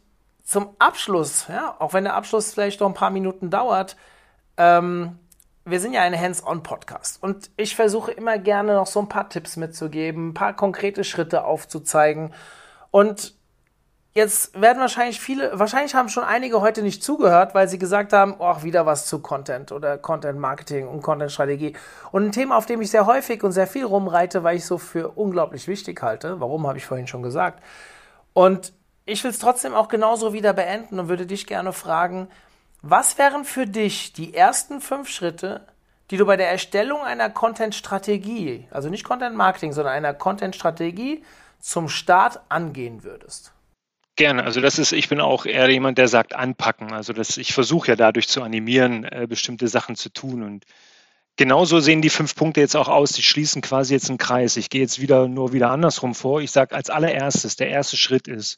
zum 0.45 0.69
Abschluss, 0.79 1.47
ja, 1.49 1.75
auch 1.79 1.93
wenn 1.93 2.03
der 2.05 2.13
Abschluss 2.13 2.53
vielleicht 2.53 2.79
noch 2.79 2.87
ein 2.87 2.93
paar 2.93 3.09
Minuten 3.09 3.49
dauert, 3.49 3.97
ähm, 4.57 5.19
wir 5.65 5.79
sind 5.79 5.93
ja 5.93 6.01
ein 6.01 6.17
Hands-on-Podcast 6.17 7.21
und 7.23 7.49
ich 7.57 7.75
versuche 7.75 8.11
immer 8.11 8.37
gerne 8.37 8.75
noch 8.75 8.85
so 8.85 8.99
ein 8.99 9.09
paar 9.09 9.27
Tipps 9.27 9.57
mitzugeben, 9.57 10.29
ein 10.29 10.33
paar 10.35 10.55
konkrete 10.55 11.03
Schritte 11.03 11.43
aufzuzeigen. 11.43 12.31
Und 12.91 13.33
jetzt 14.13 14.61
werden 14.61 14.79
wahrscheinlich 14.79 15.19
viele, 15.19 15.57
wahrscheinlich 15.57 15.95
haben 15.95 16.09
schon 16.09 16.23
einige 16.23 16.61
heute 16.61 16.83
nicht 16.83 17.03
zugehört, 17.03 17.55
weil 17.55 17.67
sie 17.67 17.79
gesagt 17.79 18.13
haben, 18.13 18.35
oh, 18.37 18.61
wieder 18.61 18.85
was 18.85 19.07
zu 19.07 19.19
Content 19.23 19.71
oder 19.71 19.97
Content 19.97 20.39
Marketing 20.39 20.87
und 20.87 21.01
Content 21.01 21.31
Strategie. 21.31 21.75
Und 22.11 22.25
ein 22.25 22.31
Thema, 22.31 22.57
auf 22.57 22.67
dem 22.67 22.79
ich 22.81 22.91
sehr 22.91 23.07
häufig 23.07 23.43
und 23.43 23.51
sehr 23.51 23.67
viel 23.67 23.85
rumreite, 23.85 24.43
weil 24.43 24.57
ich 24.57 24.65
so 24.67 24.77
für 24.77 25.09
unglaublich 25.09 25.67
wichtig 25.67 25.99
halte. 26.03 26.39
Warum, 26.39 26.67
habe 26.67 26.77
ich 26.77 26.85
vorhin 26.85 27.07
schon 27.07 27.23
gesagt. 27.23 27.63
Und 28.33 28.71
ich 29.05 29.23
will 29.23 29.31
es 29.31 29.39
trotzdem 29.39 29.73
auch 29.73 29.87
genauso 29.87 30.33
wieder 30.33 30.53
beenden 30.53 30.99
und 30.99 31.09
würde 31.09 31.25
dich 31.25 31.45
gerne 31.47 31.73
fragen, 31.73 32.27
was 32.81 33.17
wären 33.17 33.45
für 33.45 33.65
dich 33.65 34.13
die 34.13 34.33
ersten 34.33 34.81
fünf 34.81 35.09
Schritte, 35.09 35.65
die 36.11 36.17
du 36.17 36.25
bei 36.25 36.37
der 36.37 36.49
Erstellung 36.49 37.01
einer 37.01 37.29
Content-Strategie, 37.29 38.67
also 38.69 38.89
nicht 38.89 39.03
Content-Marketing, 39.03 39.73
sondern 39.73 39.93
einer 39.93 40.13
Content-Strategie 40.13 41.23
zum 41.59 41.89
Start 41.89 42.41
angehen 42.49 43.03
würdest? 43.03 43.53
Gerne. 44.15 44.43
Also 44.43 44.61
das 44.61 44.79
ist, 44.79 44.93
ich 44.93 45.09
bin 45.09 45.19
auch 45.19 45.45
eher 45.45 45.69
jemand, 45.69 45.97
der 45.97 46.07
sagt 46.07 46.35
anpacken. 46.35 46.93
Also 46.93 47.11
das, 47.11 47.37
ich 47.37 47.53
versuche 47.53 47.89
ja 47.89 47.95
dadurch 47.95 48.29
zu 48.29 48.43
animieren, 48.43 49.03
äh, 49.03 49.25
bestimmte 49.27 49.67
Sachen 49.67 49.95
zu 49.95 50.09
tun. 50.09 50.41
Und 50.41 50.63
genauso 51.35 51.79
sehen 51.81 52.01
die 52.01 52.09
fünf 52.09 52.35
Punkte 52.35 52.61
jetzt 52.61 52.77
auch 52.77 52.87
aus. 52.87 53.11
Die 53.11 53.23
schließen 53.23 53.61
quasi 53.61 53.93
jetzt 53.93 54.09
einen 54.09 54.17
Kreis. 54.17 54.55
Ich 54.55 54.69
gehe 54.69 54.81
jetzt 54.81 55.01
wieder 55.01 55.27
nur 55.27 55.51
wieder 55.51 55.69
andersrum 55.69 56.15
vor. 56.15 56.39
Ich 56.39 56.51
sage 56.51 56.75
als 56.75 56.89
allererstes, 56.89 57.57
der 57.57 57.69
erste 57.69 57.97
Schritt 57.97 58.29
ist, 58.29 58.57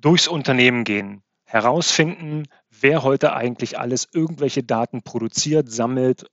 durchs 0.00 0.28
Unternehmen 0.28 0.84
gehen, 0.84 1.22
herausfinden, 1.44 2.44
wer 2.70 3.02
heute 3.02 3.34
eigentlich 3.34 3.78
alles 3.78 4.08
irgendwelche 4.12 4.62
Daten 4.62 5.02
produziert, 5.02 5.70
sammelt, 5.70 6.26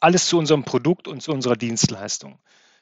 alles 0.00 0.26
zu 0.26 0.38
unserem 0.38 0.64
Produkt 0.64 1.08
und 1.08 1.22
zu 1.22 1.32
unserer 1.32 1.56
Dienstleistung. 1.56 2.38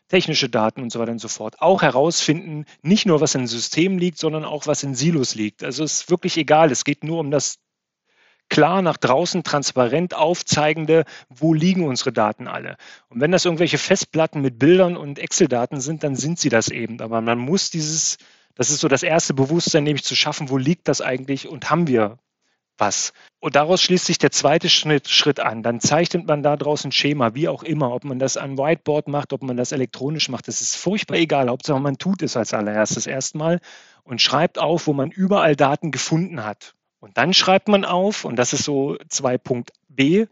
Technische 0.08 0.48
Daten 0.48 0.82
und 0.82 0.90
so 0.90 1.00
weiter 1.00 1.12
und 1.12 1.20
so 1.20 1.28
fort. 1.28 1.60
Auch 1.60 1.82
herausfinden, 1.82 2.64
nicht 2.80 3.04
nur 3.04 3.20
was 3.20 3.34
in 3.34 3.46
Systemen 3.46 3.98
liegt, 3.98 4.18
sondern 4.18 4.44
auch 4.44 4.66
was 4.66 4.82
in 4.82 4.94
Silos 4.94 5.34
liegt. 5.34 5.62
Also 5.62 5.84
es 5.84 6.00
ist 6.00 6.10
wirklich 6.10 6.38
egal. 6.38 6.70
Es 6.70 6.84
geht 6.84 7.04
nur 7.04 7.18
um 7.18 7.30
das 7.30 7.58
klar 8.48 8.80
nach 8.80 8.96
draußen 8.96 9.44
transparent 9.44 10.14
aufzeigende, 10.14 11.04
wo 11.28 11.52
liegen 11.52 11.86
unsere 11.86 12.12
Daten 12.12 12.46
alle. 12.46 12.76
Und 13.10 13.20
wenn 13.20 13.32
das 13.32 13.44
irgendwelche 13.44 13.76
Festplatten 13.76 14.40
mit 14.40 14.58
Bildern 14.58 14.96
und 14.96 15.18
Excel-Daten 15.18 15.80
sind, 15.80 16.02
dann 16.04 16.16
sind 16.16 16.38
sie 16.38 16.48
das 16.48 16.68
eben. 16.68 17.02
Aber 17.02 17.20
man 17.20 17.38
muss 17.38 17.68
dieses, 17.68 18.16
das 18.58 18.70
ist 18.70 18.80
so 18.80 18.88
das 18.88 19.04
erste 19.04 19.34
Bewusstsein, 19.34 19.84
nämlich 19.84 20.02
zu 20.02 20.16
schaffen, 20.16 20.50
wo 20.50 20.56
liegt 20.56 20.88
das 20.88 21.00
eigentlich 21.00 21.48
und 21.48 21.70
haben 21.70 21.86
wir 21.86 22.18
was. 22.76 23.12
Und 23.38 23.54
daraus 23.54 23.80
schließt 23.80 24.06
sich 24.06 24.18
der 24.18 24.32
zweite 24.32 24.68
Schritt, 24.68 25.08
Schritt 25.08 25.38
an. 25.38 25.62
Dann 25.62 25.78
zeichnet 25.78 26.26
man 26.26 26.42
da 26.42 26.56
draußen 26.56 26.88
ein 26.88 26.92
Schema, 26.92 27.36
wie 27.36 27.46
auch 27.46 27.62
immer, 27.62 27.94
ob 27.94 28.02
man 28.02 28.18
das 28.18 28.36
an 28.36 28.58
Whiteboard 28.58 29.06
macht, 29.06 29.32
ob 29.32 29.44
man 29.44 29.56
das 29.56 29.70
elektronisch 29.70 30.28
macht. 30.28 30.48
Das 30.48 30.60
ist 30.60 30.74
furchtbar 30.74 31.18
egal. 31.18 31.48
Hauptsache, 31.48 31.78
man 31.78 31.98
tut 31.98 32.20
es 32.20 32.36
als 32.36 32.52
allererstes 32.52 33.06
erstmal 33.06 33.60
und 34.02 34.20
schreibt 34.20 34.58
auf, 34.58 34.88
wo 34.88 34.92
man 34.92 35.12
überall 35.12 35.54
Daten 35.54 35.92
gefunden 35.92 36.44
hat. 36.44 36.74
Und 36.98 37.16
dann 37.16 37.34
schreibt 37.34 37.68
man 37.68 37.84
auf, 37.84 38.24
und 38.24 38.34
das 38.34 38.52
ist 38.52 38.64
so 38.64 38.96
2.b, 39.08 40.26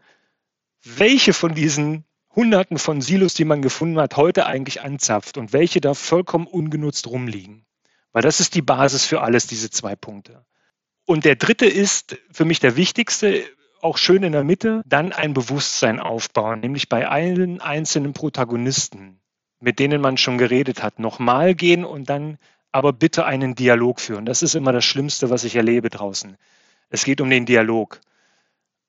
welche 0.83 1.31
von 1.31 1.55
diesen 1.55 2.03
Hunderten 2.35 2.77
von 2.77 2.99
Silos, 2.99 3.35
die 3.35 3.45
man 3.45 3.61
gefunden 3.61 3.99
hat, 3.99 4.17
heute 4.17 4.47
eigentlich 4.47 4.81
anzapft 4.81 5.37
und 5.37 5.53
welche 5.53 5.79
da 5.79 5.93
vollkommen 5.93 6.45
ungenutzt 6.45 7.07
rumliegen. 7.07 7.66
Weil 8.11 8.21
das 8.21 8.39
ist 8.39 8.55
die 8.55 8.61
Basis 8.61 9.05
für 9.05 9.21
alles, 9.21 9.47
diese 9.47 9.69
zwei 9.69 9.95
Punkte. 9.95 10.45
Und 11.05 11.25
der 11.25 11.35
dritte 11.35 11.65
ist 11.65 12.17
für 12.31 12.45
mich 12.45 12.59
der 12.59 12.75
wichtigste, 12.75 13.43
auch 13.81 13.97
schön 13.97 14.23
in 14.23 14.31
der 14.31 14.43
Mitte, 14.43 14.81
dann 14.85 15.13
ein 15.13 15.33
Bewusstsein 15.33 15.99
aufbauen, 15.99 16.59
nämlich 16.59 16.89
bei 16.89 17.07
allen 17.07 17.61
einzelnen 17.61 18.13
Protagonisten, 18.13 19.19
mit 19.59 19.79
denen 19.79 20.01
man 20.01 20.17
schon 20.17 20.37
geredet 20.37 20.83
hat, 20.83 20.99
nochmal 20.99 21.55
gehen 21.55 21.85
und 21.85 22.09
dann 22.09 22.37
aber 22.71 22.93
bitte 22.93 23.25
einen 23.25 23.55
Dialog 23.55 24.01
führen. 24.01 24.25
Das 24.25 24.43
ist 24.43 24.55
immer 24.55 24.71
das 24.71 24.85
Schlimmste, 24.85 25.29
was 25.29 25.43
ich 25.43 25.55
erlebe 25.55 25.89
draußen. 25.89 26.37
Es 26.89 27.05
geht 27.05 27.21
um 27.21 27.29
den 27.29 27.45
Dialog 27.45 28.01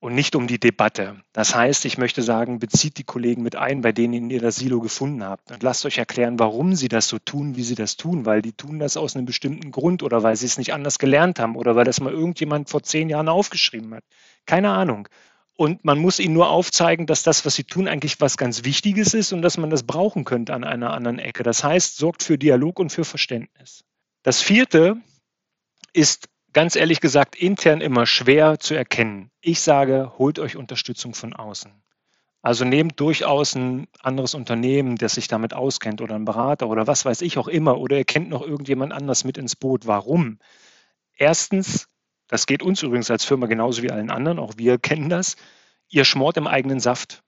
und 0.00 0.14
nicht 0.14 0.37
um 0.37 0.46
die 0.46 0.61
Debatte. 0.61 1.20
Das 1.32 1.54
heißt, 1.54 1.84
ich 1.84 1.98
möchte 1.98 2.22
sagen, 2.22 2.58
bezieht 2.58 2.98
die 2.98 3.04
Kollegen 3.04 3.42
mit 3.42 3.56
ein, 3.56 3.80
bei 3.80 3.92
denen 3.92 4.30
ihr 4.30 4.40
das 4.40 4.56
Silo 4.56 4.80
gefunden 4.80 5.24
habt 5.24 5.50
und 5.50 5.62
lasst 5.62 5.84
euch 5.87 5.98
erklären, 5.98 6.38
warum 6.38 6.76
sie 6.76 6.88
das 6.88 7.08
so 7.08 7.18
tun, 7.18 7.56
wie 7.56 7.64
sie 7.64 7.74
das 7.74 7.96
tun, 7.96 8.24
weil 8.24 8.40
die 8.40 8.52
tun 8.52 8.78
das 8.78 8.96
aus 8.96 9.16
einem 9.16 9.26
bestimmten 9.26 9.72
Grund 9.72 10.02
oder 10.02 10.22
weil 10.22 10.37
sie 10.37 10.46
es 10.46 10.58
nicht 10.58 10.72
anders 10.72 10.98
gelernt 10.98 11.40
haben 11.40 11.56
oder 11.56 11.74
weil 11.74 11.84
das 11.84 12.00
mal 12.00 12.12
irgendjemand 12.12 12.70
vor 12.70 12.82
zehn 12.82 13.08
Jahren 13.08 13.28
aufgeschrieben 13.28 13.92
hat. 13.94 14.04
Keine 14.46 14.70
Ahnung. 14.70 15.08
Und 15.56 15.84
man 15.84 15.98
muss 15.98 16.20
ihnen 16.20 16.34
nur 16.34 16.50
aufzeigen, 16.50 17.06
dass 17.06 17.24
das, 17.24 17.44
was 17.44 17.56
sie 17.56 17.64
tun, 17.64 17.88
eigentlich 17.88 18.20
was 18.20 18.37
ganz 18.37 18.62
Wichtiges 18.62 19.12
ist 19.12 19.32
und 19.32 19.42
dass 19.42 19.58
man 19.58 19.70
das 19.70 19.82
brauchen 19.82 20.24
könnte 20.24 20.54
an 20.54 20.62
einer 20.62 20.92
anderen 20.92 21.18
Ecke. 21.18 21.42
Das 21.42 21.64
heißt, 21.64 21.96
sorgt 21.96 22.22
für 22.22 22.38
Dialog 22.38 22.78
und 22.78 22.90
für 22.90 23.04
Verständnis. 23.04 23.82
Das 24.22 24.40
vierte 24.40 24.96
ist 25.92 26.28
ganz 26.52 26.76
ehrlich 26.76 27.00
gesagt 27.00 27.37
intern 27.37 27.80
immer 27.80 28.06
schwer 28.06 28.58
zu 28.58 28.74
erkennen. 28.74 29.30
Ich 29.40 29.61
sage, 29.61 30.12
holt 30.18 30.38
euch 30.38 30.56
Unterstützung 30.56 31.14
von 31.14 31.34
außen. 31.34 31.72
Also 32.40 32.64
nehmt 32.64 33.00
durchaus 33.00 33.54
ein 33.54 33.88
anderes 34.00 34.34
Unternehmen, 34.34 34.96
das 34.96 35.14
sich 35.14 35.28
damit 35.28 35.54
auskennt 35.54 36.00
oder 36.00 36.14
ein 36.14 36.24
Berater 36.24 36.68
oder 36.68 36.87
was 36.87 37.04
weiß 37.04 37.22
ich 37.22 37.37
auch 37.37 37.48
immer 37.48 37.78
oder 37.78 37.98
ihr 37.98 38.04
kennt 38.04 38.28
noch 38.28 38.42
irgendjemand 38.42 38.92
anders 38.92 39.24
mit 39.24 39.38
ins 39.38 39.56
Boot. 39.56 39.87
Warum? 39.87 40.38
Erstens, 41.16 41.88
das 42.28 42.46
geht 42.46 42.62
uns 42.62 42.82
übrigens 42.82 43.11
als 43.11 43.24
Firma 43.24 43.46
genauso 43.46 43.82
wie 43.82 43.90
allen 43.90 44.11
anderen, 44.11 44.38
auch 44.38 44.54
wir 44.56 44.78
kennen 44.78 45.08
das, 45.08 45.37
ihr 45.88 46.04
schmort 46.04 46.37
im 46.37 46.46
eigenen 46.46 46.80
Saft. 46.80 47.22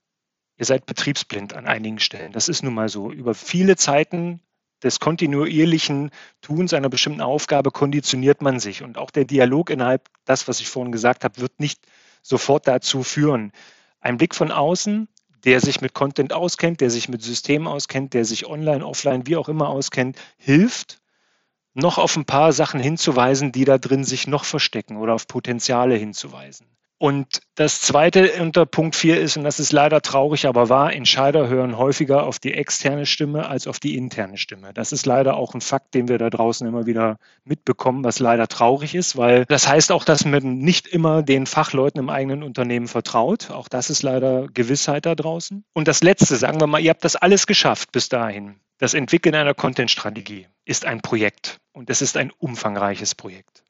Ihr 0.56 0.66
seid 0.66 0.86
betriebsblind 0.86 1.54
an 1.54 1.66
einigen 1.66 1.98
Stellen. 1.98 2.32
Das 2.32 2.48
ist 2.48 2.62
nun 2.62 2.74
mal 2.74 2.88
so. 2.88 3.10
Über 3.10 3.34
viele 3.34 3.76
Zeiten 3.76 4.40
des 4.82 5.00
kontinuierlichen 5.00 6.10
Tuns 6.40 6.72
einer 6.72 6.88
bestimmten 6.88 7.20
Aufgabe 7.20 7.70
konditioniert 7.70 8.42
man 8.42 8.60
sich. 8.60 8.82
Und 8.82 8.98
auch 8.98 9.10
der 9.10 9.24
Dialog 9.24 9.70
innerhalb, 9.70 10.08
das, 10.24 10.48
was 10.48 10.60
ich 10.60 10.68
vorhin 10.68 10.92
gesagt 10.92 11.24
habe, 11.24 11.40
wird 11.40 11.60
nicht 11.60 11.80
sofort 12.22 12.66
dazu 12.66 13.02
führen. 13.02 13.52
Ein 14.00 14.16
Blick 14.16 14.34
von 14.34 14.50
außen, 14.50 15.08
der 15.44 15.60
sich 15.60 15.80
mit 15.80 15.94
Content 15.94 16.32
auskennt, 16.32 16.80
der 16.80 16.90
sich 16.90 17.08
mit 17.08 17.22
Systemen 17.22 17.66
auskennt, 17.66 18.14
der 18.14 18.24
sich 18.24 18.46
online, 18.46 18.84
offline, 18.84 19.26
wie 19.26 19.36
auch 19.36 19.48
immer 19.48 19.68
auskennt, 19.68 20.18
hilft, 20.36 21.00
noch 21.74 21.98
auf 21.98 22.16
ein 22.16 22.24
paar 22.24 22.52
Sachen 22.52 22.80
hinzuweisen, 22.80 23.52
die 23.52 23.64
da 23.64 23.78
drin 23.78 24.04
sich 24.04 24.26
noch 24.26 24.44
verstecken 24.44 24.96
oder 24.96 25.14
auf 25.14 25.26
Potenziale 25.26 25.94
hinzuweisen. 25.94 26.66
Und 27.02 27.40
das 27.54 27.80
zweite 27.80 28.30
unter 28.42 28.66
Punkt 28.66 28.94
4 28.94 29.18
ist, 29.18 29.38
und 29.38 29.44
das 29.44 29.58
ist 29.58 29.72
leider 29.72 30.02
traurig, 30.02 30.46
aber 30.46 30.68
wahr, 30.68 30.92
Entscheider 30.92 31.48
hören 31.48 31.78
häufiger 31.78 32.26
auf 32.26 32.38
die 32.38 32.52
externe 32.52 33.06
Stimme 33.06 33.48
als 33.48 33.66
auf 33.66 33.80
die 33.80 33.96
interne 33.96 34.36
Stimme. 34.36 34.74
Das 34.74 34.92
ist 34.92 35.06
leider 35.06 35.38
auch 35.38 35.54
ein 35.54 35.62
Fakt, 35.62 35.94
den 35.94 36.08
wir 36.08 36.18
da 36.18 36.28
draußen 36.28 36.68
immer 36.68 36.84
wieder 36.84 37.16
mitbekommen, 37.42 38.04
was 38.04 38.18
leider 38.18 38.48
traurig 38.48 38.94
ist, 38.94 39.16
weil 39.16 39.46
das 39.46 39.66
heißt 39.66 39.92
auch, 39.92 40.04
dass 40.04 40.26
man 40.26 40.58
nicht 40.58 40.88
immer 40.88 41.22
den 41.22 41.46
Fachleuten 41.46 41.98
im 41.98 42.10
eigenen 42.10 42.42
Unternehmen 42.42 42.86
vertraut. 42.86 43.50
Auch 43.50 43.70
das 43.70 43.88
ist 43.88 44.02
leider 44.02 44.48
Gewissheit 44.48 45.06
da 45.06 45.14
draußen. 45.14 45.64
Und 45.72 45.88
das 45.88 46.02
letzte, 46.02 46.36
sagen 46.36 46.60
wir 46.60 46.66
mal, 46.66 46.82
ihr 46.82 46.90
habt 46.90 47.06
das 47.06 47.16
alles 47.16 47.46
geschafft 47.46 47.92
bis 47.92 48.10
dahin. 48.10 48.56
Das 48.76 48.92
Entwickeln 48.92 49.34
einer 49.34 49.54
Content-Strategie 49.54 50.48
ist 50.66 50.84
ein 50.84 51.00
Projekt 51.00 51.60
und 51.72 51.88
es 51.88 52.02
ist 52.02 52.18
ein 52.18 52.30
umfangreiches 52.30 53.14
Projekt 53.14 53.62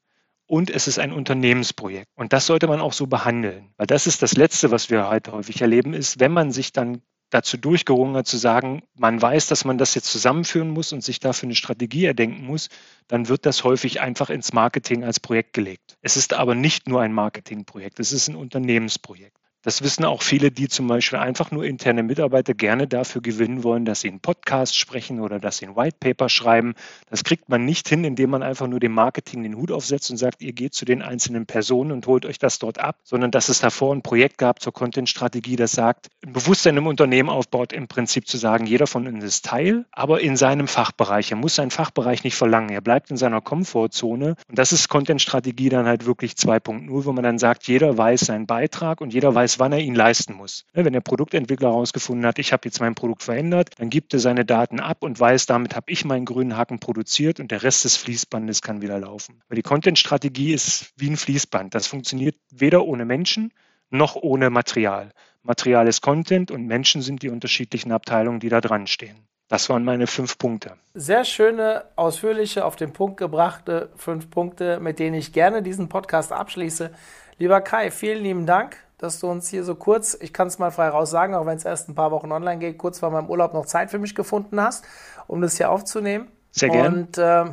und 0.50 0.68
es 0.68 0.88
ist 0.88 0.98
ein 0.98 1.12
Unternehmensprojekt. 1.12 2.08
Und 2.16 2.32
das 2.32 2.46
sollte 2.46 2.66
man 2.66 2.80
auch 2.80 2.92
so 2.92 3.06
behandeln, 3.06 3.72
weil 3.76 3.86
das 3.86 4.08
ist 4.08 4.20
das 4.20 4.32
Letzte, 4.32 4.72
was 4.72 4.90
wir 4.90 5.08
heute 5.08 5.30
häufig 5.30 5.62
erleben, 5.62 5.94
ist, 5.94 6.18
wenn 6.18 6.32
man 6.32 6.50
sich 6.50 6.72
dann 6.72 7.02
dazu 7.30 7.56
durchgerungen 7.56 8.16
hat 8.16 8.26
zu 8.26 8.36
sagen, 8.36 8.82
man 8.94 9.22
weiß, 9.22 9.46
dass 9.46 9.64
man 9.64 9.78
das 9.78 9.94
jetzt 9.94 10.10
zusammenführen 10.10 10.70
muss 10.70 10.92
und 10.92 11.04
sich 11.04 11.20
dafür 11.20 11.46
eine 11.46 11.54
Strategie 11.54 12.04
erdenken 12.04 12.44
muss, 12.44 12.68
dann 13.06 13.28
wird 13.28 13.46
das 13.46 13.62
häufig 13.62 14.00
einfach 14.00 14.28
ins 14.28 14.52
Marketing 14.52 15.04
als 15.04 15.20
Projekt 15.20 15.52
gelegt. 15.52 15.96
Es 16.02 16.16
ist 16.16 16.34
aber 16.34 16.56
nicht 16.56 16.88
nur 16.88 17.00
ein 17.00 17.12
Marketingprojekt, 17.12 18.00
es 18.00 18.10
ist 18.10 18.26
ein 18.26 18.34
Unternehmensprojekt. 18.34 19.38
Das 19.62 19.82
wissen 19.82 20.06
auch 20.06 20.22
viele, 20.22 20.50
die 20.50 20.68
zum 20.68 20.86
Beispiel 20.86 21.18
einfach 21.18 21.50
nur 21.50 21.64
interne 21.64 22.02
Mitarbeiter 22.02 22.54
gerne 22.54 22.86
dafür 22.86 23.20
gewinnen 23.20 23.62
wollen, 23.62 23.84
dass 23.84 24.00
sie 24.00 24.08
einen 24.08 24.20
Podcast 24.20 24.78
sprechen 24.78 25.20
oder 25.20 25.38
dass 25.38 25.58
sie 25.58 25.66
ein 25.66 25.76
White 25.76 25.98
Paper 26.00 26.30
schreiben. 26.30 26.74
Das 27.10 27.24
kriegt 27.24 27.50
man 27.50 27.66
nicht 27.66 27.86
hin, 27.86 28.04
indem 28.04 28.30
man 28.30 28.42
einfach 28.42 28.66
nur 28.66 28.80
dem 28.80 28.92
Marketing 28.92 29.42
den 29.42 29.56
Hut 29.56 29.70
aufsetzt 29.70 30.10
und 30.10 30.16
sagt, 30.16 30.40
ihr 30.40 30.54
geht 30.54 30.72
zu 30.72 30.86
den 30.86 31.02
einzelnen 31.02 31.44
Personen 31.44 31.92
und 31.92 32.06
holt 32.06 32.24
euch 32.24 32.38
das 32.38 32.58
dort 32.58 32.78
ab, 32.78 32.96
sondern 33.04 33.30
dass 33.30 33.50
es 33.50 33.60
davor 33.60 33.94
ein 33.94 34.00
Projekt 34.00 34.38
gab 34.38 34.62
zur 34.62 34.72
Content-Strategie, 34.72 35.56
das 35.56 35.72
sagt, 35.72 36.08
ein 36.24 36.32
Bewusstsein 36.32 36.78
im 36.78 36.86
Unternehmen 36.86 37.28
aufbaut, 37.28 37.74
im 37.74 37.86
Prinzip 37.86 38.28
zu 38.28 38.38
sagen, 38.38 38.64
jeder 38.64 38.86
von 38.86 39.06
uns 39.06 39.22
ist 39.22 39.44
Teil, 39.44 39.84
aber 39.92 40.20
in 40.20 40.36
seinem 40.36 40.68
Fachbereich. 40.68 41.30
Er 41.32 41.36
muss 41.36 41.56
seinen 41.56 41.70
Fachbereich 41.70 42.24
nicht 42.24 42.36
verlangen. 42.36 42.70
Er 42.70 42.80
bleibt 42.80 43.10
in 43.10 43.18
seiner 43.18 43.42
Komfortzone. 43.42 44.36
Und 44.48 44.58
das 44.58 44.72
ist 44.72 44.88
Content-Strategie 44.88 45.68
dann 45.68 45.86
halt 45.86 46.06
wirklich 46.06 46.32
2.0, 46.32 46.88
wo 46.88 47.12
man 47.12 47.24
dann 47.24 47.38
sagt, 47.38 47.66
jeder 47.66 47.98
weiß 47.98 48.20
seinen 48.20 48.46
Beitrag 48.46 49.00
und 49.00 49.12
jeder 49.12 49.34
weiß, 49.34 49.49
weiß, 49.50 49.58
wann 49.58 49.72
er 49.72 49.80
ihn 49.80 49.94
leisten 49.94 50.34
muss. 50.34 50.64
Ne, 50.74 50.84
wenn 50.84 50.92
der 50.92 51.00
Produktentwickler 51.00 51.68
herausgefunden 51.70 52.26
hat, 52.26 52.38
ich 52.38 52.52
habe 52.52 52.62
jetzt 52.64 52.80
mein 52.80 52.94
Produkt 52.94 53.22
verändert, 53.22 53.70
dann 53.78 53.90
gibt 53.90 54.12
er 54.14 54.20
seine 54.20 54.44
Daten 54.44 54.80
ab 54.80 55.02
und 55.02 55.18
weiß, 55.18 55.46
damit 55.46 55.74
habe 55.74 55.90
ich 55.90 56.04
meinen 56.04 56.24
grünen 56.24 56.56
Haken 56.56 56.78
produziert 56.78 57.40
und 57.40 57.50
der 57.50 57.62
Rest 57.62 57.84
des 57.84 57.96
Fließbandes 57.96 58.62
kann 58.62 58.82
wieder 58.82 58.98
laufen. 58.98 59.40
Weil 59.48 59.56
die 59.56 59.62
Content-Strategie 59.62 60.52
ist 60.52 60.92
wie 60.96 61.10
ein 61.10 61.16
Fließband. 61.16 61.74
Das 61.74 61.86
funktioniert 61.86 62.36
weder 62.50 62.84
ohne 62.84 63.04
Menschen 63.04 63.52
noch 63.90 64.14
ohne 64.14 64.50
Material. 64.50 65.10
Material 65.42 65.88
ist 65.88 66.00
Content 66.00 66.50
und 66.50 66.66
Menschen 66.66 67.02
sind 67.02 67.22
die 67.22 67.30
unterschiedlichen 67.30 67.90
Abteilungen, 67.90 68.38
die 68.38 68.50
da 68.50 68.60
dran 68.60 68.86
stehen. 68.86 69.16
Das 69.48 69.68
waren 69.68 69.84
meine 69.84 70.06
fünf 70.06 70.38
Punkte. 70.38 70.74
Sehr 70.94 71.24
schöne, 71.24 71.86
ausführliche, 71.96 72.64
auf 72.64 72.76
den 72.76 72.92
Punkt 72.92 73.16
gebrachte 73.16 73.90
fünf 73.96 74.30
Punkte, 74.30 74.78
mit 74.78 75.00
denen 75.00 75.16
ich 75.16 75.32
gerne 75.32 75.60
diesen 75.60 75.88
Podcast 75.88 76.30
abschließe. 76.30 76.92
Lieber 77.38 77.60
Kai, 77.62 77.90
vielen 77.90 78.22
lieben 78.22 78.46
Dank, 78.46 78.76
dass 79.00 79.18
du 79.18 79.28
uns 79.28 79.48
hier 79.48 79.64
so 79.64 79.74
kurz, 79.74 80.16
ich 80.20 80.32
kann 80.32 80.48
es 80.48 80.58
mal 80.58 80.70
frei 80.70 80.88
raus 80.88 81.10
sagen, 81.10 81.34
auch 81.34 81.46
wenn 81.46 81.56
es 81.56 81.64
erst 81.64 81.88
ein 81.88 81.94
paar 81.94 82.10
Wochen 82.10 82.30
online 82.30 82.58
geht, 82.58 82.76
kurz 82.76 82.98
vor 82.98 83.10
meinem 83.10 83.30
Urlaub 83.30 83.54
noch 83.54 83.64
Zeit 83.64 83.90
für 83.90 83.98
mich 83.98 84.14
gefunden 84.14 84.60
hast, 84.60 84.84
um 85.26 85.40
das 85.40 85.56
hier 85.56 85.70
aufzunehmen. 85.70 86.28
Sehr 86.50 86.68
gerne. 86.68 86.96
Und 86.96 87.18
äh, 87.18 87.44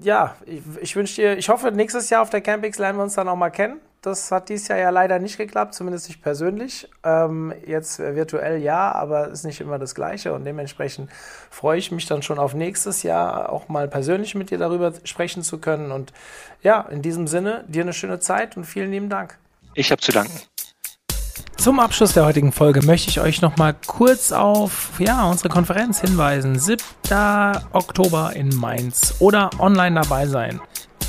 ja, 0.00 0.36
ich, 0.46 0.62
ich 0.80 0.96
wünsche 0.96 1.16
dir, 1.16 1.36
ich 1.36 1.50
hoffe, 1.50 1.70
nächstes 1.70 2.08
Jahr 2.08 2.22
auf 2.22 2.30
der 2.30 2.40
Campix 2.40 2.78
lernen 2.78 2.98
wir 2.98 3.02
uns 3.02 3.14
dann 3.14 3.28
auch 3.28 3.36
mal 3.36 3.50
kennen. 3.50 3.80
Das 4.00 4.30
hat 4.30 4.48
dieses 4.48 4.68
Jahr 4.68 4.78
ja 4.78 4.90
leider 4.90 5.18
nicht 5.18 5.36
geklappt, 5.36 5.74
zumindest 5.74 6.08
nicht 6.08 6.22
persönlich. 6.22 6.88
Ähm, 7.02 7.52
jetzt 7.66 7.98
virtuell 7.98 8.62
ja, 8.62 8.92
aber 8.92 9.28
ist 9.28 9.44
nicht 9.44 9.60
immer 9.60 9.78
das 9.78 9.94
Gleiche 9.94 10.32
und 10.32 10.44
dementsprechend 10.44 11.10
freue 11.50 11.78
ich 11.78 11.90
mich 11.90 12.06
dann 12.06 12.22
schon 12.22 12.38
auf 12.38 12.54
nächstes 12.54 13.02
Jahr 13.02 13.52
auch 13.52 13.68
mal 13.68 13.88
persönlich 13.88 14.36
mit 14.36 14.50
dir 14.50 14.58
darüber 14.58 14.92
sprechen 15.02 15.42
zu 15.42 15.58
können. 15.58 15.90
Und 15.90 16.12
ja, 16.62 16.80
in 16.82 17.02
diesem 17.02 17.26
Sinne, 17.26 17.64
dir 17.66 17.82
eine 17.82 17.92
schöne 17.92 18.20
Zeit 18.20 18.56
und 18.56 18.64
vielen 18.64 18.92
lieben 18.92 19.08
Dank. 19.08 19.36
Ich 19.78 19.92
habe 19.92 20.02
zu 20.02 20.10
danken. 20.10 20.36
Zum 21.56 21.78
Abschluss 21.78 22.12
der 22.12 22.24
heutigen 22.24 22.50
Folge 22.50 22.84
möchte 22.84 23.10
ich 23.10 23.20
euch 23.20 23.42
noch 23.42 23.58
mal 23.58 23.76
kurz 23.86 24.32
auf 24.32 24.90
ja, 24.98 25.24
unsere 25.30 25.50
Konferenz 25.50 26.00
hinweisen. 26.00 26.58
7. 26.58 26.82
Oktober 27.70 28.32
in 28.34 28.48
Mainz 28.56 29.14
oder 29.20 29.50
online 29.60 30.00
dabei 30.00 30.26
sein. 30.26 30.60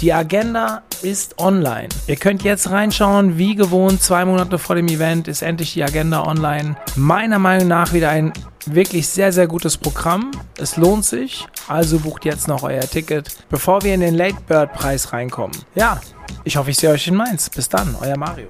Die 0.02 0.14
Agenda 0.14 0.84
ist 1.02 1.40
online. 1.40 1.90
Ihr 2.06 2.16
könnt 2.18 2.44
jetzt 2.44 2.70
reinschauen, 2.70 3.40
wie 3.40 3.56
gewohnt, 3.56 4.04
zwei 4.04 4.24
Monate 4.24 4.60
vor 4.60 4.76
dem 4.76 4.88
Event 4.88 5.28
ist 5.28 5.42
endlich 5.42 5.74
die 5.74 5.84
Agenda 5.84 6.24
online. 6.24 6.76
Meiner 6.96 7.40
Meinung 7.40 7.68
nach 7.68 7.92
wieder 7.92 8.10
ein 8.10 8.34
wirklich 8.68 9.08
sehr, 9.08 9.32
sehr 9.32 9.48
gutes 9.48 9.78
Programm. 9.78 10.30
Es 10.60 10.78
lohnt 10.78 11.06
sich, 11.06 11.48
also 11.68 11.98
bucht 12.00 12.24
jetzt 12.24 12.48
noch 12.48 12.62
euer 12.62 12.82
Ticket, 12.82 13.36
bevor 13.50 13.82
wir 13.82 13.96
in 13.96 14.02
den 14.02 14.14
Late 14.14 14.38
Bird 14.48 14.74
Preis 14.74 15.12
reinkommen. 15.12 15.58
Ja, 15.74 16.00
ich 16.44 16.58
hoffe, 16.58 16.72
ich 16.72 16.78
sehe 16.78 16.90
euch 16.90 17.08
in 17.08 17.16
Mainz. 17.16 17.50
Bis 17.50 17.70
dann, 17.70 17.96
euer 18.00 18.18
Mario. 18.18 18.48